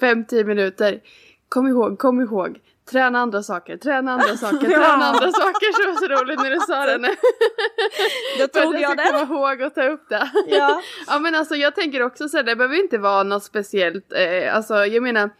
5-10 0.00 0.44
minuter. 0.44 1.00
Kom 1.48 1.66
ihåg, 1.66 1.98
kom 1.98 2.20
ihåg. 2.20 2.58
Träna 2.90 3.18
andra 3.18 3.42
saker, 3.42 3.76
träna 3.76 4.12
andra 4.12 4.36
saker, 4.36 4.58
träna 4.58 4.76
Ja. 4.82 4.92
andra 5.04 5.32
saker. 5.32 5.72
Så 5.72 5.90
var 5.90 6.16
så 6.16 6.22
roligt 6.24 6.40
när 6.42 6.50
du 6.50 6.60
sa 6.60 6.86
det 6.86 6.98
nu. 6.98 7.08
Då 8.38 8.44
att 8.44 8.52
tog 8.52 8.74
jag 8.74 8.80
jag 8.82 8.96
den. 8.96 9.06
komma 9.26 9.50
ihåg 9.52 9.60
och 9.60 9.74
ta 9.74 9.82
upp 9.82 10.08
det. 10.08 10.30
Ja. 10.48 10.82
ja 11.06 11.18
men 11.18 11.34
alltså 11.34 11.54
jag 11.56 11.74
tänker 11.74 12.02
också 12.02 12.28
så 12.28 12.36
här, 12.36 12.44
det 12.44 12.56
behöver 12.56 12.80
inte 12.82 12.98
vara 12.98 13.22
något 13.22 13.44
speciellt. 13.44 14.12
Eh, 14.12 14.56
alltså 14.56 14.74
jag 14.86 15.02
menar 15.02 15.30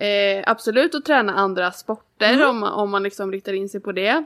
eh, 0.00 0.44
absolut 0.46 0.94
att 0.94 1.04
träna 1.04 1.34
andra 1.34 1.72
sporter 1.72 2.46
om, 2.46 2.62
om 2.62 2.90
man 2.90 3.02
liksom 3.02 3.32
riktar 3.32 3.52
in 3.52 3.68
sig 3.68 3.80
på 3.80 3.92
det. 3.92 4.24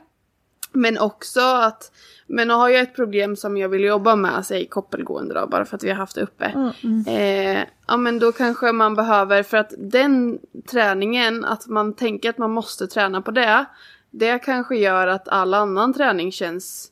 Men 0.72 0.98
också 0.98 1.40
att, 1.40 1.92
men 2.26 2.50
har 2.50 2.68
jag 2.68 2.80
ett 2.80 2.96
problem 2.96 3.36
som 3.36 3.56
jag 3.56 3.68
vill 3.68 3.84
jobba 3.84 4.16
med, 4.16 4.46
säg 4.46 4.66
koppelgående 4.66 5.34
då, 5.34 5.46
bara 5.46 5.64
för 5.64 5.76
att 5.76 5.84
vi 5.84 5.88
har 5.88 5.96
haft 5.96 6.14
det 6.14 6.22
uppe. 6.22 6.72
Eh, 7.06 7.64
ja 7.86 7.96
men 7.96 8.18
då 8.18 8.32
kanske 8.32 8.72
man 8.72 8.94
behöver, 8.94 9.42
för 9.42 9.56
att 9.56 9.72
den 9.78 10.38
träningen, 10.70 11.44
att 11.44 11.66
man 11.66 11.92
tänker 11.92 12.30
att 12.30 12.38
man 12.38 12.50
måste 12.50 12.86
träna 12.86 13.22
på 13.22 13.30
det, 13.30 13.64
det 14.10 14.38
kanske 14.38 14.76
gör 14.76 15.06
att 15.06 15.28
all 15.28 15.54
annan 15.54 15.94
träning 15.94 16.32
känns, 16.32 16.90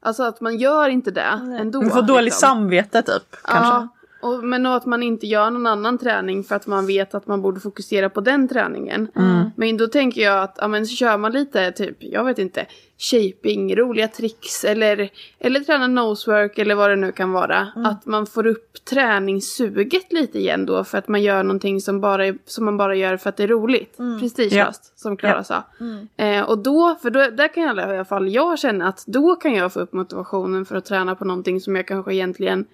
alltså 0.00 0.22
att 0.22 0.40
man 0.40 0.56
gör 0.56 0.88
inte 0.88 1.10
det 1.10 1.40
ändå. 1.60 1.82
man 1.82 1.90
får 1.90 2.02
dåligt 2.02 2.24
liksom. 2.24 2.48
samvete 2.48 3.02
typ. 3.02 3.36
Kanske. 3.42 3.74
Ja, 3.74 3.88
Och, 4.20 4.44
men 4.44 4.66
att 4.66 4.86
man 4.86 5.02
inte 5.02 5.26
gör 5.26 5.50
någon 5.50 5.66
annan 5.66 5.98
träning 5.98 6.44
för 6.44 6.54
att 6.56 6.66
man 6.66 6.86
vet 6.86 7.14
att 7.14 7.26
man 7.26 7.42
borde 7.42 7.60
fokusera 7.60 8.10
på 8.10 8.20
den 8.20 8.48
träningen. 8.48 9.08
Men 9.56 9.76
då 9.76 9.86
tänker 9.86 10.20
jag 10.22 10.42
att, 10.42 10.58
ja 10.60 10.68
men 10.68 10.86
så 10.86 10.96
kör 10.96 11.18
man 11.18 11.32
lite 11.32 11.72
typ, 11.72 11.96
jag 12.00 12.24
vet 12.24 12.38
inte, 12.38 12.66
shaping, 12.98 13.76
roliga 13.76 14.08
tricks 14.08 14.64
eller, 14.64 15.10
eller 15.38 15.60
träna 15.60 15.86
nosework 15.86 16.58
eller 16.58 16.74
vad 16.74 16.90
det 16.90 16.96
nu 16.96 17.12
kan 17.12 17.32
vara. 17.32 17.68
Att 17.76 18.06
man 18.06 18.26
får 18.26 18.46
upp 18.46 18.84
träningssuget 18.90 20.12
lite 20.12 20.38
igen 20.38 20.66
då 20.66 20.84
för 20.84 20.98
att 20.98 21.08
man 21.08 21.22
gör 21.22 21.42
någonting 21.42 21.80
som, 21.80 22.00
bara 22.00 22.26
är, 22.26 22.38
som 22.46 22.64
man 22.64 22.76
bara 22.76 22.94
gör 22.94 23.16
för 23.16 23.28
att 23.28 23.36
det 23.36 23.42
är 23.42 23.48
roligt. 23.48 23.96
Prestigelöst, 24.20 24.98
som 24.98 25.16
Klara 25.16 25.36
Ja. 25.36 25.44
sa. 25.44 25.62
Eh, 26.24 26.42
och 26.42 26.58
då, 26.58 26.96
för 27.02 27.10
då, 27.10 27.18
där 27.30 27.54
kan 27.54 27.62
jag 27.62 27.76
i 27.78 27.80
alla 27.80 28.04
fall 28.04 28.28
jag 28.28 28.58
känna 28.58 28.88
att 28.88 29.04
då 29.06 29.36
kan 29.36 29.54
jag 29.54 29.72
få 29.72 29.80
upp 29.80 29.92
motivationen 29.92 30.64
för 30.64 30.76
att 30.76 30.84
träna 30.84 31.14
på 31.14 31.24
någonting 31.24 31.60
som 31.60 31.76
jag 31.76 31.86
kanske 31.86 32.14
egentligen 32.14 32.64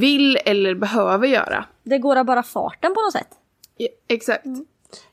vill 0.00 0.38
eller 0.44 0.74
behöver 0.74 1.26
göra. 1.28 1.64
Det 1.82 1.98
går 1.98 2.16
av 2.16 2.24
bara 2.24 2.42
farten 2.42 2.94
på 2.94 3.00
något 3.00 3.12
sätt. 3.12 3.28
Ja, 3.76 3.88
exakt. 4.08 4.44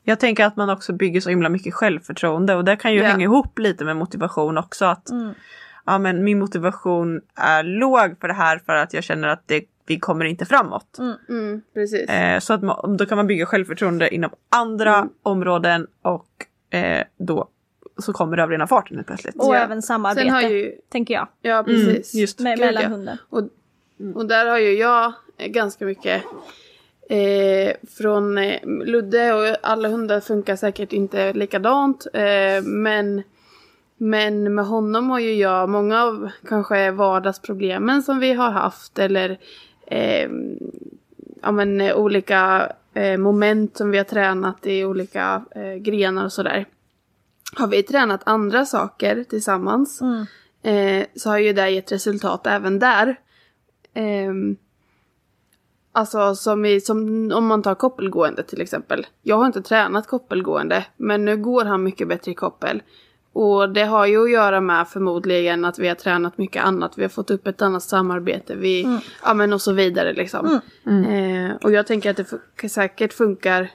Jag 0.02 0.20
tänker 0.20 0.44
att 0.44 0.56
man 0.56 0.70
också 0.70 0.92
bygger 0.92 1.20
så 1.20 1.30
himla 1.30 1.48
mycket 1.48 1.74
självförtroende 1.74 2.54
och 2.54 2.64
det 2.64 2.76
kan 2.76 2.92
ju 2.92 2.98
Ja. 3.00 3.06
hänga 3.06 3.24
ihop 3.24 3.58
lite 3.58 3.84
med 3.84 3.96
motivation 3.96 4.58
också. 4.58 4.84
Att 4.84 5.08
ja, 5.86 5.98
men 5.98 6.24
min 6.24 6.38
motivation 6.38 7.20
är 7.34 7.62
låg 7.62 8.20
för 8.20 8.28
det 8.28 8.34
här 8.34 8.58
för 8.66 8.72
att 8.72 8.94
jag 8.94 9.04
känner 9.04 9.28
att 9.28 9.42
det, 9.48 9.64
vi 9.86 9.98
kommer 9.98 10.24
inte 10.24 10.44
framåt. 10.44 10.98
Mm, 11.28 11.62
precis. 11.74 12.08
Eh, 12.10 12.38
så 12.40 12.52
att 12.54 12.62
man, 12.62 12.96
då 12.96 13.06
kan 13.06 13.16
man 13.16 13.26
bygga 13.26 13.46
självförtroende 13.46 14.14
inom 14.14 14.30
andra 14.48 14.96
Mm. 14.96 15.08
områden 15.22 15.86
och 16.02 16.26
eh, 16.76 17.04
då 17.18 17.48
så 17.98 18.12
kommer 18.12 18.36
det 18.36 18.42
av 18.42 18.50
rena 18.50 18.66
farten 18.66 18.96
helt 18.96 19.06
plötsligt. 19.06 19.34
Och 19.36 19.54
Ja. 19.54 19.58
även 19.58 19.82
samarbete, 19.82 20.20
Sen 20.26 20.30
har 20.34 20.42
ju, 20.42 20.72
tänker 20.88 21.14
jag. 21.14 21.28
ja 21.42 21.62
precis. 21.66 22.14
Mm, 22.14 22.20
just. 22.20 22.40
Med, 22.40 22.56
Gud, 22.58 22.66
mellan 22.66 22.82
ja. 22.82 22.88
hunden. 22.88 23.18
Och, 23.98 24.16
och 24.16 24.26
där 24.26 24.46
har 24.46 24.58
ju 24.58 24.72
jag 24.72 25.12
eh, 25.36 25.48
ganska 25.48 25.84
mycket 25.84 26.24
eh, 27.08 27.76
från 27.98 28.38
eh, 28.38 28.66
Ludde 28.66 29.34
och 29.34 29.56
alla 29.62 29.88
hundar 29.88 30.20
funkar 30.20 30.56
säkert 30.56 30.92
inte 30.92 31.32
likadant. 31.32 32.06
Eh, 32.12 32.62
men, 32.62 33.22
men 33.96 34.54
med 34.54 34.66
honom 34.66 35.10
har 35.10 35.18
ju 35.18 35.34
jag 35.34 35.68
många 35.68 36.02
av 36.02 36.30
kanske 36.48 36.90
vardagsproblemen 36.90 38.02
som 38.02 38.18
vi 38.18 38.32
har 38.32 38.50
haft 38.50 38.98
eller 38.98 39.38
eh, 39.86 40.30
ja, 41.42 41.52
men, 41.52 41.80
eh, 41.80 41.96
olika 41.96 42.72
eh, 42.94 43.18
moment 43.18 43.76
som 43.76 43.90
vi 43.90 43.98
har 43.98 44.04
tränat 44.04 44.66
i 44.66 44.84
olika 44.84 45.44
grenar 45.80 46.24
och 46.24 46.32
sådär. 46.32 46.66
Har 47.56 47.66
vi 47.66 47.82
tränat 47.82 48.20
andra 48.26 48.66
saker 48.66 49.24
tillsammans 49.24 50.02
eh, 50.62 51.06
så 51.16 51.30
har 51.30 51.38
ju 51.38 51.52
det 51.52 51.70
gett 51.70 51.92
resultat 51.92 52.46
även 52.46 52.78
där. 52.78 53.16
Ehm, 53.94 54.56
alltså 55.92 56.34
som, 56.34 56.64
i, 56.64 56.80
som 56.80 57.30
om 57.34 57.46
man 57.46 57.62
tar 57.62 57.74
koppelgående 57.74 58.42
till 58.42 58.60
exempel. 58.60 59.06
Jag 59.22 59.36
har 59.36 59.46
inte 59.46 59.62
tränat 59.62 60.06
koppelgående 60.06 60.84
men 60.96 61.24
nu 61.24 61.36
går 61.36 61.64
han 61.64 61.82
mycket 61.82 62.08
bättre 62.08 62.30
i 62.30 62.34
koppel. 62.34 62.82
Och 63.32 63.70
det 63.72 63.84
har 63.84 64.06
ju 64.06 64.22
att 64.24 64.30
göra 64.30 64.60
med 64.60 64.88
förmodligen 64.88 65.64
att 65.64 65.78
vi 65.78 65.88
har 65.88 65.94
tränat 65.94 66.38
mycket 66.38 66.64
annat. 66.64 66.98
Vi 66.98 67.02
har 67.02 67.08
fått 67.08 67.30
upp 67.30 67.46
ett 67.46 67.62
annat 67.62 67.82
samarbete. 67.82 68.54
Vi, 68.56 69.00
Ja 69.24 69.34
men 69.34 69.52
och 69.52 69.62
så 69.62 69.72
vidare 69.72 70.12
liksom. 70.12 70.60
Eh, 70.86 71.56
och 71.62 71.72
jag 71.72 71.86
tänker 71.86 72.10
att 72.10 72.16
det 72.16 72.22
fun- 72.56 72.68
säkert 72.68 73.12
funkar 73.12 73.70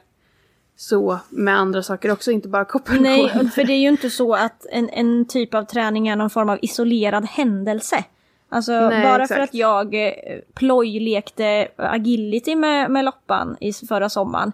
så 0.75 1.19
med 1.29 1.57
andra 1.57 1.83
saker 1.83 2.11
också, 2.11 2.31
inte 2.31 2.47
bara 2.47 2.65
koppelgående. 2.65 3.09
Nej, 3.09 3.49
för 3.49 3.63
det 3.63 3.73
är 3.73 3.79
ju 3.81 3.87
inte 3.89 4.09
så 4.09 4.33
att 4.35 4.65
en, 4.71 4.89
en 4.89 5.25
typ 5.27 5.53
av 5.53 5.63
träning 5.63 6.07
är 6.07 6.15
någon 6.15 6.29
form 6.29 6.49
av 6.49 6.59
isolerad 6.61 7.25
händelse. 7.25 8.03
Alltså 8.49 8.71
Nej, 8.71 9.03
bara 9.03 9.23
exakt. 9.23 9.37
för 9.37 9.43
att 9.43 9.53
jag 9.53 9.93
eh, 10.07 10.11
plojlekte 10.53 11.67
agility 11.75 12.55
med, 12.55 12.91
med 12.91 13.05
Loppan 13.05 13.57
i 13.61 13.73
förra 13.73 14.09
sommaren 14.09 14.51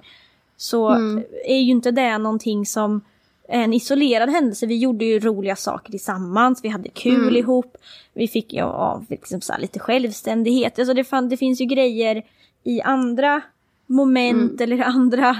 så 0.58 0.89
Mm. 0.89 1.24
är 1.46 1.58
ju 1.58 1.72
inte 1.72 1.91
det 1.91 2.18
någonting 2.18 2.66
som 2.66 3.02
är 3.48 3.62
en 3.64 3.74
isolerad 3.74 4.30
händelse. 4.30 4.66
Vi 4.66 4.78
gjorde 4.78 5.06
ju 5.06 5.20
roliga 5.20 5.56
saker 5.56 5.91
tillsammans, 5.91 6.60
vi 6.64 6.70
hade 6.70 6.89
kul 6.89 7.22
Mm. 7.22 7.36
ihop, 7.36 7.78
vi 8.14 8.28
fick 8.28 8.54
ja, 8.54 9.02
liksom 9.10 9.41
så 9.41 9.54
här 9.54 9.60
lite 9.60 9.80
självständighet. 9.80 10.80
Alltså 10.80 10.93
det, 10.93 11.04
fan, 11.04 11.30
det 11.30 11.38
finns 11.38 11.62
ju 11.62 11.66
grejer 11.66 12.24
i 12.64 12.82
andra 12.82 13.41
moment 13.86 14.62
Mm. 14.62 14.74
eller 14.74 14.84
andra 14.86 15.38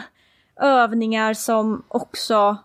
övningar 0.62 1.34
som 1.34 1.84
också 1.88 2.58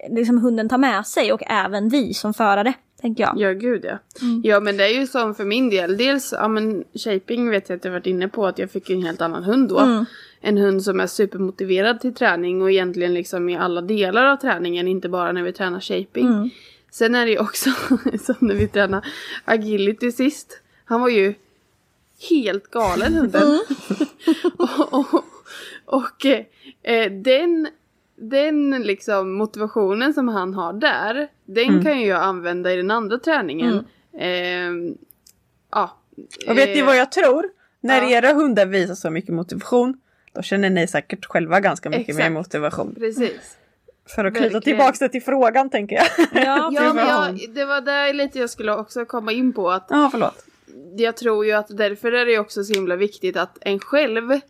eh, 0.00 0.14
liksom 0.14 0.38
hunden 0.38 0.68
tar 0.68 0.78
med 0.78 1.06
sig 1.06 1.32
och 1.32 1.42
även 1.46 1.88
vi 1.88 2.14
som 2.14 2.34
förare, 2.34 2.72
tänker 3.04 3.22
jag. 3.22 3.38
Ja, 3.38 3.52
gud 3.52 3.84
ja. 3.84 3.98
Ja, 4.42 4.60
men 4.60 4.76
det 4.76 4.84
är 4.84 5.00
ju 5.00 5.06
som 5.06 5.34
för 5.34 5.44
min 5.44 5.70
del. 5.70 5.96
Dels, 5.96 6.32
ja 6.32 6.48
men 6.48 6.84
shaping 6.94 7.50
vet 7.50 7.68
jag 7.68 7.76
att 7.76 7.84
jag 7.84 7.92
varit 7.92 8.06
inne 8.06 8.28
på 8.28 8.46
att 8.46 8.58
jag 8.58 8.70
fick 8.70 8.90
en 8.90 9.02
helt 9.02 9.20
annan 9.20 9.44
hund 9.44 9.68
då. 9.68 10.04
En 10.40 10.58
hund 10.58 10.82
som 10.82 11.00
är 11.00 11.06
supermotiverad 11.06 12.00
till 12.00 12.14
träning 12.14 12.62
och 12.62 12.70
egentligen 12.70 13.14
liksom 13.14 13.48
i 13.48 13.56
alla 13.56 13.80
delar 13.80 14.24
av 14.24 14.36
träningen, 14.36 14.88
inte 14.88 15.08
bara 15.08 15.32
när 15.32 15.42
vi 15.42 15.52
tränar 15.52 15.80
shaping. 15.80 16.50
Sen 16.90 17.14
är 17.14 17.26
det 17.26 17.32
ju 17.32 17.38
också 17.38 17.70
som 18.24 18.34
när 18.38 18.54
vi 18.54 18.68
tränade 18.68 19.06
agility 19.44 20.12
sist. 20.12 20.60
Han 20.84 21.00
var 21.00 21.08
ju 21.08 21.34
helt 22.30 22.70
galen 22.70 23.14
hunden. 23.14 23.60
och 24.56 24.92
och, 24.92 25.24
och 25.84 26.26
eh, 26.82 27.12
den, 27.12 27.68
den 28.30 28.82
liksom 28.82 29.32
motivationen 29.32 30.14
som 30.14 30.28
han 30.28 30.54
har 30.54 30.72
där, 30.72 31.28
den 31.44 31.84
kan 31.84 32.00
ju 32.00 32.06
jag 32.06 32.22
använda 32.22 32.72
i 32.72 32.76
den 32.76 32.90
andra 32.90 33.18
träningen. 33.18 33.84
Eh, 34.18 34.70
ja. 35.70 35.98
Och 36.48 36.58
vet 36.58 36.68
ni 36.68 36.78
eh, 36.78 36.86
vad 36.86 36.96
jag 36.96 37.12
tror? 37.12 37.50
När 37.80 38.02
ja. 38.02 38.08
era 38.08 38.32
hundar 38.32 38.66
visar 38.66 38.94
så 38.94 39.10
mycket 39.10 39.34
motivation 39.34 39.96
då 40.34 40.42
känner 40.42 40.70
ni 40.70 40.86
säkert 40.86 41.26
själva 41.26 41.60
ganska 41.60 41.90
mycket 41.90 42.08
Exakt. 42.08 42.24
mer 42.24 42.30
motivation. 42.30 42.94
Precis. 42.94 43.56
För 44.14 44.24
att 44.24 44.34
knyta 44.34 44.60
tillbaks 44.60 44.98
det 44.98 45.08
till 45.08 45.22
frågan 45.22 45.70
tänker 45.70 45.96
jag. 45.96 46.06
Ja, 46.44 46.70
Ja, 46.74 46.92
men 46.92 47.08
jag, 47.08 47.54
det 47.54 47.64
var 47.64 47.80
där 47.80 48.12
lite 48.12 48.38
jag 48.38 48.50
skulle 48.50 48.74
också 48.74 49.04
komma 49.04 49.32
in 49.32 49.52
på. 49.52 49.70
att 49.70 49.86
Ja, 49.90 50.08
förlåt. 50.12 50.44
jag 50.96 51.16
tror 51.16 51.46
ju 51.46 51.52
att 51.52 51.68
därför 51.68 52.12
är 52.12 52.26
det 52.26 52.38
också 52.38 52.64
så 52.64 52.74
himla 52.74 52.96
viktigt 52.96 53.36
att 53.36 53.58
en 53.60 53.78
själv 53.78 54.40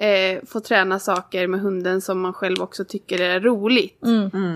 eh, 0.00 0.44
får 0.46 0.60
träna 0.60 0.98
saker 0.98 1.46
med 1.46 1.60
hunden 1.60 2.00
som 2.00 2.20
man 2.20 2.32
själv 2.32 2.62
också 2.62 2.84
tycker 2.84 3.20
är 3.20 3.40
roligt. 3.40 4.02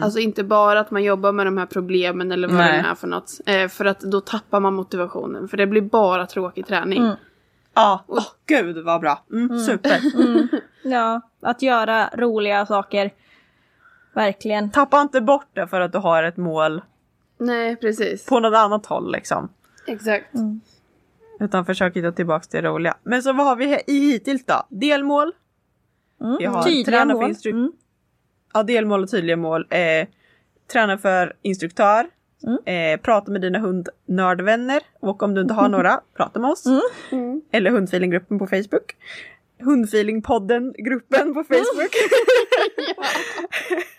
Alltså 0.03 0.18
inte 0.18 0.45
bara 0.45 0.80
att 0.80 0.90
man 0.90 1.03
jobbar 1.03 1.32
med 1.32 1.47
de 1.47 1.59
här 1.59 1.66
problemen 1.66 2.32
eller 2.32 2.49
vad 2.49 2.57
Nej. 2.57 2.82
det 2.82 2.88
är 2.88 2.95
för 2.95 3.09
något. 3.09 3.40
Eh, 3.47 3.68
för 3.68 3.84
att 3.84 4.01
då 4.01 4.20
tappar 4.20 4.61
man 4.61 4.74
motivationen. 4.74 5.49
För 5.49 5.57
det 5.57 5.66
blir 5.66 5.82
bara 5.82 6.26
tråkig 6.26 6.66
träning. 6.66 7.11
Ja, 7.74 8.05
åh 8.07 8.26
gud 8.47 8.84
vad 8.84 9.01
bra. 9.01 9.24
Mm, 9.32 9.59
Super. 9.59 10.01
ja, 10.82 11.20
att 11.42 11.62
göra 11.62 12.11
roliga 12.14 12.66
saker. 12.66 13.11
Verkligen. 14.12 14.70
Tappa 14.70 15.01
inte 15.01 15.20
bort 15.20 15.49
det 15.53 15.66
för 15.66 15.80
att 15.80 15.92
du 15.92 15.99
har 15.99 16.22
ett 16.22 16.36
mål 16.36 16.82
Nej, 17.38 17.76
precis. 17.76 18.26
på 18.26 18.40
något 18.40 18.57
annat 18.57 18.86
håll 18.86 19.12
liksom. 19.12 19.49
Exakt. 19.86 20.34
Utan 21.45 21.64
försök 21.66 21.97
hitta 21.97 22.12
tillbaks 22.12 22.49
till 22.49 22.62
det 22.62 22.68
roliga. 22.68 22.97
Men 23.03 23.22
så 23.22 23.32
vad 23.32 23.47
har 23.47 23.57
vi 23.57 23.82
i 23.86 23.99
hittills 24.12 24.45
då? 24.47 24.66
Delmål. 24.70 25.32
Vi 26.38 26.45
har 26.45 26.62
Tydliga 26.62 26.84
träna 26.99 27.14
för 27.14 27.20
mål. 27.20 27.30
instru- 27.30 27.51
Mm. 27.51 27.72
Ja, 28.55 28.62
delmål 28.62 29.03
och 29.03 29.11
tydliga 29.11 29.36
mål. 29.36 29.66
Eh, 29.70 30.09
träna 30.72 30.99
för 30.99 31.36
instruktör. 31.42 32.07
Eh, 32.66 33.01
prata 33.01 33.30
med 33.32 33.40
dina 33.40 33.59
hundnördvänner. 33.59 34.82
Och 35.01 35.22
om 35.22 35.34
du 35.34 35.40
inte 35.40 35.55
har 35.55 35.68
några, 35.68 36.01
prata 36.16 36.40
med 36.40 36.51
oss. 36.51 36.64
Eller 37.53 37.70
hundfeelinggruppen 37.70 38.38
på 38.38 38.47
Facebook. 38.47 38.97
Hundfeelingpodden-gruppen 39.61 41.34
på 41.34 41.45
Facebook. 41.45 41.90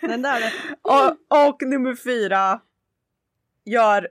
Den 0.00 0.22
där 0.22 0.40
är 0.40 0.52
och, 0.82 1.48
och 1.48 1.62
nummer 1.62 1.94
fyra. 1.94 2.60
Gör 3.64 4.08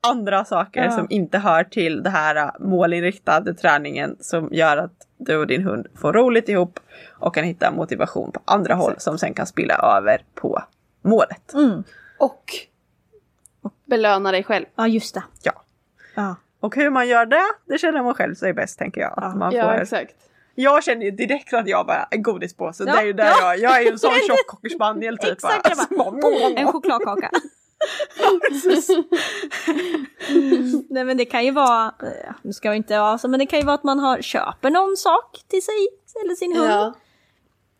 andra 0.00 0.44
saker 0.44 0.84
Ja. 0.84 0.90
som 0.90 1.06
inte 1.10 1.38
hör 1.38 1.64
till 1.64 2.02
det 2.02 2.10
här 2.10 2.36
äh, 2.36 2.50
målinriktade 2.60 3.54
träningen 3.54 4.16
som 4.20 4.48
gör 4.52 4.76
att 4.76 4.92
du 5.18 5.36
och 5.36 5.46
din 5.46 5.62
hund 5.62 5.86
får 6.00 6.12
roligt 6.12 6.48
ihop 6.48 6.80
och 7.18 7.34
kan 7.34 7.44
hitta 7.44 7.70
motivation 7.70 8.32
på 8.32 8.40
andra 8.44 8.74
håll 8.74 8.94
som 8.98 9.18
sen 9.18 9.34
kan 9.34 9.46
spilla 9.46 9.74
över 9.74 10.22
på 10.34 10.62
målet. 11.02 11.54
Mm. 11.54 11.84
Och 12.18 12.44
belöna 13.86 14.32
dig 14.32 14.44
själv. 14.44 14.66
Ja, 14.74 14.86
just 14.88 15.14
det. 15.14 15.22
Ja. 15.42 15.52
Ja. 16.14 16.36
Och 16.60 16.76
hur 16.76 16.90
man 16.90 17.08
gör 17.08 17.26
det, 17.26 17.42
det 17.64 17.78
känner 17.78 18.02
man 18.02 18.14
själv 18.14 18.34
sig 18.34 18.52
bäst 18.52 18.78
tänker 18.78 19.00
jag. 19.00 19.12
Att 19.16 19.36
man 19.36 19.52
Ja, 19.52 19.64
får, 19.64 19.80
exakt. 19.80 20.14
jag 20.54 20.84
känner 20.84 21.04
ju 21.04 21.10
direkt 21.10 21.54
att 21.54 21.68
jag 21.68 21.86
bara 21.86 22.08
en 22.10 22.22
godispåse. 22.22 22.84
Ja, 22.86 22.92
det 22.92 22.98
är 22.98 23.04
ju 23.04 23.12
där 23.12 23.24
ja. 23.24 23.36
jag, 23.40 23.58
jag 23.58 23.78
är 23.78 23.82
ju 23.82 23.88
en 23.90 23.98
sån 23.98 24.10
tjock 24.10 24.46
cockerspaniel 24.46 25.18
typ. 25.18 25.32
Exakt, 25.32 25.68
jag 25.68 25.98
bara, 25.98 26.60
En 26.60 26.66
chokladkaka. 26.66 27.30
Mm, 30.28 30.84
nej 30.90 31.04
men 31.04 31.16
det 31.16 31.24
kan 31.24 31.44
ju 31.44 31.50
vara, 31.50 31.86
eh, 32.02 32.32
nu 32.42 32.52
ska 32.52 32.70
vi 32.70 32.76
inte 32.76 32.98
vara 32.98 33.18
så, 33.18 33.28
men 33.28 33.40
det 33.40 33.46
kan 33.46 33.58
ju 33.58 33.64
vara 33.64 33.74
att 33.74 33.84
man 33.84 33.98
har, 33.98 34.22
köper 34.22 34.70
någon 34.70 34.96
sak 34.96 35.40
till 35.48 35.62
sig 35.62 35.74
eller 36.24 36.34
sin 36.34 36.56
hund. 36.56 36.70
Ja. 36.70 36.94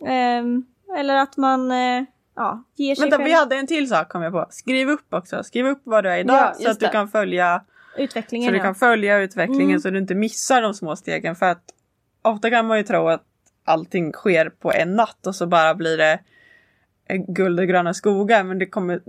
Ehm, 0.08 0.64
eller 0.98 1.16
att 1.16 1.36
man 1.36 1.70
eh, 1.70 2.04
ja, 2.36 2.64
ger 2.76 2.94
sig 2.94 3.02
Vänta, 3.02 3.16
själv 3.16 3.26
vi 3.26 3.32
hade 3.32 3.56
en 3.56 3.66
till 3.66 3.88
sak 3.88 4.08
kom 4.08 4.22
jag 4.22 4.32
på. 4.32 4.46
Skriv 4.50 4.88
upp 4.90 5.14
också. 5.14 5.42
Skriv 5.44 5.66
upp 5.66 5.80
vad 5.84 6.04
du 6.04 6.08
är 6.10 6.18
idag 6.18 6.36
Ja, 6.36 6.54
så 6.54 6.70
att 6.70 6.80
du 6.80 6.86
det. 6.86 6.92
kan 6.92 7.08
följa 7.08 7.62
utvecklingen. 7.96 8.48
Så 8.48 8.52
du 8.52 8.60
kan 8.60 8.74
följa 8.74 9.18
utvecklingen 9.18 9.70
Mm. 9.70 9.80
så 9.80 9.90
du 9.90 9.98
inte 9.98 10.14
missar 10.14 10.62
de 10.62 10.74
små 10.74 10.96
stegen. 10.96 11.36
För 11.36 11.46
att 11.46 11.64
ofta 12.22 12.50
kan 12.50 12.66
man 12.66 12.78
ju 12.78 12.84
tro 12.84 13.08
att 13.08 13.22
allting 13.64 14.12
sker 14.12 14.50
på 14.50 14.72
en 14.72 14.96
natt 14.96 15.26
och 15.26 15.34
så 15.34 15.46
bara 15.46 15.74
blir 15.74 15.96
det 15.98 16.20
guld 17.16 17.60
och 17.60 17.66
gröna 17.66 17.94
skogar. 17.94 18.44
Men 18.44 18.58
det, 18.58 18.66
kommer, 18.66 19.00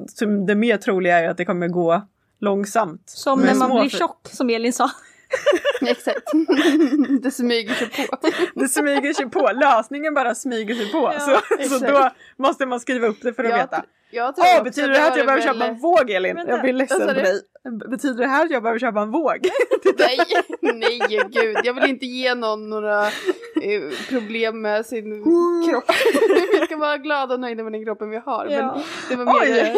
det 0.45 0.55
mer 0.55 0.77
troliga 0.77 1.19
är 1.19 1.29
att 1.29 1.37
det 1.37 1.45
kommer 1.45 1.67
gå 1.67 2.07
långsamt. 2.39 3.03
Som 3.05 3.41
när 3.41 3.55
man 3.55 3.79
blir 3.79 3.89
tjock, 3.89 4.27
som 4.31 4.49
Elin 4.49 4.73
sa. 4.73 4.91
Exakt. 5.81 6.31
det 7.21 7.31
smyger 7.31 7.73
sig 7.73 7.89
på. 7.89 8.17
Det 8.55 8.67
smyger 8.67 9.13
sig 9.13 9.29
på, 9.29 9.51
lösningen 9.53 10.13
bara 10.13 10.35
smyger 10.35 10.75
sig 10.75 10.91
på. 10.91 11.13
Ja, 11.13 11.41
så, 11.59 11.69
så 11.69 11.85
då 11.85 12.09
måste 12.37 12.65
man 12.65 12.79
skriva 12.79 13.07
upp 13.07 13.21
det 13.21 13.33
för 13.33 13.43
att 13.43 13.49
Jag 13.49 13.57
veta. 13.57 13.85
Jag 14.11 14.29
också 14.29 14.63
betyder 14.63 14.89
det 14.89 14.97
här 14.97 15.11
att 15.11 15.17
jag 15.17 15.25
behöver 15.25 15.43
köpa 15.43 15.65
en 15.65 15.79
våg 15.79 16.09
Elin? 16.09 16.35
Vänta, 16.35 16.51
jag 16.51 16.61
blir 16.61 16.73
ledsen 16.73 17.07
på 17.07 17.13
dig. 17.13 17.41
Betyder 17.89 18.23
det 18.23 18.27
här 18.27 18.45
att 18.45 18.51
jag 18.51 18.63
behöver 18.63 18.79
köpa 18.79 19.01
en 19.01 19.11
våg? 19.11 19.49
Nej, 19.97 20.19
nej 20.61 20.99
gud. 21.29 21.57
Jag 21.63 21.73
vill 21.73 21.89
inte 21.89 22.05
ge 22.05 22.35
någon 22.35 22.69
några 22.69 23.07
eh, 23.07 23.81
problem 24.09 24.61
med 24.61 24.85
sin 24.85 25.23
kropp. 25.69 25.83
vi 26.59 26.65
ska 26.65 26.77
vara 26.77 26.97
glada 26.97 27.33
och 27.33 27.39
nöjda 27.39 27.63
med 27.63 27.73
den 27.73 27.85
kroppen 27.85 28.09
vi 28.09 28.17
har. 28.17 28.47
Ja. 28.49 28.81
Men 29.09 29.19
det 29.19 29.25
var 29.25 29.45
mer... 29.45 29.73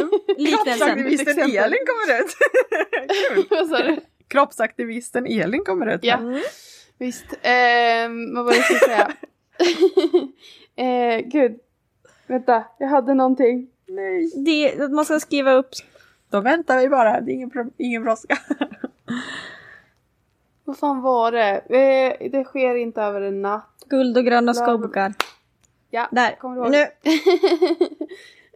Kroppsaktivisten. 0.49 1.39
Elin 1.39 1.79
kommer 1.85 2.21
ut. 2.21 2.37
Kul. 3.49 3.99
Kroppsaktivisten 4.27 5.25
Elin 5.25 5.63
kommer 5.63 5.95
ut. 5.95 6.03
Ja, 6.03 6.19
visst. 6.97 7.33
Eh, 7.41 8.09
vad 8.35 8.45
var 8.45 8.51
det 8.51 8.57
jag 8.57 8.65
skulle 8.65 8.79
säga? 8.79 9.11
eh, 10.75 11.25
gud. 11.25 11.59
Vänta, 12.27 12.63
jag 12.79 12.87
hade 12.87 13.13
någonting. 13.13 13.67
Nej. 13.95 14.31
Det, 14.35 14.81
att 14.81 14.91
man 14.91 15.05
ska 15.05 15.19
skriva 15.19 15.53
upp 15.53 15.69
Då 16.29 16.41
väntar 16.41 16.79
vi 16.79 16.89
bara, 16.89 17.21
det 17.21 17.31
är 17.31 17.33
ingen, 17.33 17.51
ingen 17.77 18.03
brådska. 18.03 18.37
Vad 20.65 20.77
fan 20.77 21.01
var 21.01 21.31
det? 21.31 21.51
Eh, 21.57 22.29
det 22.31 22.43
sker 22.43 22.75
inte 22.75 23.01
över 23.01 23.21
en 23.21 23.41
natt. 23.41 23.85
guld 23.89 24.17
och 24.17 24.25
gröna 24.25 24.53
skogar. 24.53 25.13
Ja, 25.89 26.07
Där. 26.11 26.35
kommer 26.39 26.55
du 26.55 26.61
ihåg? 26.61 26.71
Nu. 26.71 26.85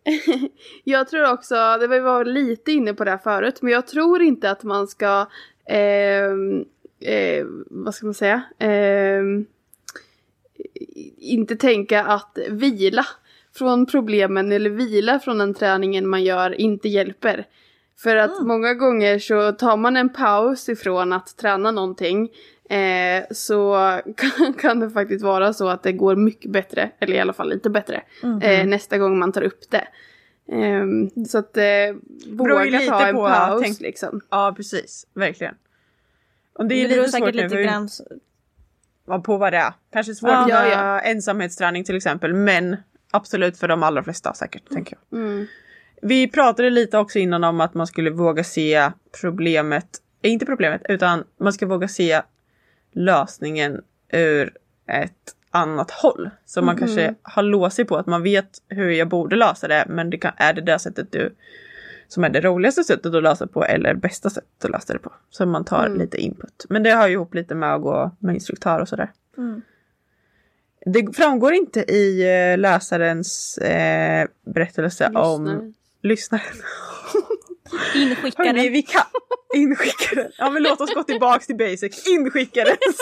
jag 0.84 1.08
tror 1.08 1.32
också, 1.34 1.56
det 1.56 1.88
var 1.88 1.96
vi 1.96 2.00
var 2.00 2.26
lite 2.26 2.72
inne 2.72 2.94
på 2.94 3.04
det 3.04 3.12
här 3.12 3.18
förut, 3.18 3.62
men 3.62 3.74
jag 3.74 3.88
tror 3.88 4.22
inte 4.22 4.52
att 4.52 4.64
man 4.64 4.88
ska, 4.88 5.26
ehm, 5.66 6.66
eh, 7.00 7.46
vad 7.70 7.96
ska 7.96 8.06
man 8.06 8.14
säga, 8.14 8.42
Ehm, 8.60 9.46
inte 11.18 11.56
tänka 11.56 12.04
att 12.04 12.38
vila 12.50 13.06
från 13.58 13.86
problemen 13.86 14.52
eller 14.52 14.70
vila 14.70 15.20
från 15.20 15.38
den 15.38 15.54
träningen 15.54 16.08
man 16.08 16.24
gör 16.24 16.62
inte 16.62 16.90
hjälper. 16.90 17.46
För 17.98 18.16
att 18.16 18.42
många 18.42 18.74
gånger 18.74 19.20
så 19.20 19.52
tar 19.52 19.78
man 19.78 19.98
en 19.98 20.10
paus 20.10 20.70
ifrån 20.70 21.14
att 21.14 21.38
träna 21.38 21.72
någonting 21.72 22.30
eh, 22.70 23.24
så 23.32 23.76
kan, 24.18 24.54
kan 24.60 24.80
det 24.80 24.90
faktiskt 24.90 25.24
vara 25.24 25.54
så 25.54 25.68
att 25.70 25.84
det 25.84 25.92
går 25.92 26.16
mycket 26.16 26.52
bättre, 26.52 26.92
eller 27.00 27.16
i 27.16 27.20
alla 27.20 27.34
fall 27.34 27.50
lite 27.50 27.70
bättre, 27.70 28.02
eh, 28.42 28.66
nästa 28.68 28.98
gång 28.98 29.20
man 29.20 29.32
tar 29.32 29.42
upp 29.42 29.60
det. 29.70 29.88
Ehm, 30.52 31.10
så 31.26 31.38
att 31.38 31.58
eh, 31.58 31.64
våga 32.32 32.60
lite 32.64 32.86
ta 32.86 33.08
en 33.08 33.16
på, 33.16 33.28
paus 33.28 33.62
tänk- 33.64 33.82
liksom. 33.82 34.22
Ja, 34.30 34.54
precis. 34.58 35.08
Verkligen. 35.14 35.56
Och 36.54 36.66
det 36.66 36.76
är 36.76 36.88
lite 36.88 37.02
svårt 37.02 37.12
säkert 37.12 37.36
nu 37.36 37.42
lite 37.44 37.64
grann. 37.64 37.90
På 39.24 39.38
vad 39.38 39.54
det 39.54 39.58
är. 39.58 39.74
Kanske 39.94 40.16
svårt 40.16 40.30
Ja. 40.32 40.46
med 40.48 40.56
Ja, 40.56 40.68
ja. 40.72 41.00
ensamhetsträning 41.00 41.84
till 41.84 41.96
exempel, 41.98 42.34
men 42.34 42.78
absolut 43.18 43.58
för 43.58 43.68
de 43.68 43.84
allra 43.84 44.04
flesta 44.04 44.34
säkert, 44.34 44.70
tänker 44.70 44.98
jag. 45.10 45.20
Mm. 45.20 45.48
Vi 46.02 46.28
pratade 46.28 46.70
lite 46.70 46.98
också 46.98 47.20
innan 47.20 47.44
om 47.44 47.62
att 47.62 47.74
man 47.74 47.88
skulle 47.88 48.10
våga 48.10 48.44
se 48.44 48.92
problemet, 49.22 49.88
eh, 50.22 50.32
inte 50.32 50.46
problemet, 50.46 50.82
utan 50.90 51.24
man 51.40 51.54
ska 51.54 51.66
våga 51.66 51.88
se 51.88 52.22
lösningen 52.94 53.82
ur 54.14 54.54
ett 54.88 55.14
annat 55.52 55.92
håll. 55.92 56.30
Så 56.46 56.62
man 56.62 56.78
kanske 56.78 57.16
har 57.22 57.44
låst 57.44 57.76
sig 57.76 57.86
på 57.86 57.98
att 57.98 58.08
man 58.08 58.24
vet 58.24 58.50
hur 58.68 58.90
jag 58.90 59.08
borde 59.08 59.36
lösa 59.36 59.68
det, 59.68 59.86
men 59.90 60.10
det 60.10 60.18
kan, 60.18 60.32
är 60.38 60.54
det 60.54 60.62
det 60.62 60.80
sättet 60.80 61.12
du 61.12 61.36
som 62.08 62.24
är 62.24 62.30
det 62.30 62.42
roligaste 62.42 62.84
sättet 62.84 63.16
att 63.16 63.24
lösa 63.24 63.48
på 63.48 63.66
eller 63.66 63.94
bästa 63.94 64.30
sättet 64.30 64.66
att 64.66 64.72
lösa 64.72 64.94
det 64.94 65.00
på. 65.00 65.14
Så 65.30 65.46
man 65.46 65.66
tar 65.66 65.90
lite 65.90 66.18
input. 66.18 66.66
Men 66.70 66.84
det 66.84 66.92
hör 66.92 67.08
ju 67.08 67.14
ihop 67.14 67.34
lite 67.34 67.56
med 67.56 67.74
att 67.74 67.82
gå 67.82 68.12
med 68.20 68.36
instruktör 68.36 68.80
och 68.80 68.88
sådär. 68.88 69.12
Mm. 69.38 69.62
Det 70.94 71.16
framgår 71.16 71.54
inte 71.54 71.80
i 71.80 72.22
eh, 72.22 72.58
läsarens 72.58 73.58
eh, 73.58 74.28
berättelse 74.46 75.12
om 75.16 75.44
Lyssnare. 75.44 75.74
lyssnaren. 76.04 76.44
Inskickaren. 77.96 78.56
Hörrni, 78.56 78.70
vi 78.70 78.82
kan... 78.82 79.02
Inskickaren. 79.56 80.32
Ja 80.38 80.50
men 80.50 80.64
låt 80.64 80.82
oss 80.82 80.94
gå 80.94 81.04
tillbaks 81.04 81.48
till 81.48 81.58
basics. 81.58 82.08
Inskickarens 82.08 82.98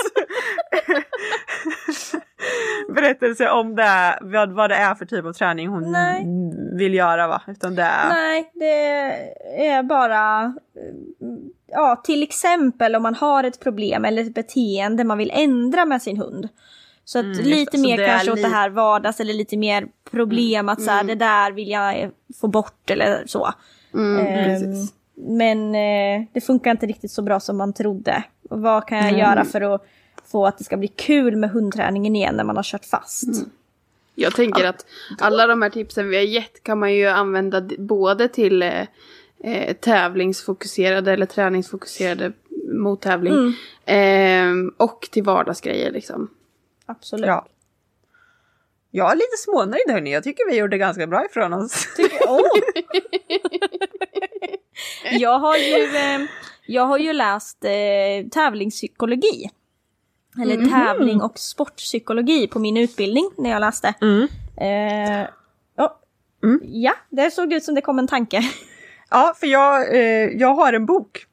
berättelse 2.96 3.50
om 3.50 3.76
det, 3.76 4.20
vad, 4.22 4.52
vad 4.52 4.70
det 4.70 4.76
är 4.76 4.96
för 4.96 5.06
typ 5.06 5.26
av 5.26 5.34
träning 5.34 5.68
hon 5.68 5.92
Nej. 5.92 6.26
vill 6.78 6.94
göra 6.94 7.28
va? 7.28 7.42
Utan 7.48 7.76
det 7.76 7.84
är... 7.84 8.10
Nej, 8.10 8.52
det 8.54 9.68
är 9.68 9.84
bara... 9.84 10.54
Ja, 11.68 12.02
till 12.04 12.24
exempel 12.24 12.96
om 12.96 13.04
man 13.04 13.16
har 13.16 13.44
ett 13.44 13.60
problem 13.60 14.06
eller 14.06 14.22
ett 14.22 14.34
beteende 14.34 15.04
man 15.04 15.18
vill 15.18 15.32
ändra 15.34 15.86
med 15.86 16.02
sin 16.02 16.18
hund. 16.18 16.50
Så 17.06 17.20
att 17.20 17.26
Mm, 17.26 17.44
lite. 17.46 17.78
Så 17.78 17.84
mer 17.84 18.08
kanske 18.08 18.32
åt 18.32 18.42
det 18.42 18.48
här 18.48 18.70
vardags 18.70 19.20
eller 19.20 19.34
lite 19.34 19.58
mer 19.58 19.88
problem 20.12 20.70
att 20.70 20.82
så 20.82 20.92
här, 20.92 21.04
det 21.04 21.16
där 21.16 21.52
vill 21.52 21.70
jag 21.70 22.02
eh, 22.02 22.10
få 22.42 22.48
bort 22.48 22.90
eller 22.90 23.24
så. 23.28 23.54
Mm, 23.94 24.26
precis. 24.26 24.94
men 25.16 25.76
eh, 25.76 26.28
det 26.34 26.42
funkar 26.42 26.72
inte 26.72 26.86
riktigt 26.86 27.12
så 27.12 27.22
bra 27.22 27.40
som 27.40 27.58
man 27.58 27.74
trodde. 27.74 28.24
Och 28.50 28.62
vad 28.62 28.88
kan 28.88 28.98
jag 28.98 29.18
göra 29.18 29.46
för 29.46 29.62
att 29.76 29.88
få 30.32 30.46
att 30.46 30.58
det 30.58 30.64
ska 30.64 30.78
bli 30.78 30.88
kul 30.88 31.36
med 31.36 31.50
hundträningen 31.50 32.16
igen 32.16 32.36
när 32.36 32.44
man 32.44 32.56
har 32.56 32.64
kört 32.64 32.86
fast? 32.86 33.28
Jag 34.16 34.36
tänker 34.36 34.66
att 34.66 34.86
alla 35.20 35.48
de 35.48 35.62
här 35.62 35.70
tipsen 35.70 36.10
vi 36.10 36.16
har 36.16 36.24
gett 36.24 36.64
kan 36.64 36.80
man 36.80 36.94
ju 36.94 37.06
använda 37.06 37.62
både 37.78 38.28
till 38.28 38.62
eh, 38.64 38.82
eh, 39.44 39.74
tävlingsfokuserade 39.76 41.14
eller 41.14 41.26
träningsfokuserade 41.26 42.32
mot 42.74 43.02
tävling. 43.02 43.54
ehm, 43.86 44.74
och 44.78 45.08
till 45.12 45.24
vardagsgrejer 45.24 45.92
liksom. 45.92 46.30
Absolut. 46.86 47.28
Ja. 47.28 47.48
Jag 48.92 49.12
är 49.12 49.16
lite 49.16 49.38
smånöjd 49.38 49.90
hörni. 49.90 50.14
Jag 50.14 50.24
tycker 50.24 50.50
vi 50.50 50.58
gjorde 50.58 50.78
ganska 50.78 51.08
bra 51.08 51.26
ifrån 51.26 51.54
oss. 51.54 51.88
Åh! 52.28 52.42
jag, 55.20 55.40
har 55.40 55.58
ju, 55.58 55.84
eh, 55.84 56.22
jag 56.66 56.86
har 56.86 56.98
ju 56.98 57.14
läst 57.14 57.66
eh, 57.66 58.30
tävlingspsykologi. 58.32 59.50
Eller 60.42 60.70
tävling 60.70 61.22
och 61.22 61.40
sportpsykologi 61.40 62.48
på 62.48 62.60
min 62.60 62.78
utbildning 62.78 63.32
när 63.38 63.50
jag 63.50 63.60
läste. 63.60 63.94
Mm. 64.02 64.28
Eh, 64.58 65.28
ja. 65.76 66.00
Mm. 66.44 66.60
ja, 66.64 66.94
där 67.10 67.30
såg 67.30 67.50
det 67.50 67.56
ut 67.56 67.64
som 67.64 67.76
det 67.76 67.82
kom 67.82 68.00
en 68.00 68.08
tanke. 68.08 68.42
Ja, 69.10 69.34
för 69.40 69.48
jag, 69.48 69.96
eh, 69.96 70.30
jag 70.38 70.54
har 70.54 70.74
en 70.74 70.86
bok. 70.86 71.26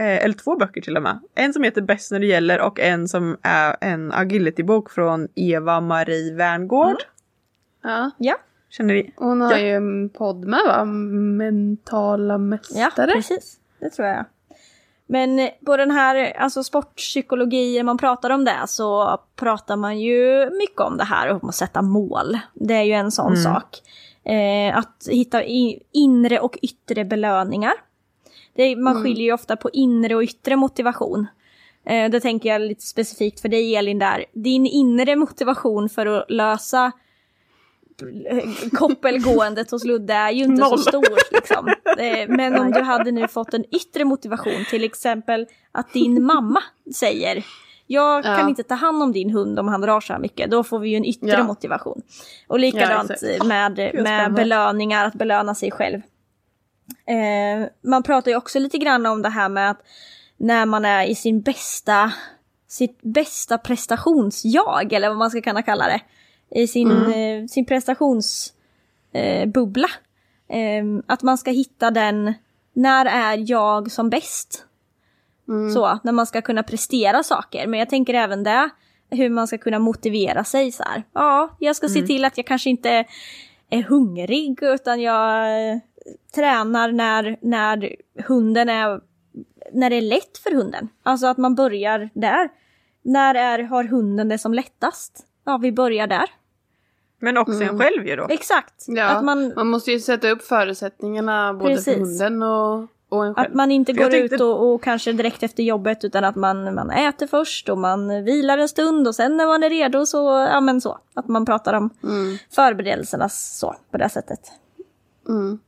Ja. 0.00 0.04
Eh, 0.04 0.24
eller 0.24 0.34
två 0.34 0.56
böcker 0.56 0.80
till 0.80 0.96
och 0.96 1.02
med. 1.02 1.18
En 1.34 1.52
som 1.52 1.62
heter 1.62 1.82
Bäst 1.82 2.10
när 2.12 2.20
det 2.20 2.26
gäller 2.26 2.60
och 2.60 2.80
en 2.80 3.08
som 3.08 3.36
är 3.42 3.76
en 3.80 4.12
agility-bok 4.12 4.90
från 4.90 5.28
Eva-Marie 5.34 6.34
Werngård. 6.34 6.96
Ja. 7.82 8.10
Ja, 8.18 8.36
Känner 8.70 8.94
ni? 8.94 9.12
Hon 9.16 9.40
har 9.40 9.52
Ja. 9.52 9.58
ju 9.58 9.74
en 9.74 10.08
podd 10.08 10.44
med 10.44 10.60
va? 10.66 10.84
Mentala 10.84 12.34
ja 12.34 12.38
mästare. 12.38 13.12
precis. 13.12 13.56
Det 13.80 13.90
tror 13.90 14.08
jag. 14.08 14.24
Men 15.06 15.38
eh, 15.38 15.48
på 15.66 15.76
den 15.76 15.90
här, 15.90 16.32
alltså 16.36 16.64
sportpsykologi, 16.64 17.82
man 17.82 17.98
pratar 17.98 18.30
om 18.30 18.44
det 18.44 18.56
så 18.66 19.20
pratar 19.36 19.76
man 19.76 20.00
ju 20.00 20.50
mycket 20.50 20.80
om 20.80 20.96
det 20.96 21.04
här 21.04 21.30
om 21.42 21.48
att 21.48 21.54
sätta 21.54 21.82
mål. 21.82 22.38
Det 22.54 22.74
är 22.74 22.82
ju 22.82 22.92
en 22.92 23.10
sån 23.10 23.36
sak. 23.36 23.78
Eh, 24.24 24.78
att 24.78 25.06
hitta 25.10 25.42
inre 25.92 26.40
och 26.40 26.58
yttre 26.62 27.04
belöningar. 27.04 27.72
Det, 28.54 28.76
man 28.76 29.02
skiljer 29.02 29.24
ju 29.24 29.32
ofta 29.32 29.56
på 29.56 29.70
inre 29.72 30.14
och 30.14 30.22
yttre 30.22 30.56
motivation. 30.56 31.26
Eh, 31.86 32.10
det 32.10 32.20
tänker 32.20 32.48
jag 32.48 32.60
lite 32.62 32.82
specifikt 32.86 33.40
för 33.40 33.48
dig 33.48 33.76
Elin 33.76 33.98
där. 33.98 34.24
Din 34.32 34.66
inre 34.66 35.16
motivation 35.16 35.88
för 35.88 36.06
att 36.06 36.30
lösa 36.30 36.92
eh, 38.30 38.48
koppelgåendet 38.72 39.70
hos 39.70 39.84
Ludde 39.84 40.14
är 40.14 40.30
ju 40.30 40.44
inte 40.44 40.62
Noll. 40.62 40.78
så 40.78 40.84
stor. 40.90 41.32
Liksom. 41.34 41.68
Eh, 41.98 42.28
Men 42.28 42.58
om 42.60 42.70
du 42.72 42.80
hade 42.82 43.10
nu 43.12 43.28
fått 43.28 43.54
en 43.54 43.64
yttre 43.74 44.04
motivation, 44.04 44.64
till 44.70 44.84
exempel 44.84 45.46
att 45.72 45.92
din 45.92 46.22
mamma 46.24 46.62
säger 46.94 47.44
jag 47.86 48.24
kan 48.24 48.38
Ja. 48.40 48.48
inte 48.48 48.62
ta 48.62 48.74
hand 48.74 49.02
om 49.02 49.12
din 49.12 49.30
hund 49.30 49.58
om 49.58 49.68
han 49.68 49.80
drar 49.80 50.00
så 50.00 50.12
här 50.12 50.20
mycket. 50.20 50.50
Då 50.50 50.64
får 50.64 50.78
vi 50.78 50.88
ju 50.88 50.96
en 50.96 51.04
yttre 51.04 51.28
Ja. 51.28 51.44
motivation. 51.44 52.02
Och 52.46 52.58
likadant 52.60 53.10
Ja, 53.38 53.44
med, 53.44 53.90
med 53.94 54.34
belöningar, 54.34 55.04
att 55.04 55.14
belöna 55.14 55.54
sig 55.54 55.70
själv. 55.70 56.00
Eh, 57.06 57.66
man 57.82 58.02
pratar 58.02 58.30
ju 58.30 58.36
också 58.36 58.58
lite 58.58 58.78
grann 58.78 59.06
om 59.06 59.22
det 59.22 59.28
här 59.28 59.48
med 59.48 59.70
att 59.70 59.82
när 60.36 60.66
man 60.66 60.84
är 60.84 61.06
i 61.06 61.14
sin 61.14 61.40
bästa, 61.40 62.12
sitt 62.68 63.02
bästa 63.02 63.58
prestationsjag, 63.58 64.92
eller 64.92 65.08
vad 65.08 65.18
man 65.18 65.30
ska 65.30 65.40
kunna 65.40 65.62
kalla 65.62 65.86
det. 65.86 66.00
I 66.60 66.66
sin, 66.66 66.90
eh, 66.90 67.46
sin 67.46 67.66
prestationsbubbla. 67.66 69.88
Eh, 70.48 70.58
eh, 70.58 70.84
att 71.06 71.22
man 71.22 71.38
ska 71.38 71.50
hitta 71.50 71.90
den, 71.90 72.34
när 72.72 73.06
är 73.06 73.50
jag 73.50 73.92
som 73.92 74.10
bäst? 74.10 74.66
Så, 75.74 75.98
när 76.02 76.12
man 76.12 76.26
ska 76.26 76.42
kunna 76.42 76.62
prestera 76.62 77.22
saker. 77.22 77.66
Men 77.66 77.78
jag 77.78 77.88
tänker 77.88 78.14
även 78.14 78.42
det 78.42 78.70
hur 79.10 79.30
man 79.30 79.46
ska 79.46 79.58
kunna 79.58 79.78
motivera 79.78 80.44
sig 80.44 80.72
så 80.72 80.82
här. 80.82 81.02
Ja, 81.12 81.56
jag 81.58 81.76
ska 81.76 81.88
se 81.88 82.02
till 82.02 82.24
att 82.24 82.36
jag 82.36 82.46
kanske 82.46 82.70
inte 82.70 83.04
är 83.70 83.82
hungrig 83.82 84.58
utan 84.62 85.00
jag 85.00 85.80
tränar 86.34 86.92
när, 86.92 87.36
när 87.40 87.96
hunden 88.26 88.68
är, 88.68 89.00
när 89.72 89.90
det 89.90 89.96
är 89.96 90.02
lätt 90.02 90.38
för 90.38 90.50
hunden. 90.50 90.88
Alltså 91.02 91.26
att 91.26 91.38
man 91.38 91.54
börjar 91.54 92.10
där. 92.14 92.48
När 93.02 93.34
är, 93.34 93.62
har 93.62 93.84
hunden 93.84 94.28
det 94.28 94.38
som 94.38 94.54
lättast? 94.54 95.26
Ja, 95.44 95.58
vi 95.58 95.72
börjar 95.72 96.06
där. 96.06 96.30
Men 97.22 97.36
också 97.36 97.62
en 97.62 97.78
själv 97.78 98.06
ju 98.06 98.16
då. 98.16 98.26
Exakt. 98.30 98.84
Ja, 98.86 99.08
Att 99.08 99.24
man, 99.24 99.52
man 99.56 99.66
måste 99.66 99.92
ju 99.92 100.00
sätta 100.00 100.30
upp 100.30 100.42
förutsättningarna 100.42 101.54
både 101.54 101.74
Precis. 101.74 101.94
för 101.94 102.00
hunden 102.00 102.42
och, 102.42 102.86
och 103.08 103.26
en 103.26 103.34
själv. 103.34 103.46
Att 103.48 103.54
man 103.54 103.70
inte 103.70 103.94
För 103.94 104.02
går 104.02 104.10
tänkte- 104.10 104.34
ut 104.34 104.40
och, 104.40 104.72
och 104.74 104.82
kanske 104.82 105.12
direkt 105.12 105.42
efter 105.42 105.62
jobbet 105.62 106.04
utan 106.04 106.24
att 106.24 106.36
man, 106.36 106.74
man 106.74 106.90
äter 106.90 107.26
först 107.26 107.68
och 107.68 107.78
man 107.78 108.24
vilar 108.24 108.58
en 108.58 108.68
stund 108.68 109.08
och 109.08 109.14
sen 109.14 109.36
när 109.36 109.46
man 109.46 109.62
är 109.62 109.70
redo 109.70 110.06
så, 110.06 110.48
ja 110.52 110.60
men 110.60 110.80
så. 110.80 110.98
Att 111.14 111.28
man 111.28 111.46
pratar 111.46 111.74
om 111.74 111.90
Mm. 112.02 112.36
förberedelserna 112.50 113.28
så, 113.28 113.76
på 113.90 113.98
det 113.98 114.08
sättet. 114.08 114.40
Mm. 115.28 115.58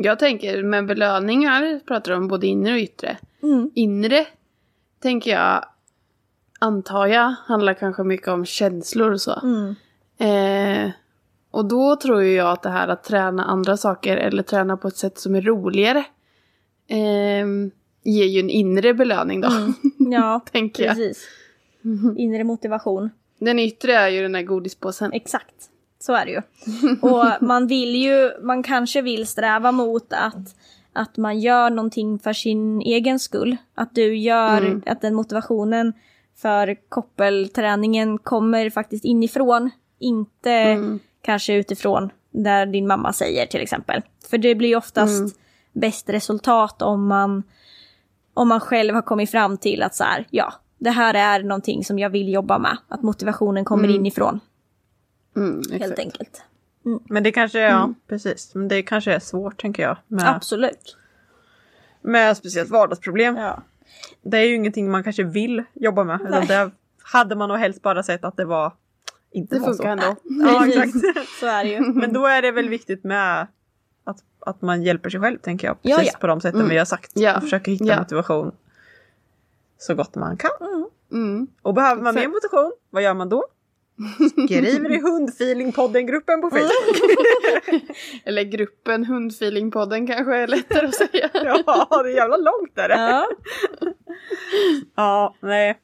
Jag 0.00 0.18
tänker 0.18 0.62
med 0.62 0.86
belöningar 0.86 1.80
pratar 1.86 2.12
om 2.12 2.28
både 2.28 2.46
inre 2.46 2.72
och 2.72 2.78
yttre. 2.78 3.18
Mm. 3.42 3.70
Inre 3.74 4.26
tänker 5.02 5.30
jag, 5.30 5.64
antar 6.58 7.06
jag, 7.06 7.34
handlar 7.46 7.74
kanske 7.74 8.02
mycket 8.04 8.28
om 8.28 8.44
känslor 8.44 9.12
och 9.12 9.20
så. 9.20 9.40
Mm. 9.42 9.74
Eh, 10.18 10.90
och 11.50 11.64
då 11.64 11.96
tror 11.96 12.22
jag 12.22 12.48
att 12.50 12.62
det 12.62 12.68
här 12.70 12.88
att 12.88 13.04
träna 13.04 13.44
andra 13.44 13.76
saker 13.76 14.16
eller 14.16 14.42
träna 14.42 14.76
på 14.76 14.88
ett 14.88 14.96
sätt 14.96 15.18
som 15.18 15.34
är 15.34 15.42
roligare 15.42 16.04
eh, 16.86 17.46
ger 18.02 18.24
ju 18.26 18.40
en 18.40 18.50
inre 18.50 18.94
belöning 18.94 19.40
då, 19.40 19.48
Ja, 19.98 20.40
tänker 20.52 20.84
jag. 20.84 20.96
precis. 20.96 21.28
Inre 22.16 22.44
motivation. 22.44 23.10
Den 23.38 23.58
yttre 23.58 23.94
är 23.94 24.08
ju 24.08 24.22
den 24.22 24.32
där 24.32 24.42
godispåsen. 24.42 25.12
Exakt. 25.12 25.54
Så 26.08 26.14
är 26.14 26.26
det 26.26 26.30
ju. 26.32 26.42
Och 27.00 27.24
man 27.40 27.66
vill 27.66 27.94
ju, 27.96 28.30
man 28.42 28.62
kanske 28.62 29.02
vill 29.02 29.26
sträva 29.26 29.72
mot 29.72 30.12
att, 30.12 30.56
att 30.92 31.16
man 31.16 31.40
gör 31.40 31.70
någonting 31.70 32.18
för 32.18 32.32
sin 32.32 32.80
egen 32.80 33.18
skull. 33.18 33.56
Att 33.74 33.94
du 33.94 34.16
gör, 34.16 34.58
Mm. 34.58 34.82
att 34.86 35.00
den 35.00 35.14
motivationen 35.14 35.92
för 36.36 36.76
koppelträningen 36.88 38.18
kommer 38.18 38.70
faktiskt 38.70 39.04
inifrån. 39.04 39.70
Inte 39.98 40.50
Mm. 40.52 40.98
kanske 41.22 41.54
utifrån 41.54 42.10
där 42.30 42.66
din 42.66 42.86
mamma 42.86 43.12
säger 43.12 43.46
till 43.46 43.60
exempel. 43.60 44.02
För 44.30 44.38
det 44.38 44.54
blir 44.54 44.68
ju 44.68 44.76
oftast 44.76 45.18
Mm. 45.20 45.30
bäst 45.72 46.08
resultat 46.10 46.82
om 46.82 47.06
man, 47.06 47.42
om 48.34 48.48
man 48.48 48.60
själv 48.60 48.94
har 48.94 49.02
kommit 49.02 49.30
fram 49.30 49.56
till 49.58 49.82
att 49.82 49.94
så 49.94 50.04
här, 50.04 50.26
ja, 50.30 50.52
det 50.78 50.90
här 50.90 51.14
är 51.14 51.42
någonting 51.42 51.84
som 51.84 51.98
jag 51.98 52.10
vill 52.10 52.32
jobba 52.32 52.58
med. 52.58 52.76
Att 52.88 53.02
motivationen 53.02 53.64
kommer 53.64 53.88
inifrån 53.96 54.40
Mm, 55.38 55.80
helt 55.80 55.98
enkelt. 55.98 56.42
Men 57.08 57.22
det 57.22 57.32
kanske, 57.32 57.58
ja 57.60 57.94
precis. 58.08 58.54
Men 58.54 58.68
det 58.68 58.82
kanske 58.82 59.12
är 59.12 59.18
svårt 59.18 59.60
tänker 59.60 59.82
jag. 59.82 59.96
Med, 60.06 60.28
Absolut. 60.36 60.96
med 62.00 62.36
speciellt 62.36 62.70
vardagsproblem. 62.70 63.36
Ja. 63.36 63.62
Det 64.22 64.38
är 64.38 64.44
ju 64.44 64.54
ingenting 64.54 64.90
man 64.90 65.04
kanske 65.04 65.22
vill 65.22 65.64
jobba 65.74 66.04
med. 66.04 66.20
Utan 66.20 66.46
det 66.46 66.70
hade 67.02 67.34
man 67.36 67.48
nog 67.48 67.58
helst 67.58 67.82
bara 67.82 68.02
sett 68.02 68.24
att 68.24 68.36
det 68.36 68.44
var 68.44 68.72
inte 69.30 69.54
Det 69.54 69.60
var 69.60 69.66
funkar 69.68 69.84
så. 69.84 69.88
ändå. 69.88 70.16
Ja, 70.52 70.66
exakt. 70.66 70.92
Så 71.40 71.46
är 71.46 71.64
det 71.64 71.70
ju. 71.70 71.80
Men 71.80 72.12
då 72.12 72.26
är 72.26 72.42
det 72.42 72.50
väl 72.52 72.68
viktigt 72.68 73.04
med 73.04 73.46
att, 74.04 74.18
att 74.40 74.62
man 74.62 74.82
hjälper 74.82 75.10
sig 75.10 75.20
själv 75.20 75.38
tänker 75.38 75.66
jag. 75.66 75.76
Ja, 75.82 75.96
Precis 75.96 76.12
ja. 76.12 76.18
på 76.20 76.26
de 76.26 76.40
sätten 76.40 76.68
vi 76.68 76.78
har 76.78 76.84
sagt. 76.84 77.10
Ja. 77.14 77.36
Och 77.36 77.42
försöker 77.42 77.72
hitta 77.72 77.84
Ja. 77.84 77.98
motivation 77.98 78.52
så 79.78 79.94
gott 79.94 80.14
man 80.14 80.36
kan. 80.36 80.50
Mm. 81.12 81.46
Och 81.62 81.74
behöver 81.74 82.02
man 82.02 82.14
mer 82.14 82.22
Exakt. 82.22 82.34
motivation, 82.34 82.72
vad 82.90 83.02
gör 83.02 83.14
man 83.14 83.28
då? 83.28 83.44
Skriver 84.46 84.92
i 84.92 85.00
hundfeelingpodden-gruppen 85.00 86.40
på 86.40 86.50
Facebook. 86.50 87.00
Eller 88.24 88.42
gruppen 88.42 89.04
Hundfeelingpodden 89.04 90.06
kanske 90.06 90.36
är 90.36 90.46
lättare 90.46 90.86
att 90.86 90.94
säga. 90.94 91.30
ja, 91.66 92.02
det 92.02 92.10
är 92.12 92.14
jävla 92.16 92.36
långt 92.36 92.74
där. 92.74 92.88
Ja. 92.88 93.26
Ja, 94.96 95.34
nej. 95.40 95.78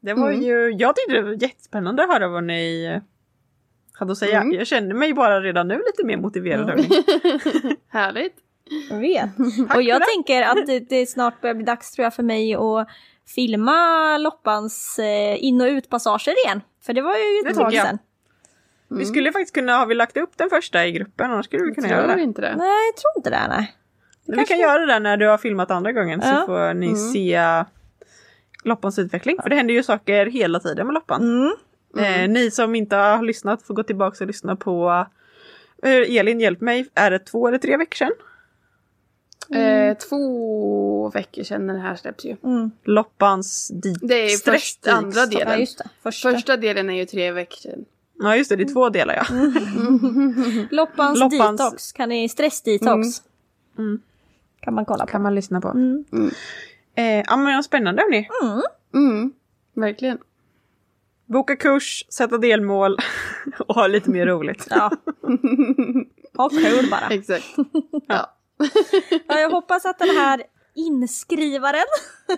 Det 0.00 0.14
var 0.14 0.30
Mm. 0.30 0.42
ju, 0.42 0.70
jag 0.70 0.96
tyckte 0.96 1.12
det 1.12 1.22
var 1.22 1.42
jättespännande 1.42 2.02
att 2.02 2.08
höra 2.12 2.28
vad 2.28 2.44
ni 2.44 3.00
hade 3.92 4.12
att 4.12 4.18
säga. 4.18 4.40
Mm. 4.40 4.52
Jag 4.58 4.66
känner 4.66 4.94
mig 4.94 5.14
bara 5.14 5.40
redan 5.40 5.68
nu 5.68 5.74
lite 5.74 6.04
mer 6.06 6.16
motiverad. 6.16 6.68
hörni. 6.68 6.88
Härligt. 7.88 8.34
Jag 8.90 8.98
vet. 9.00 9.30
Och 9.74 9.82
jag 9.82 10.02
tänker 10.14 10.42
att 10.42 10.66
det, 10.66 10.78
det 10.80 11.06
snart 11.06 11.40
börjar 11.40 11.54
bli 11.54 11.64
dags 11.64 11.92
tror 11.92 12.04
jag 12.04 12.14
för 12.14 12.22
mig 12.22 12.54
att 12.54 12.88
filma 13.34 14.18
Loppans 14.18 14.98
eh, 14.98 15.44
in 15.44 15.60
och 15.60 15.66
utpassager 15.66 16.46
igen. 16.46 16.60
För 16.86 16.92
det 16.92 17.02
var 17.02 17.14
ju 17.16 17.50
ett 17.50 17.56
tag 17.56 17.72
sedan. 17.72 17.98
Vi 18.88 19.04
skulle 19.04 19.32
faktiskt 19.32 19.54
kunna, 19.54 19.76
har 19.76 19.86
vi 19.86 19.94
lagt 19.94 20.16
upp 20.16 20.30
den 20.36 20.50
första 20.50 20.86
i 20.86 20.92
gruppen? 20.92 21.30
Annars 21.30 21.46
skulle 21.46 21.64
vi 21.64 21.74
kunna 21.74 21.88
göra 21.88 22.16
det. 22.16 22.22
inte 22.22 22.40
det. 22.40 22.56
Nej, 22.56 22.86
jag 22.86 22.96
tror 22.96 23.12
inte 23.16 23.30
det. 23.30 23.48
Nej. 23.48 23.76
Men 24.26 24.38
vi 24.38 24.44
kan 24.46 24.58
göra 24.58 24.86
det 24.86 24.98
när 24.98 25.16
du 25.16 25.28
har 25.28 25.38
filmat 25.38 25.70
andra 25.70 25.92
gången 25.92 26.20
Ja. 26.24 26.40
så 26.40 26.46
får 26.46 26.74
ni 26.74 26.96
se 26.96 27.40
Loppans 28.64 28.98
utveckling. 28.98 29.36
För 29.42 29.50
det 29.50 29.56
händer 29.56 29.74
ju 29.74 29.82
saker 29.82 30.26
hela 30.26 30.60
tiden 30.60 30.86
med 30.86 30.94
Loppan. 30.94 31.22
Mm. 31.22 31.54
Eh, 31.98 32.28
ni 32.28 32.50
som 32.50 32.74
inte 32.74 32.96
har 32.96 33.22
lyssnat 33.22 33.62
får 33.62 33.74
gå 33.74 33.82
tillbaka 33.82 34.24
och 34.24 34.26
lyssna 34.26 34.56
på 34.56 35.06
eh, 35.82 36.16
Elin, 36.16 36.40
hjälp 36.40 36.60
mig. 36.60 36.86
Är 36.94 37.10
det 37.10 37.18
två 37.18 37.48
eller 37.48 37.58
tre 37.58 37.76
veckor 37.76 37.96
sedan? 37.96 38.12
Eh, 39.54 39.96
två 39.96 41.10
veckor 41.14 41.42
sedan 41.42 41.66
när 41.66 41.74
det 41.74 41.80
här 41.80 41.96
släpps 41.96 42.24
ju. 42.24 42.36
Mm. 42.44 42.70
Loppans 42.84 43.68
di- 43.82 43.94
Det 44.02 44.14
är 44.14 44.28
först, 44.28 44.46
stressdiks- 44.84 44.90
andra 44.90 45.20
Ja, 45.20 45.26
delen. 45.26 45.60
just 45.60 45.78
det. 45.78 45.88
Första. 46.02 46.30
Första 46.32 46.56
delen 46.56 46.90
är 46.90 46.94
ju 46.94 47.04
tre 47.06 47.32
veckor 47.32 47.56
sedan. 47.56 47.84
Ja 48.22 48.36
just 48.36 48.50
det, 48.50 48.56
det 48.56 48.62
är 48.62 48.72
två 48.74 48.88
delar 48.88 49.14
ja. 49.14 49.24
Loppans, 50.70 51.20
Loppans- 51.20 51.56
detox. 51.58 51.92
Kan 51.92 52.08
ni, 52.08 52.28
stressdetox. 52.28 53.08
Mm. 53.78 54.00
Kan 54.60 54.74
man 54.74 54.84
kolla 54.84 55.06
på. 55.06 55.12
Kan 55.12 55.22
man 55.22 55.34
lyssna 55.34 55.60
på. 55.60 55.68
Mm. 55.68 56.04
Eh, 56.94 57.04
ja 57.26 57.36
men 57.36 57.62
spännande 57.62 58.02
hörni. 58.02 58.28
Mm, 58.94 59.32
verkligen. 59.74 60.18
Boka 61.26 61.56
kurs, 61.56 62.06
sätta 62.08 62.38
delmål 62.38 62.96
och 63.58 63.74
ha 63.74 63.86
lite 63.86 64.10
mer 64.10 64.26
roligt. 64.26 64.66
Ja. 64.70 64.90
Ha 66.36 66.48
kul 66.48 66.90
bara. 66.90 67.08
Exakt. 67.14 67.44
Ja. 68.08 68.36
Ja, 69.28 69.38
jag 69.40 69.50
hoppas 69.50 69.86
att 69.86 69.98
den 69.98 70.08
här 70.16 70.42
inskrivaren, 70.74 71.84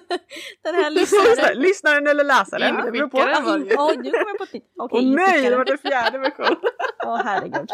den 0.62 0.74
här 0.74 0.90
lyssnaren. 0.98 1.58
Lyssnaren 1.58 2.06
eller 2.06 2.24
läsaren. 2.24 2.84
det 2.84 2.92
beror 2.92 3.08
på. 3.08 3.18
Det 3.18 3.70
ju. 3.70 3.76
Oj, 3.78 3.96
nu 3.96 4.10
kommer 4.10 4.28
jag 4.28 4.38
på 4.38 4.44
ett 4.44 4.52
nytt. 4.52 4.72
Okej, 4.78 4.98
Åh 5.02 5.14
nej, 5.14 5.50
det 5.50 5.56
var 5.56 5.64
det 5.64 5.78
fjärde 5.78 6.18
version. 6.18 6.56
Åh 7.04 7.20
herregud. 7.24 7.68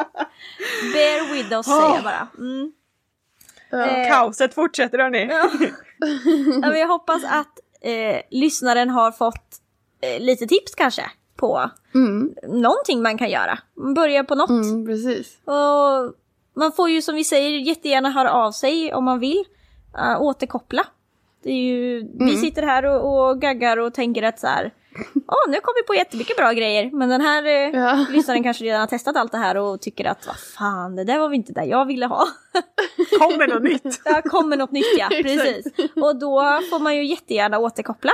Bear 0.93 1.33
with 1.33 1.53
us 1.53 1.67
säger 1.67 1.95
jag 1.95 2.05
bara. 2.05 2.29
Mm. 2.39 2.73
Eh, 3.73 4.09
Kaoset 4.11 4.55
fortsätter 4.55 4.99
hörni. 4.99 5.29
ja, 5.31 5.51
men 6.69 6.79
jag 6.81 6.89
hoppas 6.89 7.25
att 7.25 7.59
eh, 7.81 8.21
lyssnaren 8.31 8.91
har 8.91 9.13
fått 9.13 9.57
eh, 10.01 10.21
lite 10.21 10.47
tips 10.47 10.75
kanske 10.75 11.11
på 11.37 11.71
Mm, 11.95 12.35
någonting 12.49 13.03
man 13.03 13.19
kan 13.19 13.31
göra. 13.31 13.59
Börja 13.95 14.25
på 14.25 14.35
något. 14.35 14.51
mm, 14.51 14.87
precis. 14.87 15.39
Och 15.45 16.15
man 16.59 16.73
får 16.73 16.91
ju 16.91 17.03
som 17.03 17.15
vi 17.15 17.25
säger 17.25 17.59
jättegärna 17.59 18.11
höra 18.11 18.33
av 18.33 18.53
sig 18.53 18.95
om 18.95 19.05
man 19.05 19.19
vill. 19.19 19.45
Uh, 19.99 20.23
återkoppla. 20.23 20.85
Det 21.43 21.51
är 21.51 21.55
ju, 21.63 21.99
Vi 22.19 22.25
Mm. 22.25 22.37
sitter 22.37 22.63
här 22.63 22.85
och, 22.87 23.29
och 23.29 23.41
gaggar 23.41 23.77
och 23.77 23.95
tänker 23.95 24.23
att 24.23 24.39
så 24.39 24.47
här. 24.47 24.73
Åh, 25.15 25.51
nu 25.51 25.61
kom 25.61 25.75
vi 25.77 25.83
på 25.87 25.95
jättemycket 25.95 26.37
bra 26.37 26.53
grejer. 26.53 26.91
Men 26.93 27.09
den 27.09 27.21
här 27.21 27.45
eh, 27.47 27.81
Ja. 27.81 28.07
lyssnaren 28.11 28.43
kanske 28.43 28.65
redan 28.65 28.81
har 28.81 28.87
testat 28.87 29.17
allt 29.17 29.33
det 29.33 29.39
här 29.39 29.57
och 29.57 29.81
tycker 29.81 30.05
att 30.05 30.27
vad 30.27 30.37
fan, 30.37 30.97
det 30.97 31.05
där 31.05 31.19
var 31.19 31.29
väl 31.29 31.37
inte 31.37 31.53
det 31.53 31.65
jag 31.65 31.87
ville 31.87 32.07
ha. 32.07 32.25
Kom 33.19 33.39
med 33.39 33.49
något 33.49 33.63
nytt. 33.63 33.83
Det 34.05 34.23
kommer 34.31 34.57
något 34.57 34.71
nytt 34.73 34.99
ja, 34.99 35.09
precis. 35.23 35.67
Och 35.97 36.17
då 36.17 36.61
får 36.71 36.79
man 36.81 36.97
ju 36.97 37.05
jättegärna 37.05 37.59
återkoppla. 37.59 38.13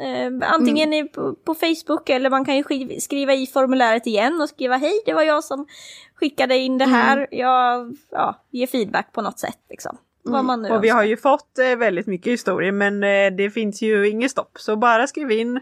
Eh, 0.00 0.50
antingen 0.52 0.92
i, 0.92 1.04
på, 1.04 1.34
på 1.34 1.54
Facebook 1.54 2.08
eller 2.08 2.30
man 2.30 2.44
kan 2.44 2.56
ju 2.56 2.64
skriva 3.00 3.34
i 3.34 3.46
formuläret 3.46 4.06
igen 4.06 4.40
och 4.40 4.48
skriva 4.48 4.76
hej, 4.76 5.02
det 5.06 5.12
var 5.12 5.22
jag 5.22 5.44
som 5.44 5.66
skickade 6.14 6.56
in 6.56 6.78
det 6.78 6.84
här. 6.84 7.26
Jag 7.30 7.96
ja, 8.10 8.44
ger 8.50 8.66
feedback 8.66 9.12
på 9.12 9.22
något 9.22 9.38
sätt 9.38 9.58
liksom. 9.70 9.96
Vad 10.24 10.44
man 10.44 10.62
nu 10.62 10.68
Och 10.68 10.84
vi 10.84 10.88
önskar. 10.88 10.96
har 10.96 11.04
ju 11.04 11.16
fått 11.16 11.58
eh, 11.58 11.76
väldigt 11.76 12.06
mycket 12.06 12.32
historier 12.32 12.72
men 12.72 13.02
eh, 13.02 13.36
det 13.36 13.50
finns 13.50 13.82
ju 13.82 14.08
inget 14.08 14.30
stopp. 14.30 14.58
Så 14.58 14.76
bara 14.76 15.06
skriv 15.06 15.30
in 15.30 15.60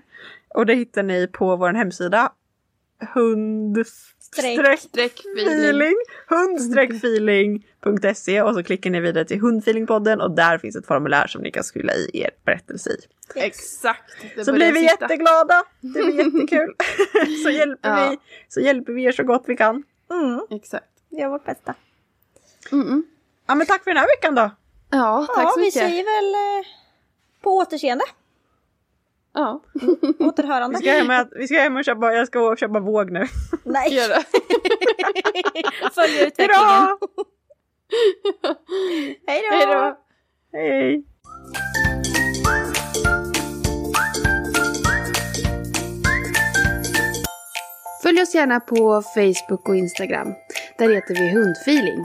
och 0.55 0.67
det 0.67 0.75
hittar 0.75 1.03
ni 1.03 1.27
på 1.27 1.57
vår 1.57 1.73
hemsida. 1.73 2.33
Hund... 3.15 3.79
Streck. 4.33 4.81
Sträckfeeling. 4.81 5.49
Feeling, 5.49 5.95
hund-feeling.se 6.29 8.43
och 8.43 8.55
så 8.55 8.63
klickar 8.63 8.91
ni 8.91 9.01
vidare 9.01 9.25
till 9.25 9.41
Hundfeelingpodden 9.41 10.21
och 10.21 10.31
där 10.31 10.59
finns 10.59 10.77
ett 10.77 10.87
formulär 10.87 11.27
som 11.27 11.43
ni 11.43 11.51
kan 11.51 11.65
fylla 11.75 11.95
i 11.95 12.11
er 12.13 12.31
berättelse 12.45 12.91
i. 12.91 12.97
Exakt. 13.35 14.13
Det 14.37 14.45
Så 14.45 14.53
blir 14.53 14.73
vi 14.73 14.89
sitta. 14.89 15.03
jätteglada! 15.05 15.63
Det 15.81 15.89
blir 16.03 16.13
jättekul! 16.25 16.75
så, 17.45 17.51
hjälper 17.51 17.89
Ja. 17.89 18.09
vi, 18.11 18.19
så 18.49 18.61
hjälper 18.61 18.93
vi 18.93 19.05
er 19.05 19.13
så 19.13 19.23
gott 19.23 19.45
vi 19.47 19.57
kan. 19.57 19.83
Mm, 20.11 20.41
Exakt. 20.51 20.87
vi 21.09 21.21
gör 21.21 21.29
vårt 21.29 21.45
bästa. 21.45 21.75
Mm, 22.73 22.87
mm. 22.89 23.03
Ja 23.47 23.55
men 23.55 23.67
tack 23.67 23.85
för 23.85 23.91
den 23.91 23.99
här 23.99 24.07
veckan 24.17 24.35
då! 24.35 24.51
Ja, 24.91 25.27
tack 25.35 25.45
ja, 25.45 25.51
så 25.51 25.61
vi 25.61 25.67
mycket. 25.67 25.83
säger 25.83 26.05
väl 26.05 26.35
eh, 26.35 26.67
på 27.43 27.57
återseende. 27.57 28.05
Ja. 29.33 29.63
Återhörande. 30.19 30.79
Vi 30.79 30.83
ska 30.85 30.93
hem 30.93 31.11
och, 31.11 31.33
vi 31.37 31.47
ska 31.47 31.57
hem 31.59 31.77
och 31.77 31.85
köpa, 31.85 32.13
jag 32.13 32.27
ska 32.27 32.57
köpa 32.57 32.81
våg 32.81 33.11
nu. 33.11 33.27
Nej, 33.65 33.95
Gör 33.95 34.09
det. 34.09 34.25
följ 35.95 36.21
utvecklingen. 36.27 36.99
Hej 39.27 39.43
då! 39.51 39.57
Hej 39.57 39.67
då! 39.67 39.97
Hej! 40.53 41.05
Följ 48.03 48.23
oss 48.23 48.35
gärna 48.35 48.61
på 48.61 49.03
Facebook 49.15 49.69
och 49.69 49.77
Instagram. 49.77 50.29
Där 50.79 50.95
heter 50.95 51.15
vi 51.15 51.31
Hundfeeling. 51.31 52.05